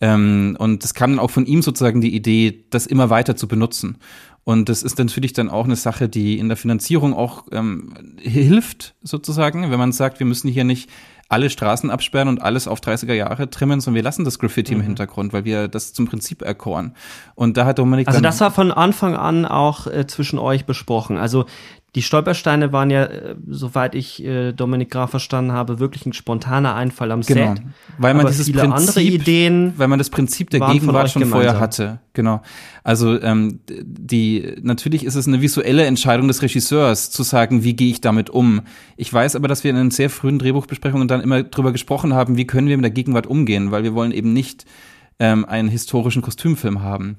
[0.04, 3.48] Ähm, und es kam dann auch von ihm sozusagen die Idee, das immer weiter zu
[3.48, 3.96] benutzen.
[4.44, 8.94] Und das ist natürlich dann auch eine Sache, die in der Finanzierung auch ähm, hilft,
[9.02, 10.90] sozusagen, wenn man sagt, wir müssen hier nicht
[11.30, 14.80] alle Straßen absperren und alles auf 30er Jahre trimmen, sondern wir lassen das Graffiti mhm.
[14.80, 16.94] im Hintergrund, weil wir das zum Prinzip erkoren.
[17.34, 21.16] Und da hat Dominik Also das war von Anfang an auch äh, zwischen euch besprochen.
[21.16, 21.46] Also
[21.94, 26.74] die Stolpersteine waren ja, äh, soweit ich äh, Dominik Graf verstanden habe, wirklich ein spontaner
[26.74, 27.54] Einfall am genau.
[27.54, 27.62] Set.
[27.98, 31.42] Weil man Aber dieses Prinzip, andere Ideen, weil man das Prinzip der Gegenwart schon gemeinsam.
[31.42, 32.00] vorher hatte.
[32.12, 32.42] Genau.
[32.82, 37.90] Also ähm, die natürlich ist es eine visuelle Entscheidung des Regisseurs zu sagen, wie gehe
[37.90, 38.62] ich damit um.
[38.96, 42.36] Ich weiß aber, dass wir in den sehr frühen Drehbuchbesprechungen dann immer drüber gesprochen haben,
[42.36, 44.64] wie können wir mit der Gegenwart umgehen, weil wir wollen eben nicht
[45.20, 47.18] ähm, einen historischen Kostümfilm haben.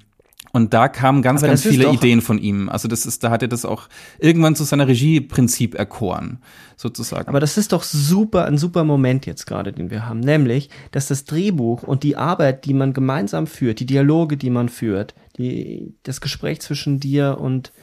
[0.56, 2.70] Und da kamen ganz, Aber ganz viele Ideen von ihm.
[2.70, 6.40] Also das ist, da hat er das auch irgendwann zu seiner Regieprinzip erkoren,
[6.78, 7.28] sozusagen.
[7.28, 10.22] Aber das ist doch super, ein super Moment jetzt gerade, den wir haben.
[10.22, 14.70] Nämlich, dass das Drehbuch und die Arbeit, die man gemeinsam führt, die Dialoge, die man
[14.70, 17.74] führt, die, das Gespräch zwischen dir und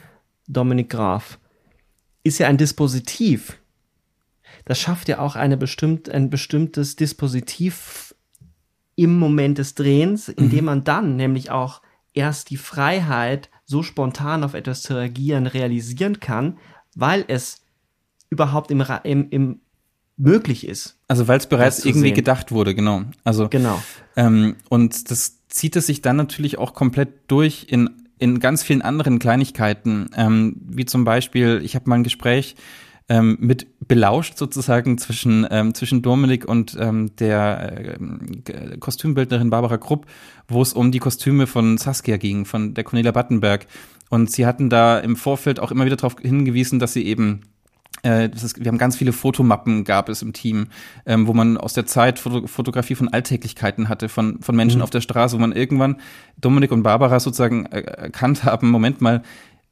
[0.48, 1.38] Dominik Graf,
[2.24, 3.58] ist ja ein Dispositiv.
[4.64, 8.14] Das schafft ja auch eine bestimmt, ein bestimmtes Dispositiv
[8.96, 10.64] im Moment des Drehens, indem mhm.
[10.64, 11.81] man dann nämlich auch
[12.14, 16.58] erst die Freiheit, so spontan auf etwas zu reagieren, realisieren kann,
[16.94, 17.62] weil es
[18.30, 19.60] überhaupt im, im, im
[20.16, 20.98] möglich ist.
[21.08, 22.14] Also weil es bereits irgendwie sehen.
[22.14, 23.02] gedacht wurde, genau.
[23.24, 23.82] Also genau.
[24.16, 27.90] Ähm, und das zieht es sich dann natürlich auch komplett durch in
[28.22, 32.54] in ganz vielen anderen Kleinigkeiten, ähm, wie zum Beispiel, ich habe mal ein Gespräch
[33.08, 40.06] ähm, mit belauscht sozusagen zwischen, ähm, zwischen Dominik und ähm, der äh, Kostümbildnerin Barbara Krupp,
[40.48, 43.66] wo es um die Kostüme von Saskia ging, von der Cornelia Battenberg.
[44.08, 47.42] Und sie hatten da im Vorfeld auch immer wieder darauf hingewiesen, dass sie eben
[48.04, 50.68] äh, ist, wir haben ganz viele Fotomappen gab es im Team,
[51.06, 54.82] ähm, wo man aus der Zeit Foto Fotografie von Alltäglichkeiten hatte, von, von Menschen mhm.
[54.82, 55.96] auf der Straße, wo man irgendwann
[56.40, 59.22] Dominik und Barbara sozusagen äh, erkannt haben, Moment mal,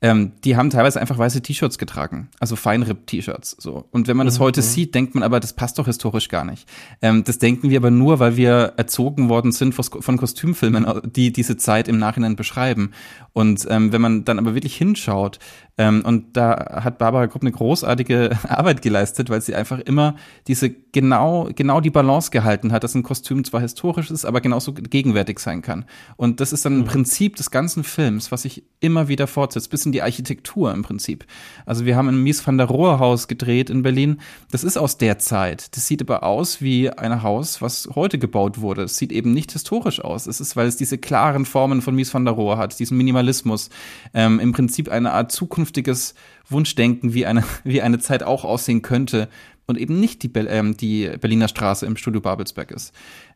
[0.02, 3.56] ähm, die haben teilweise einfach weiße T-Shirts getragen, also Feinripp-T-Shirts.
[3.58, 3.86] So.
[3.90, 4.44] Und wenn man das mhm.
[4.44, 6.66] heute sieht, denkt man aber, das passt doch historisch gar nicht.
[7.02, 11.56] Ähm, das denken wir aber nur, weil wir erzogen worden sind von Kostümfilmen, die diese
[11.56, 12.92] Zeit im Nachhinein beschreiben.
[13.32, 15.38] Und ähm, wenn man dann aber wirklich hinschaut,
[15.80, 20.14] ähm, und da hat Barbara Krupp eine großartige Arbeit geleistet, weil sie einfach immer
[20.46, 24.74] diese genau, genau die Balance gehalten hat, dass ein Kostüm zwar historisch ist, aber genauso
[24.74, 25.86] gegenwärtig sein kann.
[26.16, 26.84] Und das ist dann ein mhm.
[26.84, 31.24] Prinzip des ganzen Films, was sich immer wieder fortsetzt, bis in die Architektur im Prinzip.
[31.64, 34.20] Also wir haben ein Mies van der Rohe Haus gedreht in Berlin.
[34.50, 35.74] Das ist aus der Zeit.
[35.76, 38.82] Das sieht aber aus wie ein Haus, was heute gebaut wurde.
[38.82, 40.26] Es sieht eben nicht historisch aus.
[40.26, 43.70] Es ist, weil es diese klaren Formen von Mies van der Rohe hat, diesen Minimalismus.
[44.12, 46.14] Ähm, Im Prinzip eine Art Zukunft zukünftiges
[46.48, 49.28] Wunschdenken, wie eine, wie eine Zeit auch aussehen könnte
[49.66, 52.92] und eben nicht die, Be ähm, die Berliner Straße im Studio Babelsberg ist.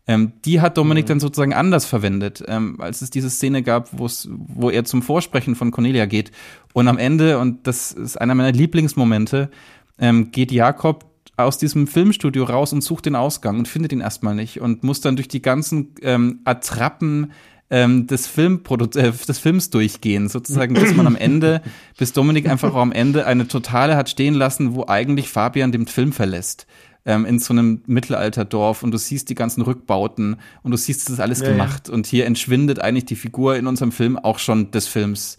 [0.07, 1.09] Ähm, die hat Dominik mhm.
[1.09, 5.71] dann sozusagen anders verwendet, ähm, als es diese Szene gab, wo er zum Vorsprechen von
[5.71, 6.33] Cornelia geht.
[6.73, 9.51] Und am Ende, und das ist einer meiner Lieblingsmomente,
[9.99, 11.07] ähm, geht Jakob
[11.37, 15.01] aus diesem Filmstudio raus und sucht den Ausgang und findet ihn erstmal nicht und muss
[15.01, 17.33] dann durch die ganzen ähm, Attrappen
[17.75, 21.61] ähm, des, Filmprodu äh, des Films durchgehen, sozusagen, bis man am Ende,
[21.99, 25.89] bis Dominik einfach auch am Ende eine Totale hat stehen lassen, wo eigentlich Fabian den
[25.89, 26.69] Film verlässt.
[27.05, 31.11] Ähm, in so einem Mittelalterdorf und du siehst die ganzen Rückbauten und du siehst, es
[31.11, 31.89] ist alles ja, gemacht.
[31.89, 31.95] Ja.
[31.95, 35.37] Und hier entschwindet eigentlich die Figur in unserem Film auch schon des Films.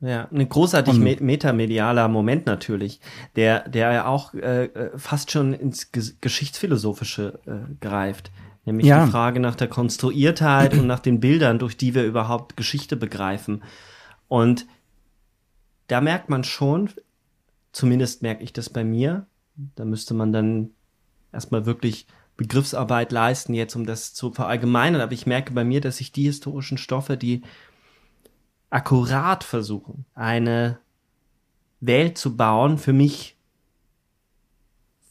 [0.00, 3.00] Ja, ein großartig me metamedialer Moment natürlich,
[3.34, 8.30] der, der ja auch äh, äh fast schon ins Geschichtsphilosophische äh, greift.
[8.68, 9.04] Nämlich ja.
[9.04, 13.64] die Frage nach der Konstruiertheit und nach den Bildern, durch die wir überhaupt Geschichte begreifen.
[14.28, 14.66] Und
[15.86, 16.90] da merkt man schon,
[17.72, 19.26] Zumindest merke ich das bei mir.
[19.76, 20.70] Da müsste man dann
[21.32, 25.00] erstmal wirklich Begriffsarbeit leisten, jetzt um das zu verallgemeinern.
[25.00, 27.42] Aber ich merke bei mir, dass ich die historischen Stoffe, die
[28.70, 30.78] akkurat versuchen, eine
[31.80, 33.36] Welt zu bauen, für mich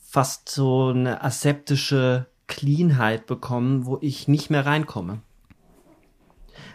[0.01, 5.21] fast so eine aseptische Cleanheit bekommen, wo ich nicht mehr reinkomme.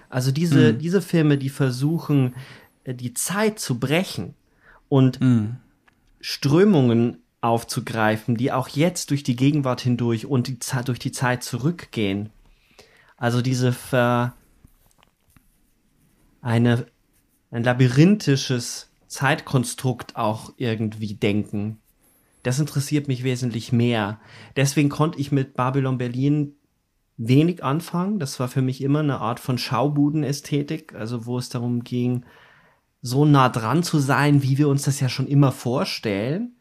[0.09, 0.79] Also diese, mhm.
[0.79, 2.35] diese Filme, die versuchen,
[2.85, 4.35] äh, die Zeit zu brechen
[4.89, 5.57] und mhm.
[6.21, 11.43] Strömungen aufzugreifen, die auch jetzt durch die Gegenwart hindurch und die Zeit, durch die Zeit
[11.43, 12.31] zurückgehen.
[13.17, 14.35] Also diese Ver,
[16.41, 16.87] eine,
[17.51, 21.82] ein labyrinthisches Zeitkonstrukt auch irgendwie denken.
[22.43, 24.21] Das interessiert mich wesentlich mehr.
[24.57, 26.57] Deswegen konnte ich mit Babylon Berlin
[27.17, 28.19] wenig anfangen.
[28.19, 32.25] Das war für mich immer eine Art von Schaubudenästhetik, also wo es darum ging,
[33.01, 36.57] so nah dran zu sein, wie wir uns das ja schon immer vorstellen.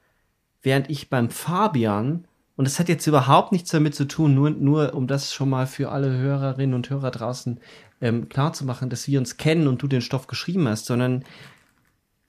[0.62, 4.94] Während ich beim Fabian, und das hat jetzt überhaupt nichts damit zu tun, nur, nur
[4.94, 7.60] um das schon mal für alle Hörerinnen und Hörer draußen
[8.02, 11.24] ähm, klar zu machen, dass wir uns kennen und du den Stoff geschrieben hast, sondern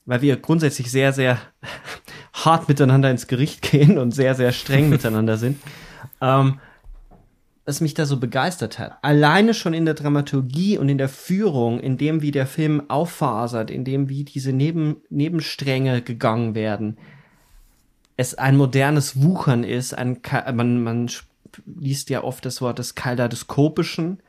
[0.04, 1.38] weil wir grundsätzlich sehr, sehr
[2.32, 5.58] hart miteinander ins Gericht gehen und sehr, sehr streng miteinander sind.
[6.20, 6.58] Ähm,
[7.64, 8.98] was mich da so begeistert hat.
[9.02, 13.70] Alleine schon in der Dramaturgie und in der Führung, in dem, wie der Film auffasert,
[13.70, 16.98] in dem, wie diese Neben Nebenstränge gegangen werden,
[18.16, 20.20] es ein modernes Wuchern ist, ein,
[20.52, 21.10] man, man
[21.66, 24.20] liest ja oft das Wort des Kaleidoskopischen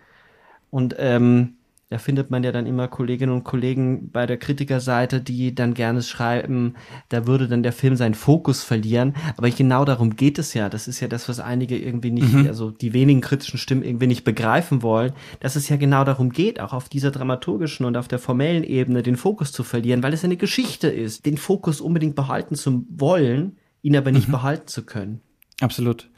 [0.69, 1.55] und ähm,
[1.93, 6.01] da findet man ja dann immer Kolleginnen und Kollegen bei der Kritikerseite, die dann gerne
[6.01, 6.73] schreiben,
[7.09, 9.13] da würde dann der Film seinen Fokus verlieren.
[9.37, 10.69] Aber genau darum geht es ja.
[10.69, 12.47] Das ist ja das, was einige irgendwie nicht, mhm.
[12.47, 16.59] also die wenigen kritischen Stimmen irgendwie nicht begreifen wollen, dass es ja genau darum geht,
[16.59, 20.23] auch auf dieser dramaturgischen und auf der formellen Ebene den Fokus zu verlieren, weil es
[20.23, 24.31] eine Geschichte ist, den Fokus unbedingt behalten zu wollen, ihn aber nicht mhm.
[24.31, 25.21] behalten zu können.
[25.61, 26.09] Absolut.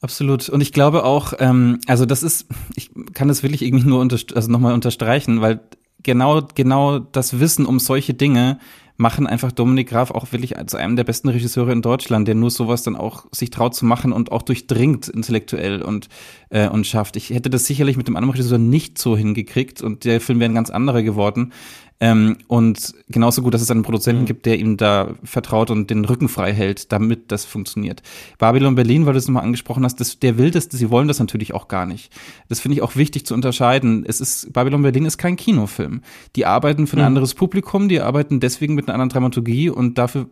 [0.00, 0.48] Absolut.
[0.48, 2.46] Und ich glaube auch, ähm, also das ist,
[2.76, 5.60] ich kann das wirklich irgendwie nur unter, also nochmal unterstreichen, weil
[6.02, 8.58] genau, genau das Wissen um solche Dinge
[9.00, 12.50] machen einfach Dominik Graf auch wirklich zu einem der besten Regisseure in Deutschland, der nur
[12.50, 16.08] sowas dann auch sich traut zu machen und auch durchdringt intellektuell und,
[16.50, 17.14] äh, und schafft.
[17.16, 20.50] Ich hätte das sicherlich mit dem anderen Regisseur nicht so hingekriegt und der Film wäre
[20.50, 21.52] ein ganz anderer geworden.
[22.00, 24.26] Ähm, und genauso gut, dass es einen Produzenten mhm.
[24.26, 28.02] gibt, der ihm da vertraut und den Rücken frei hält, damit das funktioniert.
[28.38, 31.18] Babylon Berlin, weil du es nochmal angesprochen hast, das, der will das, sie wollen das
[31.18, 32.12] natürlich auch gar nicht.
[32.48, 34.04] Das finde ich auch wichtig zu unterscheiden.
[34.06, 36.02] Es ist, Babylon Berlin ist kein Kinofilm.
[36.36, 37.06] Die arbeiten für ein mhm.
[37.06, 40.28] anderes Publikum, die arbeiten deswegen mit einer anderen Dramaturgie und dafür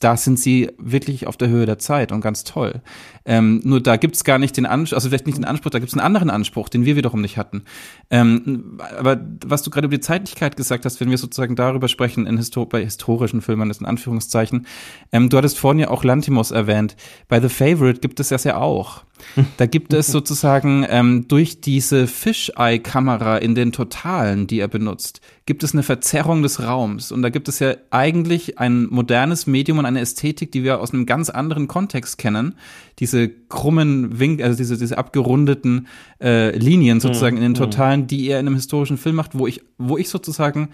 [0.00, 2.80] da sind sie wirklich auf der Höhe der Zeit und ganz toll.
[3.24, 5.94] Ähm, nur da gibt's gar nicht den Anspruch, also vielleicht nicht den Anspruch, da gibt's
[5.94, 7.62] einen anderen Anspruch, den wir wiederum nicht hatten.
[8.10, 12.26] Ähm, aber was du gerade über die Zeitlichkeit gesagt hast, wenn wir sozusagen darüber sprechen,
[12.26, 14.66] in Histor bei historischen Filmen, das in Anführungszeichen,
[15.12, 16.96] ähm, du hattest vorhin ja auch Lantimos erwähnt.
[17.28, 19.02] Bei The Favorite gibt es das ja auch.
[19.58, 25.62] Da gibt es sozusagen ähm, durch diese Fisheye-Kamera in den Totalen, die er benutzt, gibt
[25.64, 27.12] es eine Verzerrung des Raums.
[27.12, 30.92] Und da gibt es ja eigentlich ein modernes Medium und eine Ästhetik, die wir aus
[30.92, 32.54] einem ganz anderen Kontext kennen.
[32.98, 35.88] Diese krummen Winkel, also diese, diese abgerundeten
[36.22, 37.42] äh, Linien sozusagen mhm.
[37.42, 37.70] in den mhm.
[37.70, 40.70] Totalen, die er in einem historischen Film macht, wo ich, wo ich sozusagen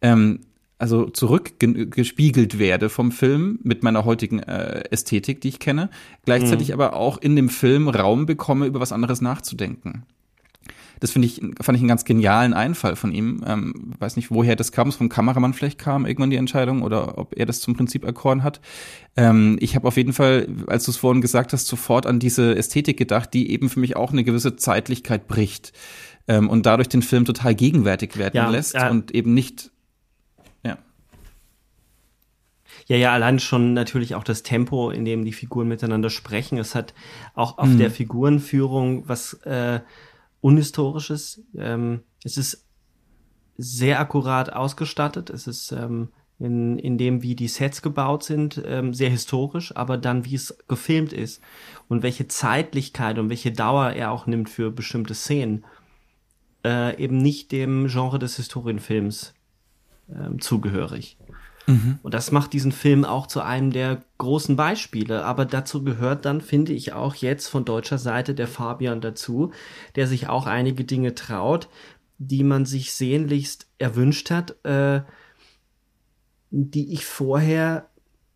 [0.00, 0.40] ähm,
[0.78, 5.90] also zurückgespiegelt werde vom Film mit meiner heutigen äh, Ästhetik, die ich kenne,
[6.24, 6.74] gleichzeitig mhm.
[6.74, 10.04] aber auch in dem Film Raum bekomme, über was anderes nachzudenken.
[11.00, 13.42] Das finde ich, fand ich einen ganz genialen Einfall von ihm.
[13.46, 17.18] Ähm, weiß nicht, woher das kam, es vom Kameramann vielleicht kam irgendwann die Entscheidung oder
[17.18, 18.60] ob er das zum Prinzip erkoren hat.
[19.16, 22.56] Ähm, ich habe auf jeden Fall, als du es vorhin gesagt hast, sofort an diese
[22.56, 25.72] Ästhetik gedacht, die eben für mich auch eine gewisse Zeitlichkeit bricht
[26.26, 28.90] ähm, und dadurch den Film total gegenwärtig werden ja, lässt ja.
[28.90, 29.70] und eben nicht
[32.88, 36.56] Ja, ja, allein schon natürlich auch das Tempo, in dem die Figuren miteinander sprechen.
[36.56, 36.94] Es hat
[37.34, 37.78] auch auf mhm.
[37.78, 39.80] der Figurenführung was äh,
[40.40, 41.42] Unhistorisches.
[41.56, 42.66] Ähm, es ist
[43.56, 45.30] sehr akkurat ausgestattet.
[45.30, 49.98] Es ist ähm, in, in dem, wie die Sets gebaut sind, ähm, sehr historisch, aber
[49.98, 51.42] dann, wie es gefilmt ist
[51.88, 55.64] und welche Zeitlichkeit und welche Dauer er auch nimmt für bestimmte Szenen,
[56.64, 59.34] äh, eben nicht dem Genre des Historienfilms
[60.08, 61.17] ähm, zugehörig.
[61.68, 61.98] Mhm.
[62.02, 65.24] Und das macht diesen Film auch zu einem der großen Beispiele.
[65.24, 69.52] Aber dazu gehört dann, finde ich, auch jetzt von deutscher Seite der Fabian dazu,
[69.94, 71.68] der sich auch einige Dinge traut,
[72.16, 75.02] die man sich sehnlichst erwünscht hat, äh,
[76.50, 77.86] die ich vorher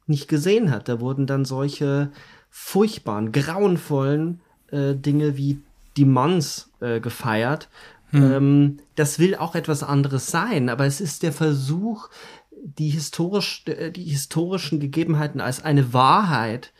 [0.06, 0.88] nicht gesehen hat.
[0.90, 2.12] Da wurden dann solche
[2.50, 5.62] furchtbaren, grauenvollen äh, Dinge wie
[5.96, 7.70] die Mons äh, gefeiert.
[8.10, 8.32] Hm.
[8.32, 12.10] Ähm, das will auch etwas anderes sein, aber es ist der Versuch,
[12.62, 16.72] die historisch, die historischen Gegebenheiten als eine Wahrheit,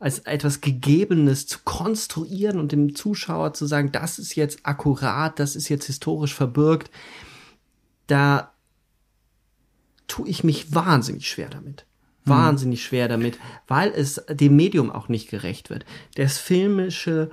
[0.00, 5.54] als etwas Gegebenes zu konstruieren und dem Zuschauer zu sagen, das ist jetzt akkurat, das
[5.54, 6.90] ist jetzt historisch verbürgt,
[8.06, 8.52] da
[10.08, 11.86] tue ich mich wahnsinnig schwer damit.
[12.24, 12.32] Hm.
[12.32, 13.38] Wahnsinnig schwer damit,
[13.68, 15.84] weil es dem Medium auch nicht gerecht wird.
[16.16, 17.30] Das filmische,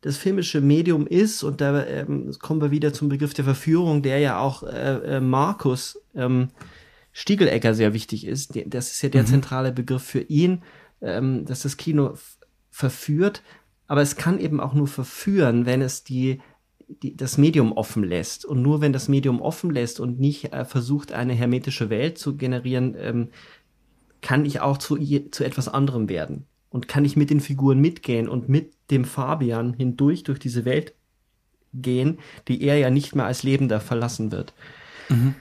[0.00, 4.18] das filmische Medium ist, und da ähm, kommen wir wieder zum Begriff der Verführung, der
[4.18, 6.48] ja auch äh, äh, Markus ähm,
[7.12, 8.58] Stiegelecker sehr wichtig ist.
[8.66, 9.26] Das ist ja der mhm.
[9.26, 10.62] zentrale Begriff für ihn,
[11.00, 12.14] ähm, dass das Kino
[12.70, 13.42] verführt,
[13.86, 16.40] aber es kann eben auch nur verführen, wenn es die
[16.88, 18.44] die, das Medium offen lässt.
[18.44, 22.36] Und nur wenn das Medium offen lässt und nicht äh, versucht, eine hermetische Welt zu
[22.36, 23.28] generieren, ähm,
[24.22, 24.96] kann ich auch zu,
[25.30, 26.46] zu etwas anderem werden.
[26.76, 30.92] Und kann ich mit den Figuren mitgehen und mit dem Fabian hindurch durch diese Welt
[31.72, 34.52] gehen, die er ja nicht mehr als Lebender verlassen wird.
[35.08, 35.34] Mhm.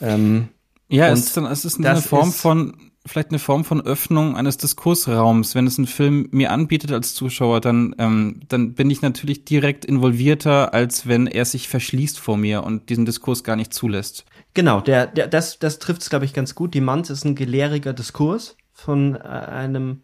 [0.00, 0.48] Ähm,
[0.88, 4.56] ja, es ist, dann, es ist eine Form von vielleicht eine Form von Öffnung eines
[4.56, 5.54] Diskursraums.
[5.54, 9.84] Wenn es ein Film mir anbietet als Zuschauer, dann, ähm, dann bin ich natürlich direkt
[9.84, 14.24] involvierter, als wenn er sich verschließt vor mir und diesen Diskurs gar nicht zulässt.
[14.54, 16.74] Genau, der, der, das, das trifft es, glaube ich, ganz gut.
[16.74, 20.02] Die Manz ist ein gelehriger Diskurs von äh, einem,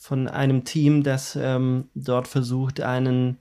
[0.00, 3.36] von einem Team, das ähm, dort versucht, einen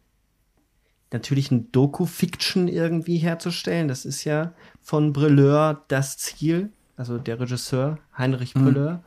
[1.11, 3.87] natürlichen Doku-Fiction irgendwie herzustellen.
[3.87, 6.69] Das ist ja von Brilleur das Ziel
[6.99, 8.53] also der Regisseur Heinrich.
[8.55, 8.99] Mhm.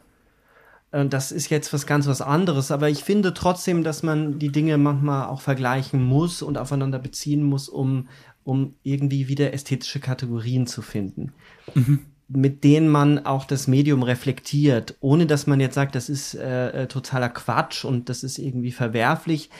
[0.90, 4.78] Das ist jetzt was ganz was anderes, aber ich finde trotzdem, dass man die Dinge
[4.78, 8.08] manchmal auch vergleichen muss und aufeinander beziehen muss, um,
[8.44, 11.32] um irgendwie wieder ästhetische Kategorien zu finden.
[11.74, 12.00] Mhm.
[12.34, 16.82] Mit denen man auch das Medium reflektiert, ohne dass man jetzt sagt, das ist äh,
[16.82, 19.50] äh totaler Quatsch und das ist irgendwie verwerflich,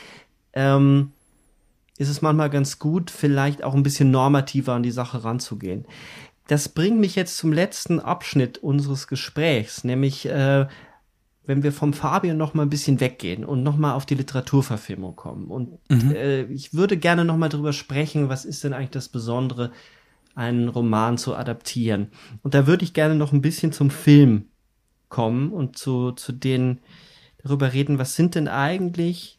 [0.53, 1.13] ähm,
[1.99, 5.87] ist es manchmal ganz gut, vielleicht auch ein bisschen normativer an die Sache ranzugehen
[6.53, 10.67] das bringt mich jetzt zum letzten Abschnitt unseres Gesprächs, nämlich äh,
[11.45, 15.17] wenn wir vom Fabian noch mal ein bisschen weggehen und noch mal auf die Literaturverfilmung
[15.17, 15.47] kommen.
[15.47, 16.15] Und mhm.
[16.15, 19.73] äh, ich würde gerne noch mal drüber sprechen, was ist denn eigentlich das Besondere,
[20.35, 22.09] einen Roman zu adaptieren.
[22.43, 24.47] Und da würde ich gerne noch ein bisschen zum Film
[25.09, 26.81] kommen und zu, zu den
[27.43, 29.39] darüber reden, was sind denn eigentlich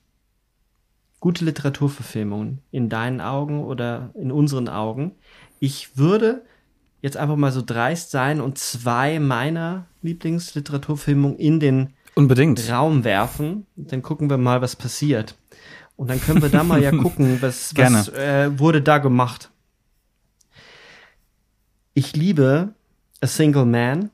[1.20, 5.14] gute Literaturverfilmungen in deinen Augen oder in unseren Augen.
[5.60, 6.44] Ich würde
[7.02, 12.70] jetzt einfach mal so dreist sein und zwei meiner Lieblingsliteraturfilmungen in den Unbedingt.
[12.70, 13.66] Raum werfen.
[13.76, 15.36] Dann gucken wir mal, was passiert.
[15.96, 19.50] Und dann können wir da mal ja gucken, was, was äh, wurde da gemacht.
[21.94, 22.74] Ich liebe
[23.22, 24.10] A Single Man,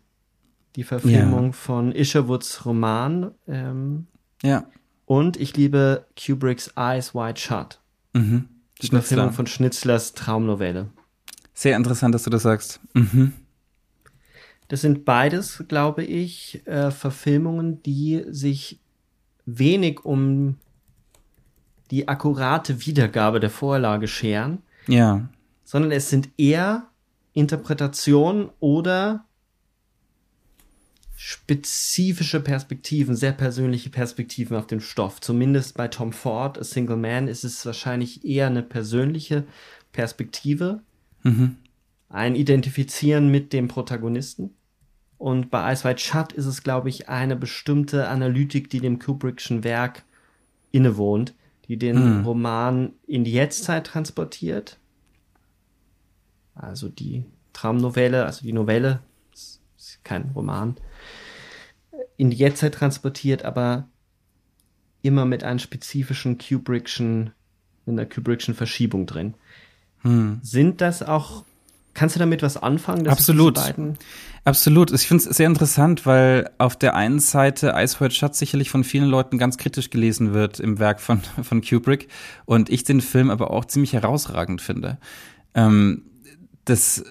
[0.76, 1.52] die Verfilmung ja.
[1.52, 3.32] von Isherwoods Roman.
[3.48, 4.08] Ähm,
[4.44, 4.66] ja.
[5.06, 7.80] Und ich liebe Kubricks Eyes Wide Shut.
[8.14, 8.50] Mhm.
[8.82, 9.02] Die Schnitzler.
[9.02, 10.90] Verfilmung von Schnitzlers Traumnovelle.
[11.54, 12.80] Sehr interessant, dass du das sagst.
[12.94, 13.34] Mhm.
[14.68, 18.80] Das sind beides, glaube ich, äh, Verfilmungen, die sich
[19.46, 20.58] wenig um
[21.90, 24.60] die akkurate Wiedergabe der Vorlage scheren.
[24.88, 25.28] Ja.
[25.64, 26.89] Sondern es sind eher
[27.34, 29.26] Interpretationen oder
[31.16, 35.20] spezifische Perspektiven, sehr persönliche Perspektiven auf den Stoff.
[35.20, 39.44] Zumindest bei Tom Ford, A Single Man, ist es wahrscheinlich eher eine persönliche
[39.92, 40.82] Perspektive
[41.24, 41.58] Mhm.
[42.10, 44.52] Ein Identifizieren mit dem Protagonisten.
[45.18, 49.64] Und bei Ice White Shut ist es, glaube ich, eine bestimmte Analytik, die dem Kubrickschen
[49.64, 50.04] Werk
[50.72, 51.34] innewohnt,
[51.68, 52.26] die den mhm.
[52.26, 54.78] Roman in die Jetztzeit transportiert.
[56.60, 57.24] Also die
[57.54, 59.00] Traumnovelle, also die Novelle,
[59.34, 59.62] ist
[60.04, 60.76] kein Roman,
[62.18, 63.88] in die Jetztzeit transportiert, aber
[65.02, 67.32] immer mit einem spezifischen Kubrickschen,
[67.86, 69.34] in einer Kubrickschen Verschiebung drin.
[70.02, 70.40] Hm.
[70.44, 71.44] Sind das auch
[72.00, 73.08] Kannst du damit was anfangen?
[73.08, 73.60] Absolut.
[74.46, 74.92] Absolut.
[74.94, 79.10] Ich finde es sehr interessant, weil auf der einen Seite Iceworld Shut sicherlich von vielen
[79.10, 82.08] Leuten ganz kritisch gelesen wird im Werk von, von Kubrick
[82.46, 84.98] und ich den Film aber auch ziemlich herausragend finde.
[85.54, 86.04] Ähm,
[86.70, 87.04] das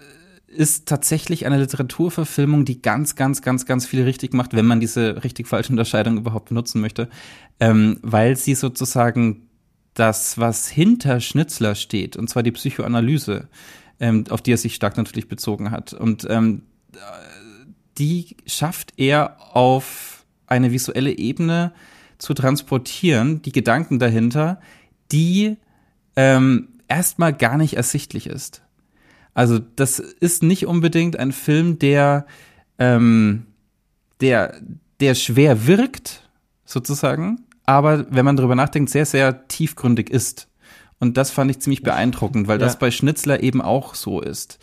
[0.47, 5.22] ist tatsächlich eine Literaturverfilmung, die ganz, ganz, ganz, ganz viel richtig macht, wenn man diese
[5.22, 7.09] richtig-falsche Unterscheidung überhaupt benutzen möchte,
[7.60, 9.48] ähm, weil sie sozusagen
[9.93, 13.48] das, was hinter Schnitzler steht, und zwar die Psychoanalyse,
[14.01, 15.93] ähm, auf die er sich stark natürlich bezogen hat.
[15.93, 16.62] Und ähm,
[17.98, 21.72] die schafft er auf eine visuelle Ebene
[22.16, 24.60] zu transportieren, die Gedanken dahinter,
[25.12, 25.56] die
[26.16, 28.62] ähm, erstmal gar nicht ersichtlich ist.
[29.39, 32.27] Also das ist nicht unbedingt ein Film, der,
[32.77, 33.47] ähm,
[34.20, 34.60] der,
[34.98, 36.28] der schwer wirkt,
[36.65, 40.48] sozusagen, aber wenn man darüber nachdenkt, sehr, sehr tiefgründig ist.
[40.98, 42.66] Und das fand ich ziemlich beeindruckend, weil ja.
[42.66, 44.59] das bei Schnitzler eben auch so ist.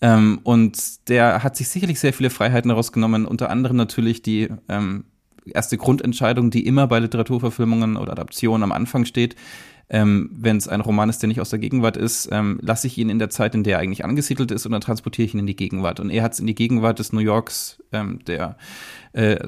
[0.00, 5.04] Ähm, und der hat sich sicherlich sehr viele Freiheiten herausgenommen, unter anderem natürlich die ähm,
[5.46, 9.36] erste Grundentscheidung, die immer bei Literaturverfilmungen oder Adaptionen am Anfang steht.
[9.88, 12.98] Ähm, Wenn es ein Roman ist, der nicht aus der Gegenwart ist, ähm, lasse ich
[12.98, 15.40] ihn in der Zeit, in der er eigentlich angesiedelt ist, und dann transportiere ich ihn
[15.40, 16.00] in die Gegenwart.
[16.00, 18.56] Und er hat es in die Gegenwart des New Yorks ähm, der
[19.12, 19.46] äh, äh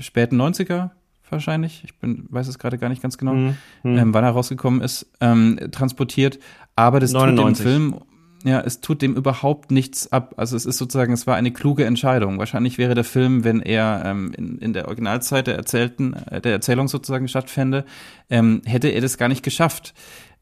[0.00, 0.90] späten 90er
[1.32, 3.56] wahrscheinlich, ich bin, weiß es gerade gar nicht ganz genau, mhm.
[3.84, 6.38] ähm, wann er rausgekommen ist, ähm, transportiert.
[6.76, 7.64] Aber das 99.
[7.64, 8.02] tut dem Film
[8.44, 10.34] ja, es tut dem überhaupt nichts ab.
[10.36, 12.38] Also es ist sozusagen, es war eine kluge Entscheidung.
[12.38, 16.52] Wahrscheinlich wäre der Film, wenn er ähm, in, in der Originalzeit der erzählten, äh, der
[16.52, 17.84] Erzählung sozusagen stattfände,
[18.30, 19.94] ähm, hätte er das gar nicht geschafft.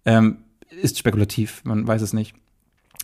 [0.05, 0.39] Ähm,
[0.83, 2.35] ist spekulativ, man weiß es nicht.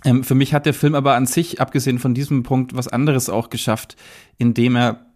[0.04, 3.28] Ähm, für mich hat der Film aber an sich, abgesehen von diesem Punkt, was anderes
[3.28, 3.96] auch geschafft,
[4.38, 5.06] indem er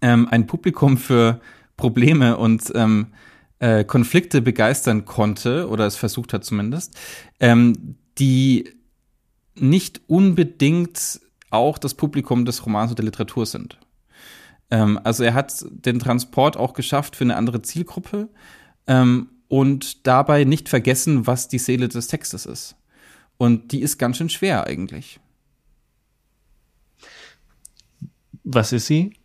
[0.00, 1.40] ähm, ein Publikum für
[1.76, 3.08] Probleme und ähm,
[3.58, 6.98] äh, Konflikte begeistern konnte, oder es versucht hat zumindest,
[7.40, 8.75] ähm, die
[9.60, 11.20] nicht unbedingt
[11.50, 13.78] auch das Publikum des Romans und der Literatur sind.
[14.70, 18.28] Ähm, also er hat den Transport auch geschafft für eine andere Zielgruppe
[18.86, 22.76] ähm, und dabei nicht vergessen, was die Seele des Textes ist.
[23.38, 25.20] Und die ist ganz schön schwer eigentlich.
[28.44, 29.15] Was ist sie?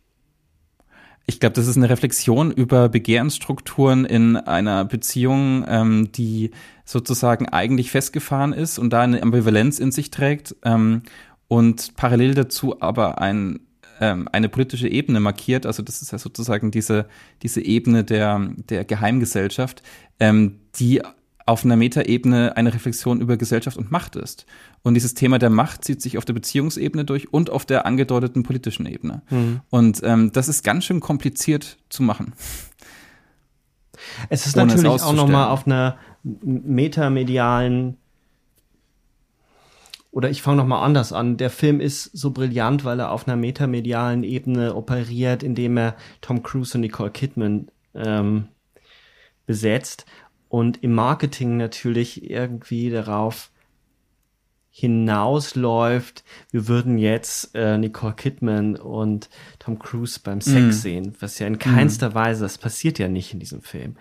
[1.26, 6.50] Ich glaube, das ist eine Reflexion über Begehrensstrukturen in einer Beziehung, ähm, die
[6.84, 11.02] sozusagen eigentlich festgefahren ist und da eine Ambivalenz in sich trägt ähm,
[11.48, 13.60] und parallel dazu aber ein,
[14.00, 15.64] ähm, eine politische Ebene markiert.
[15.64, 17.06] Also das ist ja sozusagen diese,
[17.42, 19.82] diese Ebene der, der Geheimgesellschaft,
[20.18, 21.02] ähm, die
[21.46, 24.46] auf einer Metaebene eine Reflexion über Gesellschaft und Macht ist.
[24.82, 28.42] Und dieses Thema der Macht zieht sich auf der Beziehungsebene durch und auf der angedeuteten
[28.42, 29.22] politischen Ebene.
[29.30, 29.60] Mhm.
[29.70, 32.34] Und ähm, das ist ganz schön kompliziert zu machen.
[34.28, 37.96] Es ist natürlich es auch nochmal auf einer metamedialen
[40.12, 41.38] oder ich fange nochmal anders an.
[41.38, 46.42] Der Film ist so brillant, weil er auf einer metamedialen Ebene operiert, indem er Tom
[46.42, 48.48] Cruise und Nicole Kidman ähm,
[49.46, 50.04] besetzt
[50.52, 53.50] und im Marketing natürlich irgendwie darauf
[54.68, 60.78] hinausläuft, wir würden jetzt äh, Nicole Kidman und Tom Cruise beim Sex mm.
[60.78, 62.14] sehen, was ja in keinster mm.
[62.14, 63.96] Weise, das passiert ja nicht in diesem Film.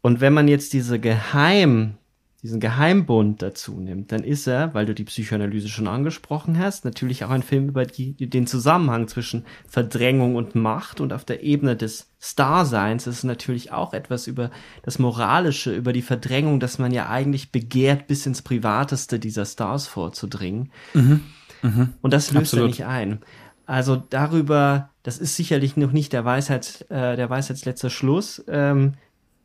[0.00, 1.96] Und wenn man jetzt diese Geheim
[2.42, 7.24] diesen Geheimbund dazu nimmt, dann ist er, weil du die Psychoanalyse schon angesprochen hast, natürlich
[7.24, 11.76] auch ein Film über die, den Zusammenhang zwischen Verdrängung und Macht und auf der Ebene
[11.76, 14.50] des Starseins ist natürlich auch etwas über
[14.82, 19.86] das Moralische, über die Verdrängung, dass man ja eigentlich begehrt, bis ins Privateste dieser Stars
[19.86, 20.72] vorzudringen.
[20.94, 21.20] Mhm.
[21.62, 21.94] Mhm.
[22.02, 22.64] Und das löst Absolut.
[22.64, 23.20] er nicht ein.
[23.66, 28.42] Also darüber, das ist sicherlich noch nicht der Weisheit, äh, der Weisheitsletzter Schluss.
[28.48, 28.94] Ähm,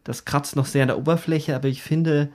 [0.03, 2.29] das kratzt noch sehr an der Oberfläche, aber ich finde,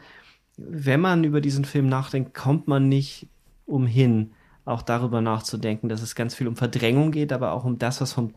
[0.57, 3.29] wenn man über diesen Film nachdenkt, kommt man nicht
[3.67, 4.33] umhin,
[4.65, 8.13] auch darüber nachzudenken, dass es ganz viel um Verdrängung geht, aber auch um das, was
[8.13, 8.35] vom,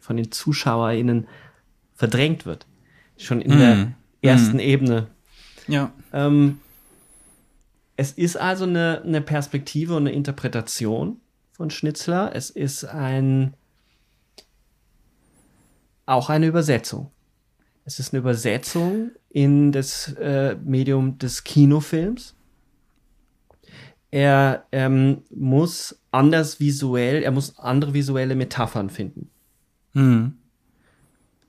[0.00, 1.28] von den ZuschauerInnen
[1.94, 2.66] verdrängt wird.
[3.16, 3.58] Schon in mm.
[3.58, 3.92] der
[4.22, 4.60] ersten mm.
[4.60, 5.06] Ebene.
[5.68, 5.92] Ja.
[6.12, 6.58] Ähm,
[7.96, 11.20] es ist also eine, eine Perspektive und eine Interpretation
[11.52, 12.34] von Schnitzler.
[12.34, 13.54] Es ist ein
[16.04, 17.10] auch eine Übersetzung.
[17.86, 22.34] Es ist eine Übersetzung in das äh, Medium des Kinofilms.
[24.10, 29.30] Er ähm, muss anders visuell, er muss andere visuelle Metaphern finden.
[29.92, 30.34] Mhm.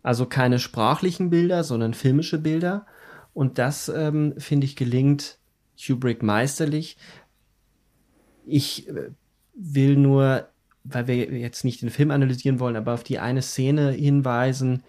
[0.04, 2.86] Also keine sprachlichen Bilder, sondern filmische Bilder.
[3.34, 5.40] Und das, ähm, finde ich, gelingt
[5.84, 6.98] Kubrick meisterlich.
[8.46, 9.10] Ich äh,
[9.56, 10.48] will nur,
[10.84, 14.84] weil wir jetzt nicht den Film analysieren wollen, aber auf die eine Szene hinweisen,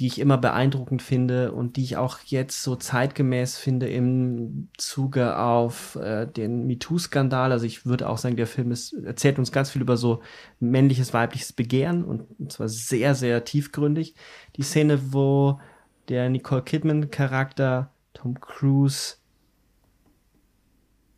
[0.00, 5.38] die ich immer beeindruckend finde und die ich auch jetzt so zeitgemäß finde im Zuge
[5.38, 7.52] auf äh, den MeToo-Skandal.
[7.52, 10.22] Also ich würde auch sagen, der Film ist, erzählt uns ganz viel über so
[10.58, 14.14] männliches, weibliches Begehren und, und zwar sehr, sehr tiefgründig.
[14.56, 15.60] Die Szene, wo
[16.08, 19.16] der Nicole Kidman-Charakter Tom Cruise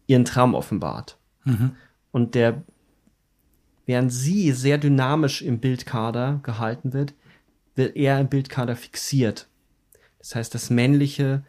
[0.09, 1.19] ihren Traum offenbart.
[1.45, 1.77] Mhm.
[2.11, 2.65] Und der,
[3.87, 7.15] während sie sehr dynamisch im Bildkader gehalten wird,
[7.75, 9.49] wird er im Bildkader fixiert.
[10.19, 11.45] Das heißt, das Männliche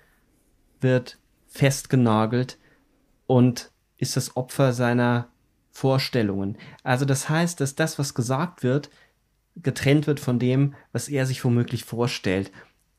[0.79, 1.17] wird
[1.47, 2.57] festgenagelt
[3.27, 5.29] und ist das Opfer seiner
[5.71, 6.57] Vorstellungen.
[6.83, 8.89] Also das heißt, dass das, was gesagt wird,
[9.55, 12.51] getrennt wird von dem, was er sich womöglich vorstellt.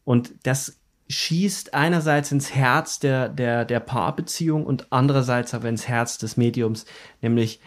[0.04, 6.18] Und das schießt einerseits ins Herz der, der, der Paarbeziehung und andererseits aber ins Herz
[6.18, 6.86] des Mediums,
[7.20, 7.60] nämlich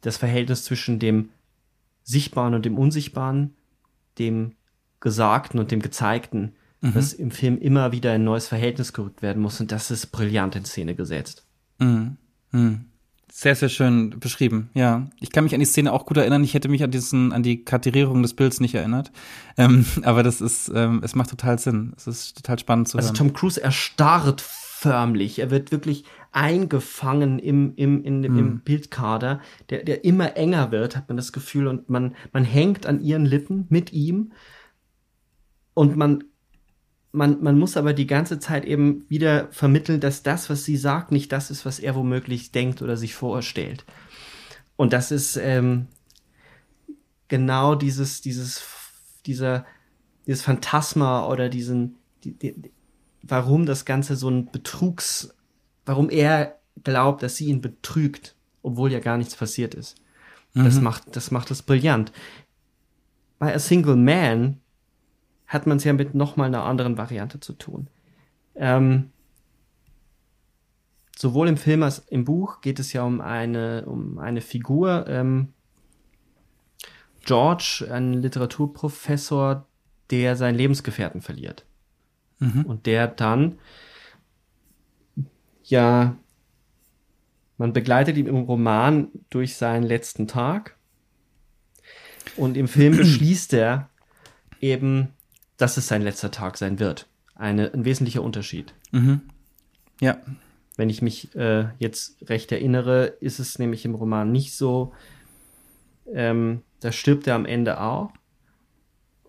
[0.00, 1.30] das Verhältnis zwischen dem
[2.02, 3.54] Sichtbaren und dem Unsichtbaren,
[4.18, 4.56] dem
[5.00, 6.94] Gesagten und dem Gezeigten, mhm.
[6.94, 9.60] das im Film immer wieder ein neues Verhältnis gerückt werden muss.
[9.60, 11.46] Und das ist brillant in Szene gesetzt.
[11.78, 12.16] Mhm.
[12.52, 12.84] Mhm.
[13.32, 15.06] Sehr, sehr schön beschrieben, ja.
[15.20, 16.42] Ich kann mich an die Szene auch gut erinnern.
[16.42, 19.12] Ich hätte mich an diesen, an die Kartierierung des Bilds nicht erinnert.
[19.56, 21.92] Ähm, aber das ist, ähm, es macht total Sinn.
[21.96, 23.14] Es ist total spannend zu also hören.
[23.14, 25.38] Also Tom Cruise erstarrt förmlich.
[25.38, 28.38] Er wird wirklich eingefangen im, im, in, hm.
[28.38, 32.86] im Bildkader, der, der immer enger wird, hat man das Gefühl, und man, man hängt
[32.86, 34.32] an ihren Lippen mit ihm.
[35.74, 36.24] Und man
[37.12, 41.10] man, man muss aber die ganze Zeit eben wieder vermitteln, dass das, was sie sagt,
[41.10, 43.84] nicht das ist, was er womöglich denkt oder sich vorstellt.
[44.76, 45.88] Und das ist ähm,
[47.28, 48.62] genau dieses, dieses,
[49.26, 49.66] dieser,
[50.26, 52.70] dieses Phantasma oder diesen, die, die,
[53.22, 55.34] warum das Ganze so ein Betrugs,
[55.84, 59.96] warum er glaubt, dass sie ihn betrügt, obwohl ja gar nichts passiert ist.
[60.54, 60.64] Mhm.
[60.64, 62.12] Das macht, das macht es brillant.
[63.38, 64.60] Bei A Single Man
[65.50, 67.88] hat man es ja mit nochmal einer anderen Variante zu tun.
[68.54, 69.10] Ähm,
[71.16, 75.52] sowohl im Film als im Buch geht es ja um eine, um eine Figur, ähm,
[77.24, 79.66] George, ein Literaturprofessor,
[80.10, 81.66] der seinen Lebensgefährten verliert.
[82.38, 82.64] Mhm.
[82.64, 83.58] Und der dann,
[85.64, 86.16] ja,
[87.58, 90.76] man begleitet ihn im Roman durch seinen letzten Tag.
[92.36, 93.90] Und im Film beschließt er
[94.60, 95.12] eben
[95.60, 97.06] dass es sein letzter Tag sein wird.
[97.34, 98.74] Eine, ein wesentlicher Unterschied.
[98.92, 99.22] Mhm.
[100.00, 100.16] Ja.
[100.76, 104.94] Wenn ich mich äh, jetzt recht erinnere, ist es nämlich im Roman nicht so,
[106.12, 108.10] ähm, da stirbt er am Ende auch.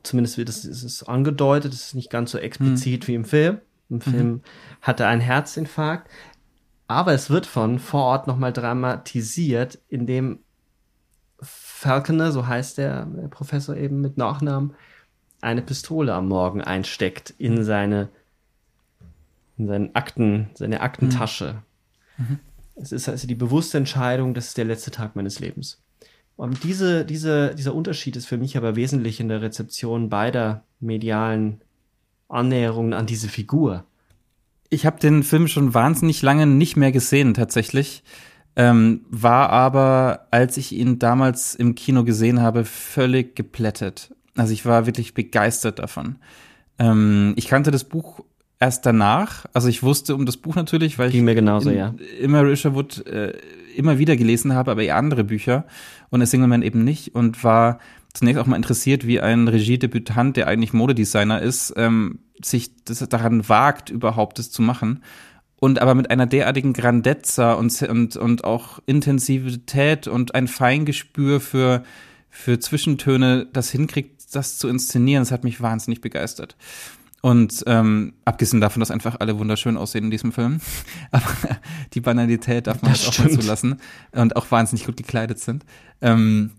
[0.03, 3.07] Zumindest wird es, ist es angedeutet, es ist nicht ganz so explizit mhm.
[3.07, 3.57] wie im Film.
[3.89, 4.01] Im mhm.
[4.01, 4.41] Film mhm.
[4.81, 6.09] hat er einen Herzinfarkt.
[6.87, 10.39] Aber es wird von vor Ort nochmal dramatisiert, indem
[11.41, 14.75] Falconer, so heißt der, der Professor eben mit Nachnamen,
[15.41, 18.09] eine Pistole am Morgen einsteckt in seine,
[19.57, 21.63] in seinen Akten, seine Aktentasche.
[22.18, 22.39] Mhm.
[22.76, 25.81] Es ist also die bewusste Entscheidung, das ist der letzte Tag meines Lebens.
[26.38, 31.61] Und diese, diese, dieser Unterschied ist für mich aber wesentlich in der Rezeption beider medialen
[32.30, 33.85] Annäherungen an diese Figur.
[34.69, 38.03] Ich habe den Film schon wahnsinnig lange nicht mehr gesehen, tatsächlich.
[38.55, 44.15] Ähm, war aber, als ich ihn damals im Kino gesehen habe, völlig geplättet.
[44.41, 46.15] Also ich war wirklich begeistert davon.
[46.80, 48.23] Ähm, ich kannte das Buch
[48.59, 49.45] erst danach.
[49.53, 51.93] Also ich wusste um das Buch natürlich, weil Ging ich genauso, in, ja.
[52.19, 53.34] immer Isherwood äh,
[53.76, 55.65] immer wieder gelesen habe, aber eher andere Bücher
[56.09, 57.77] und A Single Man eben nicht und war
[58.13, 63.47] zunächst auch mal interessiert, wie ein Regiedebütant, der eigentlich Modedesigner ist, ähm, sich das daran
[63.47, 65.03] wagt, überhaupt das zu machen.
[65.55, 71.84] Und aber mit einer derartigen Grandezza und, und, und auch Intensivität und ein Feingespür für,
[72.31, 76.55] für Zwischentöne das hinkriegt, das zu inszenieren, das hat mich wahnsinnig begeistert.
[77.21, 80.59] Und ähm, abgesehen davon, dass einfach alle wunderschön aussehen in diesem Film.
[81.11, 81.23] Aber
[81.93, 83.79] die Banalität darf man das halt auch mal zulassen.
[84.11, 85.63] Und auch wahnsinnig gut gekleidet sind.
[86.01, 86.51] Ähm,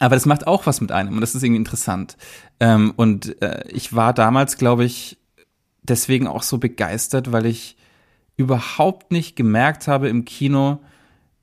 [0.00, 2.16] aber das macht auch was mit einem und das ist irgendwie interessant.
[2.60, 5.18] Ähm, und äh, ich war damals, glaube ich,
[5.82, 7.76] deswegen auch so begeistert, weil ich
[8.36, 10.78] überhaupt nicht gemerkt habe im Kino,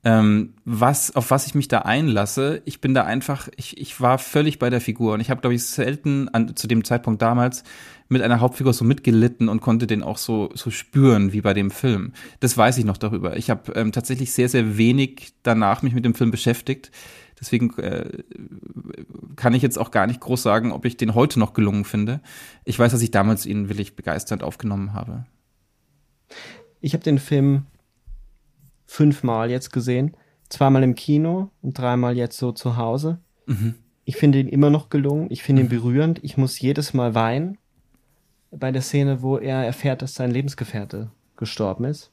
[0.06, 2.62] ähm, was, auf was ich mich da einlasse.
[2.66, 5.56] Ich bin da einfach, ich, ich war völlig bei der Figur und ich habe, glaube
[5.56, 7.64] ich, selten an, zu dem Zeitpunkt damals
[8.08, 11.72] mit einer Hauptfigur so mitgelitten und konnte den auch so, so spüren wie bei dem
[11.72, 12.14] Film.
[12.40, 13.36] Das weiß ich noch darüber.
[13.36, 16.92] Ich habe ähm, tatsächlich sehr, sehr wenig danach mich mit dem Film beschäftigt.
[17.40, 18.24] Deswegen äh,
[19.36, 22.22] kann ich jetzt auch gar nicht groß sagen, ob ich den heute noch gelungen finde.
[22.64, 25.26] Ich weiß, dass ich damals ihn wirklich begeisternd aufgenommen habe.
[26.80, 27.66] Ich habe den Film
[28.96, 30.16] fünfmal jetzt gesehen.
[30.50, 33.20] Zweimal im Kino und dreimal jetzt so zu Hause.
[33.46, 33.76] Mhm.
[34.06, 35.28] Ich finde ihn immer noch gelungen.
[35.32, 35.70] Ich finde ihn mhm.
[35.70, 36.24] berührend.
[36.24, 37.58] Ich muss jedes Mal weinen
[38.52, 42.12] bei der Szene, wo er erfährt, dass sein Lebensgefährte gestorben ist.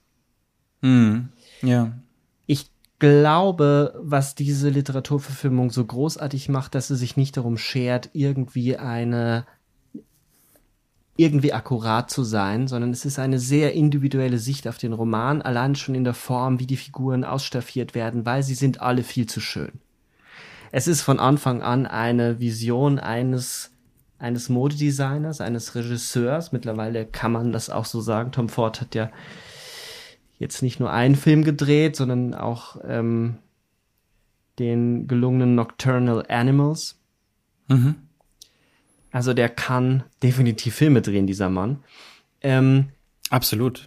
[0.80, 1.28] Mhm.
[1.62, 1.92] Ja.
[2.46, 8.76] Ich glaube, was diese Literaturverfilmung so großartig macht, dass sie sich nicht darum schert, irgendwie
[8.76, 9.46] eine
[11.16, 15.74] irgendwie akkurat zu sein, sondern es ist eine sehr individuelle Sicht auf den Roman, allein
[15.74, 19.40] schon in der Form, wie die Figuren ausstaffiert werden, weil sie sind alle viel zu
[19.40, 19.72] schön.
[20.70, 23.72] Es ist von Anfang an eine Vision eines
[24.22, 26.52] eines Modedesigners, eines Regisseurs.
[26.52, 28.30] Mittlerweile kann man das auch so sagen.
[28.30, 29.10] Tom Ford hat ja
[30.38, 33.38] jetzt nicht nur einen Film gedreht, sondern auch ähm,
[34.60, 37.00] den gelungenen Nocturnal Animals.
[37.66, 37.96] Mhm.
[39.12, 41.84] Also der kann definitiv Filme drehen, dieser Mann.
[42.40, 42.88] Ähm,
[43.30, 43.86] Absolut.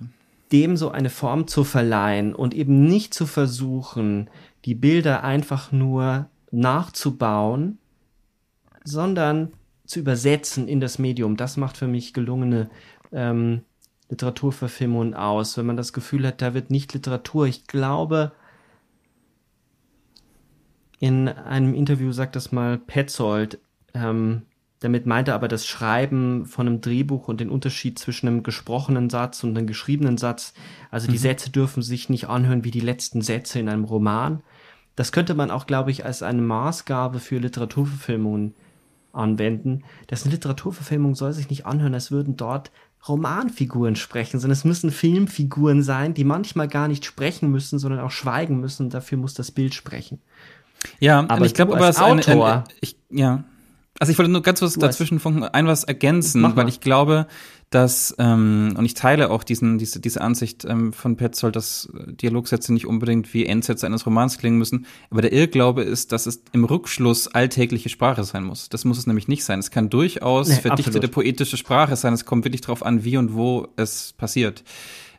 [0.52, 4.30] Dem so eine Form zu verleihen und eben nicht zu versuchen,
[4.64, 7.80] die Bilder einfach nur nachzubauen,
[8.84, 9.52] sondern
[9.86, 11.38] zu übersetzen in das Medium.
[11.38, 12.70] Das macht für mich gelungene
[13.12, 13.62] ähm,
[14.10, 15.58] Literaturverfilmungen aus.
[15.58, 17.48] Wenn man das Gefühl hat, da wird nicht Literatur.
[17.48, 18.32] Ich glaube,
[21.00, 23.60] in einem Interview sagt das mal Petzold,
[23.94, 24.44] ähm,
[24.86, 29.10] damit meint er aber das Schreiben von einem Drehbuch und den Unterschied zwischen einem gesprochenen
[29.10, 30.54] Satz und einem geschriebenen Satz.
[30.92, 31.22] Also die mhm.
[31.22, 34.42] Sätze dürfen sich nicht anhören wie die letzten Sätze in einem Roman.
[34.96, 38.54] Das könnte man auch, glaube ich, als eine Maßgabe für Literaturverfilmungen
[39.12, 39.84] anwenden.
[40.06, 42.72] Das eine Literaturverfilmung soll sich nicht anhören, als würden dort
[43.08, 48.12] Romanfiguren sprechen, sondern es müssen Filmfiguren sein, die manchmal gar nicht sprechen müssen, sondern auch
[48.12, 48.92] schweigen müssen.
[48.92, 50.22] Dafür muss das Bild sprechen.
[51.00, 53.44] Ja, aber ich glaube, aber als Autor, eine, eine, ich, ja,
[54.00, 55.22] also ich wollte nur ganz kurz dazwischen
[55.54, 57.28] ein was ergänzen, weil ich glaube,
[57.70, 62.74] dass, ähm, und ich teile auch diesen, diese, diese Ansicht ähm, von Petzold, dass Dialogsätze
[62.74, 64.86] nicht unbedingt wie Endsätze eines Romans klingen müssen.
[65.10, 68.70] Aber der Irrglaube ist, dass es im Rückschluss alltägliche Sprache sein muss.
[68.70, 69.60] Das muss es nämlich nicht sein.
[69.60, 71.12] Es kann durchaus nee, verdichtete absolut.
[71.14, 72.14] poetische Sprache sein.
[72.14, 74.64] Es kommt wirklich darauf an, wie und wo es passiert.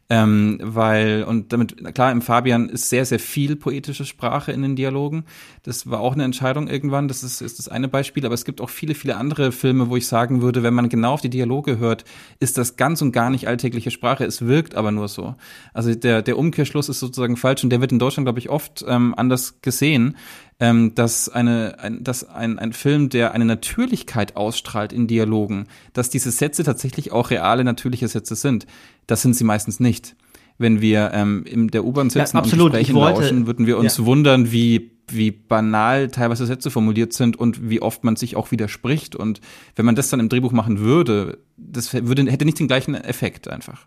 [0.09, 4.77] Ähm, weil, und damit, klar, im Fabian ist sehr, sehr viel poetische Sprache in den
[4.77, 5.25] Dialogen.
[5.65, 7.09] Das war auch eine Entscheidung irgendwann.
[7.09, 8.25] Das ist, ist das eine Beispiel.
[8.25, 11.15] Aber es gibt auch viele, viele andere Filme, wo ich sagen würde, wenn man genau
[11.15, 12.05] auf die Dialoge hört,
[12.39, 14.25] ist das ganz und gar nicht alltägliche Sprache.
[14.25, 15.35] Es wirkt aber nur so.
[15.75, 18.85] Also der, der Umkehrschluss ist sozusagen falsch und der wird in Deutschland, glaube ich, oft
[18.87, 20.17] ähm, anders gesehen
[20.59, 26.09] ähm, dass, eine, ein, dass ein, ein Film, der eine Natürlichkeit ausstrahlt in Dialogen, dass
[26.09, 28.67] diese Sätze tatsächlich auch reale, natürliche Sätze sind.
[29.07, 30.17] Das sind sie meistens nicht.
[30.59, 32.67] Wenn wir ähm, in der U-Bahn sitzen ja, absolut.
[32.67, 34.07] und Gespräche lauschen, würden wir uns ja.
[34.07, 39.15] wundern, wie wie banal teilweise Sätze formuliert sind und wie oft man sich auch widerspricht.
[39.15, 39.41] Und
[39.77, 43.49] wenn man das dann im Drehbuch machen würde, das würde, hätte nicht den gleichen Effekt
[43.49, 43.87] einfach.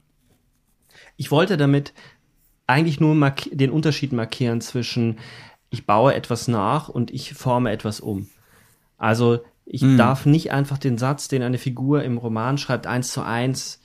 [1.18, 1.94] Ich wollte damit
[2.68, 5.18] eigentlich nur den Unterschied markieren zwischen
[5.72, 8.30] ich baue etwas nach und ich forme etwas um.
[8.98, 9.98] Also ich mhm.
[9.98, 13.79] darf nicht einfach den Satz, den eine Figur im Roman schreibt, eins zu eins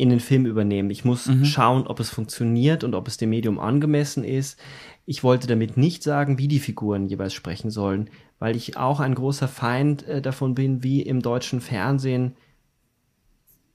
[0.00, 0.90] in den Film übernehmen.
[0.90, 1.44] Ich muss mhm.
[1.44, 4.58] schauen, ob es funktioniert und ob es dem Medium angemessen ist.
[5.04, 8.08] Ich wollte damit nicht sagen, wie die Figuren jeweils sprechen sollen,
[8.38, 12.34] weil ich auch ein großer Feind äh, davon bin, wie im deutschen Fernsehen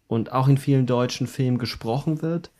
[0.07, 2.51] und auch in vielen deutschen Filmen gesprochen wird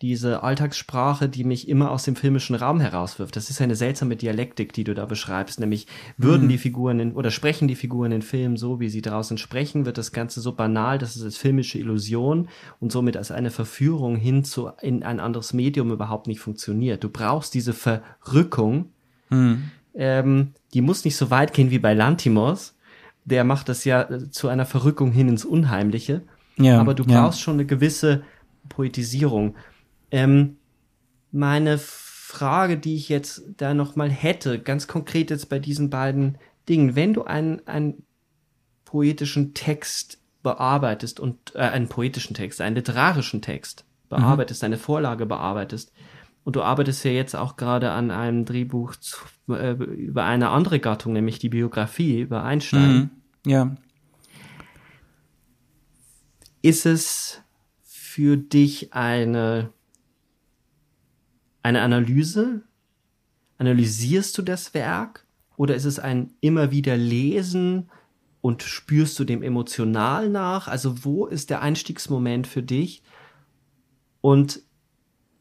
[0.00, 3.34] diese Alltagssprache, die mich immer aus dem filmischen Raum herauswirft.
[3.34, 6.50] Das ist eine seltsame Dialektik, die du da beschreibst, nämlich würden mhm.
[6.50, 9.98] die Figuren in, oder sprechen die Figuren in Filmen so, wie sie draußen sprechen, wird
[9.98, 12.48] das Ganze so banal, dass es als filmische Illusion
[12.78, 17.02] und somit als eine Verführung hin zu in ein anderes Medium überhaupt nicht funktioniert.
[17.02, 18.90] Du brauchst diese Verrückung,
[19.30, 19.64] mhm.
[19.94, 22.76] ähm, die muss nicht so weit gehen wie bei Lantimos.
[23.24, 26.22] Der macht das ja äh, zu einer Verrückung hin ins Unheimliche.
[26.56, 27.44] Ja, aber du brauchst ja.
[27.44, 28.22] schon eine gewisse
[28.68, 29.54] Poetisierung.
[30.10, 30.56] Ähm,
[31.30, 36.96] meine Frage, die ich jetzt da nochmal hätte, ganz konkret jetzt bei diesen beiden Dingen,
[36.96, 38.04] wenn du einen, einen
[38.84, 44.66] poetischen Text bearbeitest und äh, einen poetischen Text, einen literarischen Text bearbeitest, mhm.
[44.66, 45.92] eine Vorlage bearbeitest,
[46.48, 49.18] und du arbeitest ja jetzt auch gerade an einem Drehbuch zu,
[49.50, 53.10] äh, über eine andere Gattung, nämlich die Biografie über Einstein.
[53.44, 53.50] Mhm.
[53.50, 53.76] Ja.
[56.62, 57.42] Ist es
[57.82, 59.74] für dich eine
[61.62, 62.62] eine Analyse?
[63.58, 65.26] Analysierst du das Werk?
[65.56, 67.90] Oder ist es ein immer wieder Lesen
[68.40, 70.68] und spürst du dem emotional nach?
[70.68, 73.02] Also wo ist der Einstiegsmoment für dich?
[74.20, 74.62] Und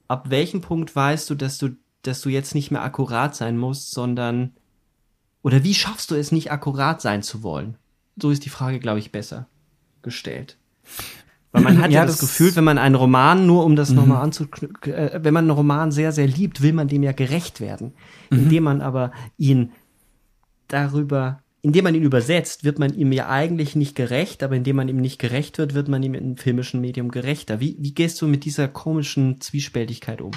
[0.07, 3.91] ab welchem Punkt weißt du, dass du, dass du jetzt nicht mehr akkurat sein musst,
[3.91, 4.53] sondern
[5.43, 7.77] oder wie schaffst du es nicht akkurat sein zu wollen?
[8.19, 9.47] So ist die Frage, glaube ich, besser
[10.01, 10.57] gestellt.
[11.57, 13.89] Weil man hat ja, ja das, das, Gefühl, wenn man einen Roman, nur um das
[13.89, 13.95] mhm.
[13.97, 17.61] nochmal anzuknüpfen, äh, wenn man einen Roman sehr, sehr liebt, will man dem ja gerecht
[17.61, 17.93] werden.
[18.29, 18.39] Mhm.
[18.39, 19.71] Indem man aber ihn
[20.67, 24.87] darüber, indem man ihn übersetzt, wird man ihm ja eigentlich nicht gerecht, aber indem man
[24.87, 27.59] ihm nicht gerecht wird, wird man ihm im filmischen Medium gerechter.
[27.59, 30.31] Wie, wie gehst du mit dieser komischen Zwiespältigkeit um?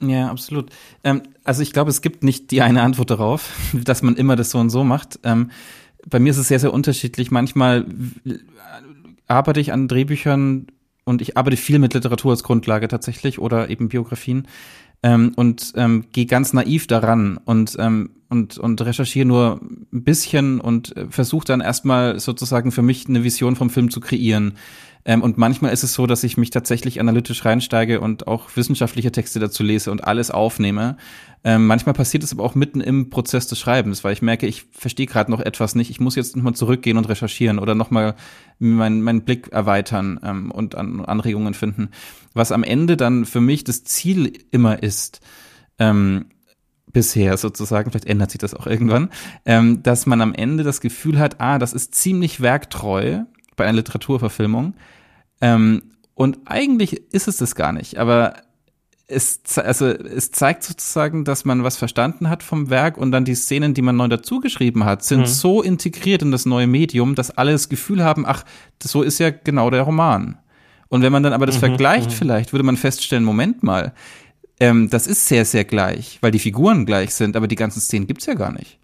[0.00, 0.70] Ja, absolut.
[1.02, 4.50] Ähm, also ich glaube, es gibt nicht die eine Antwort darauf, dass man immer das
[4.50, 5.18] so und so macht.
[5.22, 5.50] Ähm,
[6.08, 7.30] bei mir ist es sehr, sehr unterschiedlich.
[7.30, 7.86] Manchmal
[9.26, 10.66] arbeite ich an Drehbüchern
[11.04, 14.48] und ich arbeite viel mit Literatur als Grundlage tatsächlich oder eben Biografien
[15.02, 19.60] ähm, und ähm, gehe ganz naiv daran und ähm, und und recherchiere nur
[19.92, 24.00] ein bisschen und äh, versuche dann erstmal sozusagen für mich eine Vision vom Film zu
[24.00, 24.54] kreieren.
[25.04, 29.12] Ähm, und manchmal ist es so, dass ich mich tatsächlich analytisch reinsteige und auch wissenschaftliche
[29.12, 30.96] Texte dazu lese und alles aufnehme.
[31.44, 34.64] Ähm, manchmal passiert es aber auch mitten im Prozess des Schreibens, weil ich merke, ich
[34.72, 35.90] verstehe gerade noch etwas nicht.
[35.90, 38.14] Ich muss jetzt nochmal zurückgehen und recherchieren oder nochmal
[38.58, 41.90] meinen mein Blick erweitern ähm, und an Anregungen finden.
[42.32, 45.20] Was am Ende dann für mich das Ziel immer ist,
[45.78, 46.26] ähm,
[46.94, 49.10] bisher sozusagen, vielleicht ändert sich das auch irgendwann,
[49.44, 53.24] ähm, dass man am Ende das Gefühl hat, ah, das ist ziemlich werktreu
[53.56, 54.74] bei einer Literaturverfilmung.
[55.40, 55.82] Ähm,
[56.14, 58.34] und eigentlich ist es das gar nicht, aber
[59.06, 63.34] es, also es zeigt sozusagen, dass man was verstanden hat vom Werk und dann die
[63.34, 65.26] Szenen, die man neu dazugeschrieben hat, sind mhm.
[65.26, 68.44] so integriert in das neue Medium, dass alle das Gefühl haben, ach,
[68.82, 70.38] so ist ja genau der Roman.
[70.88, 72.14] Und wenn man dann aber das mhm, vergleicht, mhm.
[72.14, 73.92] vielleicht würde man feststellen, Moment mal,
[74.60, 78.06] ähm, das ist sehr, sehr gleich, weil die Figuren gleich sind, aber die ganzen Szenen
[78.06, 78.78] gibt's ja gar nicht.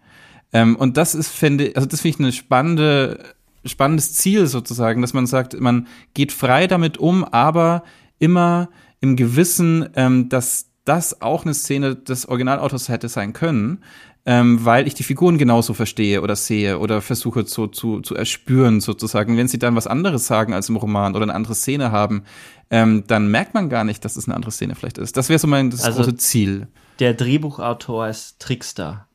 [0.53, 3.25] Ähm, und das ist, finde, also das finde ich eine spannende,
[3.65, 7.83] spannendes Ziel sozusagen, dass man sagt, man geht frei damit um, aber
[8.19, 8.69] immer
[9.01, 13.83] im Gewissen, ähm, dass das auch eine Szene des Originalautors hätte sein können,
[14.27, 18.81] ähm, weil ich die Figuren genauso verstehe oder sehe oder versuche zu, zu, zu erspüren
[18.81, 19.37] sozusagen.
[19.37, 22.25] Wenn sie dann was anderes sagen als im Roman oder eine andere Szene haben,
[22.71, 25.17] ähm, dann merkt man gar nicht, dass es eine andere Szene vielleicht ist.
[25.17, 26.69] Das wäre so mein das also große Ziel.
[26.99, 29.07] Der Drehbuchautor ist Trickster.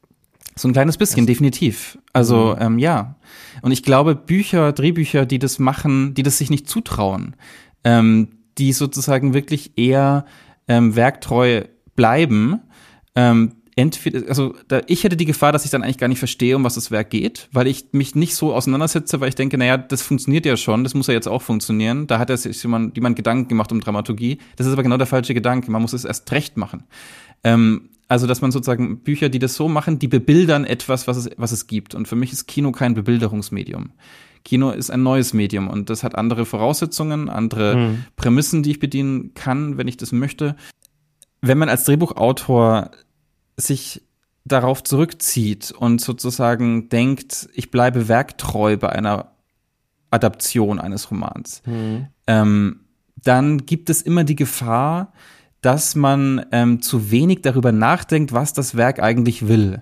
[0.58, 1.98] So ein kleines bisschen, das definitiv.
[2.14, 2.62] Also mhm.
[2.62, 3.16] ähm, ja.
[3.62, 7.36] Und ich glaube, Bücher, Drehbücher, die das machen, die das sich nicht zutrauen,
[7.84, 10.26] ähm, die sozusagen wirklich eher
[10.68, 11.64] ähm, werktreu
[11.96, 12.62] bleiben,
[13.16, 16.56] ähm, entweder, also da, ich hätte die Gefahr, dass ich dann eigentlich gar nicht verstehe,
[16.56, 19.78] um was das Werk geht, weil ich mich nicht so auseinandersetze, weil ich denke, naja,
[19.78, 22.08] das funktioniert ja schon, das muss ja jetzt auch funktionieren.
[22.08, 24.40] Da hat er sich jemand, jemand Gedanken gemacht um Dramaturgie.
[24.56, 25.70] Das ist aber genau der falsche Gedanke.
[25.72, 26.84] Man muss es erst recht machen.
[27.44, 31.30] Ähm, also, dass man sozusagen Bücher, die das so machen, die bebildern etwas, was es,
[31.38, 31.96] was es gibt.
[31.96, 33.92] Und für mich ist Kino kein Bebilderungsmedium.
[34.44, 38.06] Kino ist ein neues Medium und das hat andere Voraussetzungen, andere mhm.
[38.16, 40.56] Prämissen, die ich bedienen kann, wenn ich das möchte.
[41.42, 42.92] Wenn man als Drehbuchautor
[43.58, 44.04] sich
[44.46, 49.32] darauf zurückzieht und sozusagen denkt, ich bleibe werktreu bei einer
[50.12, 52.08] Adaption eines Romans, mhm.
[52.28, 52.82] ähm,
[53.16, 55.12] dann gibt es immer die Gefahr,
[55.66, 59.82] dass man ähm, zu wenig darüber nachdenkt, was das Werk eigentlich will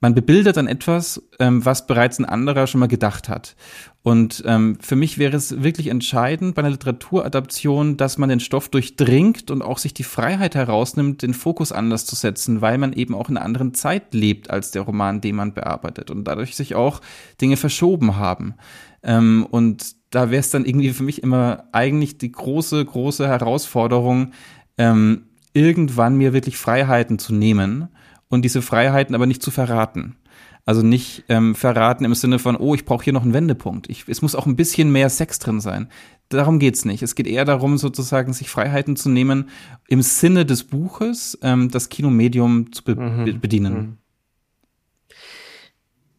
[0.00, 3.56] man bebildert dann etwas, ähm, was bereits ein anderer schon mal gedacht hat.
[4.02, 8.68] Und ähm, für mich wäre es wirklich entscheidend bei einer Literaturadaption, dass man den Stoff
[8.68, 13.14] durchdringt und auch sich die Freiheit herausnimmt, den Fokus anders zu setzen, weil man eben
[13.14, 16.74] auch in einer anderen Zeit lebt als der Roman, den man bearbeitet und dadurch sich
[16.74, 17.00] auch
[17.40, 18.54] Dinge verschoben haben.
[19.02, 24.32] Ähm, und da wäre es dann irgendwie für mich immer eigentlich die große, große Herausforderung,
[24.78, 27.88] ähm, irgendwann mir wirklich Freiheiten zu nehmen
[28.28, 30.16] und diese Freiheiten aber nicht zu verraten.
[30.64, 33.88] Also nicht ähm, verraten im Sinne von, oh, ich brauche hier noch einen Wendepunkt.
[33.88, 35.88] Ich, es muss auch ein bisschen mehr Sex drin sein.
[36.28, 37.04] Darum geht's nicht.
[37.04, 39.48] Es geht eher darum, sozusagen sich Freiheiten zu nehmen,
[39.86, 43.40] im Sinne des Buches ähm, das Kinomedium zu be mhm.
[43.40, 43.74] bedienen.
[43.74, 43.98] Mhm.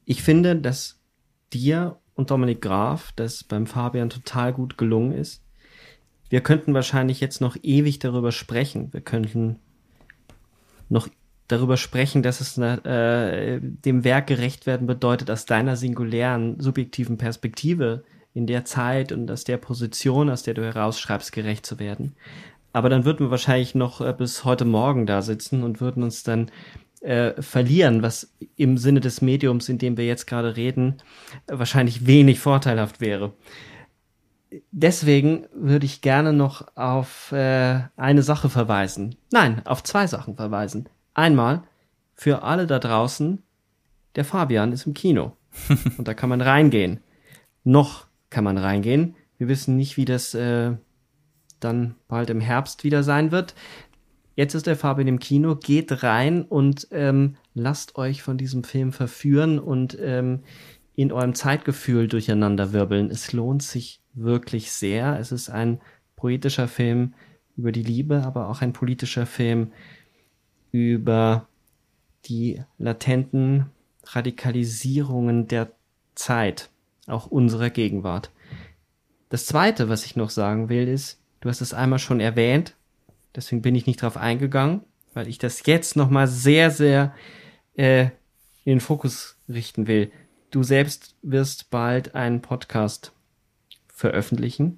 [0.05, 1.01] Ich finde, dass
[1.51, 5.43] dir und Dominik Graf das beim Fabian total gut gelungen ist.
[6.29, 8.91] Wir könnten wahrscheinlich jetzt noch ewig darüber sprechen.
[8.91, 9.59] Wir könnten
[10.89, 11.07] noch
[11.47, 18.03] darüber sprechen, dass es äh, dem Werk gerecht werden bedeutet, aus deiner singulären, subjektiven Perspektive
[18.33, 22.13] in der Zeit und aus der Position, aus der du herausschreibst, gerecht zu werden.
[22.73, 26.23] Aber dann würden wir wahrscheinlich noch äh, bis heute Morgen da sitzen und würden uns
[26.23, 26.51] dann
[27.01, 30.95] äh, verlieren, was im Sinne des Mediums, in dem wir jetzt gerade reden,
[31.47, 33.33] wahrscheinlich wenig vorteilhaft wäre.
[34.71, 39.15] Deswegen würde ich gerne noch auf äh, eine Sache verweisen.
[39.31, 40.87] Nein, auf zwei Sachen verweisen.
[41.13, 41.63] Einmal
[42.13, 43.43] für alle da draußen,
[44.15, 45.35] der Fabian ist im Kino.
[45.97, 47.01] und da kann man reingehen.
[47.63, 49.15] Noch kann man reingehen.
[49.37, 50.73] Wir wissen nicht, wie das äh,
[51.59, 53.53] dann bald im Herbst wieder sein wird.
[54.35, 55.55] Jetzt ist der Fabian im Kino.
[55.55, 60.43] Geht rein und ähm, lasst euch von diesem Film verführen und ähm,
[60.95, 63.11] in eurem Zeitgefühl durcheinander wirbeln.
[63.11, 65.19] Es lohnt sich wirklich sehr.
[65.19, 65.79] Es ist ein
[66.15, 67.13] poetischer Film
[67.55, 69.71] über die Liebe, aber auch ein politischer Film
[70.71, 71.47] über
[72.25, 73.67] die latenten
[74.03, 75.71] Radikalisierungen der
[76.15, 76.69] Zeit,
[77.07, 78.31] auch unserer Gegenwart.
[79.29, 82.75] Das Zweite, was ich noch sagen will, ist, du hast es einmal schon erwähnt,
[83.35, 84.81] deswegen bin ich nicht drauf eingegangen,
[85.13, 87.13] weil ich das jetzt nochmal sehr, sehr
[87.75, 88.05] äh,
[88.63, 90.11] in den Fokus richten will.
[90.51, 93.13] Du selbst wirst bald einen Podcast
[93.97, 94.77] veröffentlichen,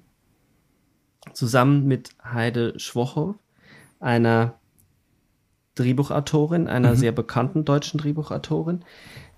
[1.34, 3.34] zusammen mit Heide Schwocho,
[4.00, 4.54] einer
[5.74, 6.96] Drehbuchautorin, einer mhm.
[6.96, 8.82] sehr bekannten deutschen Drehbuchautorin,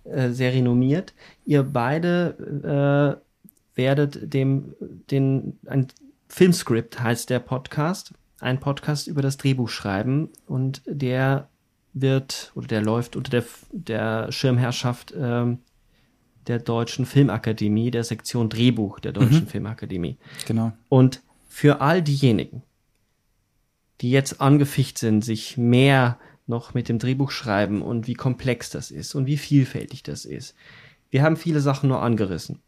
[0.04, 1.14] äh, sehr renommiert.
[1.44, 3.20] Ihr beide
[3.74, 4.74] äh, werdet dem,
[5.10, 5.88] den, ein
[6.28, 11.48] Filmscript heißt der Podcast, ein Podcast über das Drehbuch schreiben und der
[11.92, 15.56] wird oder der läuft unter der, der Schirmherrschaft äh,
[16.46, 19.48] der Deutschen Filmakademie, der Sektion Drehbuch der Deutschen mhm.
[19.48, 20.18] Filmakademie.
[20.46, 20.72] Genau.
[20.88, 22.62] Und für all diejenigen,
[24.00, 28.90] die jetzt angeficht sind, sich mehr noch mit dem Drehbuch schreiben und wie komplex das
[28.90, 30.54] ist und wie vielfältig das ist.
[31.10, 32.60] Wir haben viele Sachen nur angerissen.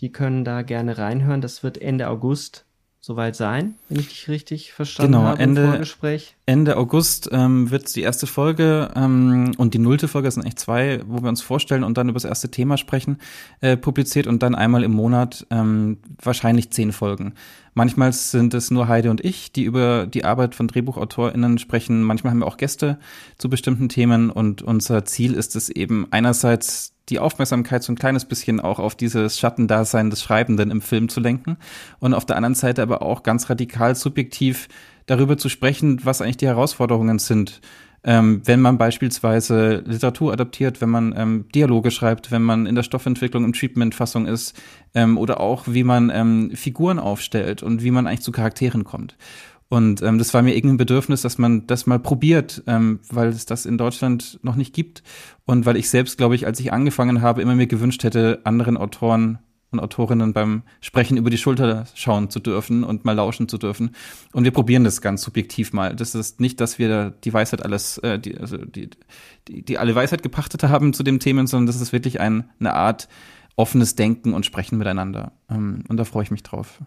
[0.00, 1.40] Die können da gerne reinhören.
[1.40, 2.64] Das wird Ende August
[3.04, 6.36] soweit sein, wenn ich dich richtig verstanden genau, habe Ende, im Vorgespräch.
[6.46, 10.60] Ende August ähm, wird die erste Folge ähm, und die nullte Folge das sind echt
[10.60, 13.18] zwei, wo wir uns vorstellen und dann über das erste Thema sprechen,
[13.60, 17.34] äh, publiziert und dann einmal im Monat ähm, wahrscheinlich zehn Folgen.
[17.74, 22.04] Manchmal sind es nur Heide und ich, die über die Arbeit von DrehbuchautorInnen sprechen.
[22.04, 22.98] Manchmal haben wir auch Gäste
[23.36, 28.24] zu bestimmten Themen und unser Ziel ist es eben einerseits die Aufmerksamkeit so ein kleines
[28.24, 31.56] bisschen auch auf dieses Schattendasein des Schreibenden im Film zu lenken
[31.98, 34.68] und auf der anderen Seite aber auch ganz radikal subjektiv
[35.06, 37.60] darüber zu sprechen, was eigentlich die Herausforderungen sind,
[38.04, 42.82] ähm, wenn man beispielsweise Literatur adaptiert, wenn man ähm, Dialoge schreibt, wenn man in der
[42.82, 44.60] Stoffentwicklung im Treatmentfassung ist
[44.94, 49.16] ähm, oder auch wie man ähm, Figuren aufstellt und wie man eigentlich zu Charakteren kommt.
[49.72, 53.46] Und ähm, das war mir irgendein Bedürfnis, dass man das mal probiert, ähm, weil es
[53.46, 55.02] das in Deutschland noch nicht gibt.
[55.46, 58.76] Und weil ich selbst, glaube ich, als ich angefangen habe, immer mir gewünscht hätte, anderen
[58.76, 59.38] Autoren
[59.70, 63.92] und Autorinnen beim Sprechen über die Schulter schauen zu dürfen und mal lauschen zu dürfen.
[64.34, 65.96] Und wir probieren das ganz subjektiv mal.
[65.96, 68.90] Das ist nicht, dass wir die Weisheit alles, äh, die, also die,
[69.48, 72.74] die, die alle Weisheit gepachtet haben zu dem Themen, sondern das ist wirklich ein, eine
[72.74, 73.08] Art
[73.56, 75.32] offenes Denken und Sprechen miteinander.
[75.48, 76.78] Ähm, und da freue ich mich drauf.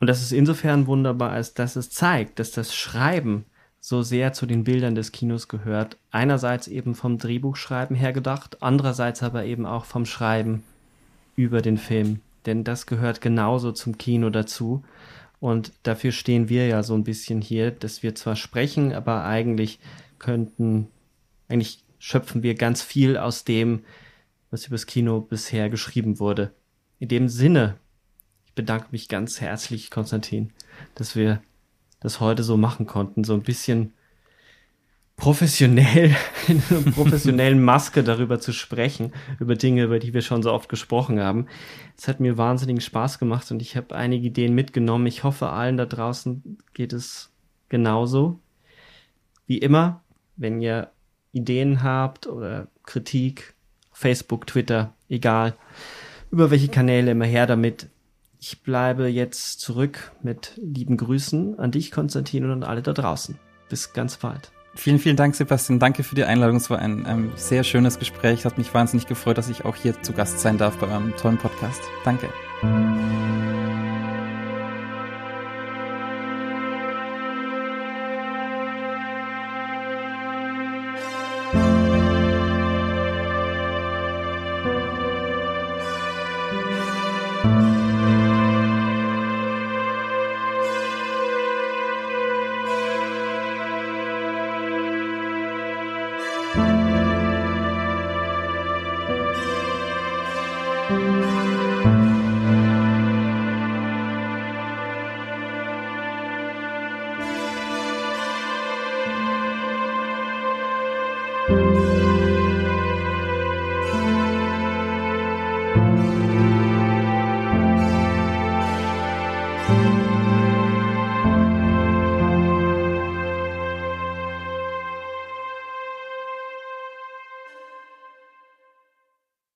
[0.00, 3.44] Und das ist insofern wunderbar, als dass es zeigt, dass das Schreiben
[3.80, 5.96] so sehr zu den Bildern des Kinos gehört.
[6.10, 10.64] Einerseits eben vom Drehbuchschreiben her gedacht, andererseits aber eben auch vom Schreiben
[11.36, 12.20] über den Film.
[12.46, 14.82] Denn das gehört genauso zum Kino dazu.
[15.38, 19.78] Und dafür stehen wir ja so ein bisschen hier, dass wir zwar sprechen, aber eigentlich
[20.18, 20.88] könnten,
[21.48, 23.84] eigentlich schöpfen wir ganz viel aus dem,
[24.50, 26.52] was übers Kino bisher geschrieben wurde.
[26.98, 27.76] In dem Sinne
[28.56, 30.52] bedanke mich ganz herzlich, Konstantin,
[30.96, 31.40] dass wir
[32.00, 33.22] das heute so machen konnten.
[33.22, 33.92] So ein bisschen
[35.16, 36.16] professionell,
[36.48, 40.68] in einer professionellen Maske darüber zu sprechen, über Dinge, über die wir schon so oft
[40.68, 41.46] gesprochen haben.
[41.96, 45.06] Es hat mir wahnsinnigen Spaß gemacht und ich habe einige Ideen mitgenommen.
[45.06, 47.30] Ich hoffe, allen da draußen geht es
[47.68, 48.40] genauso.
[49.46, 50.02] Wie immer,
[50.36, 50.90] wenn ihr
[51.32, 53.54] Ideen habt oder Kritik,
[53.92, 55.54] Facebook, Twitter, egal,
[56.30, 57.88] über welche Kanäle immer her damit.
[58.48, 63.36] Ich bleibe jetzt zurück mit lieben Grüßen an dich, Konstantin, und an alle da draußen.
[63.68, 64.52] Bis ganz bald.
[64.76, 65.80] Vielen, vielen Dank, Sebastian.
[65.80, 66.54] Danke für die Einladung.
[66.54, 68.40] Es war ein, ein sehr schönes Gespräch.
[68.40, 71.12] Es hat mich wahnsinnig gefreut, dass ich auch hier zu Gast sein darf bei eurem
[71.16, 71.80] tollen Podcast.
[72.04, 72.28] Danke.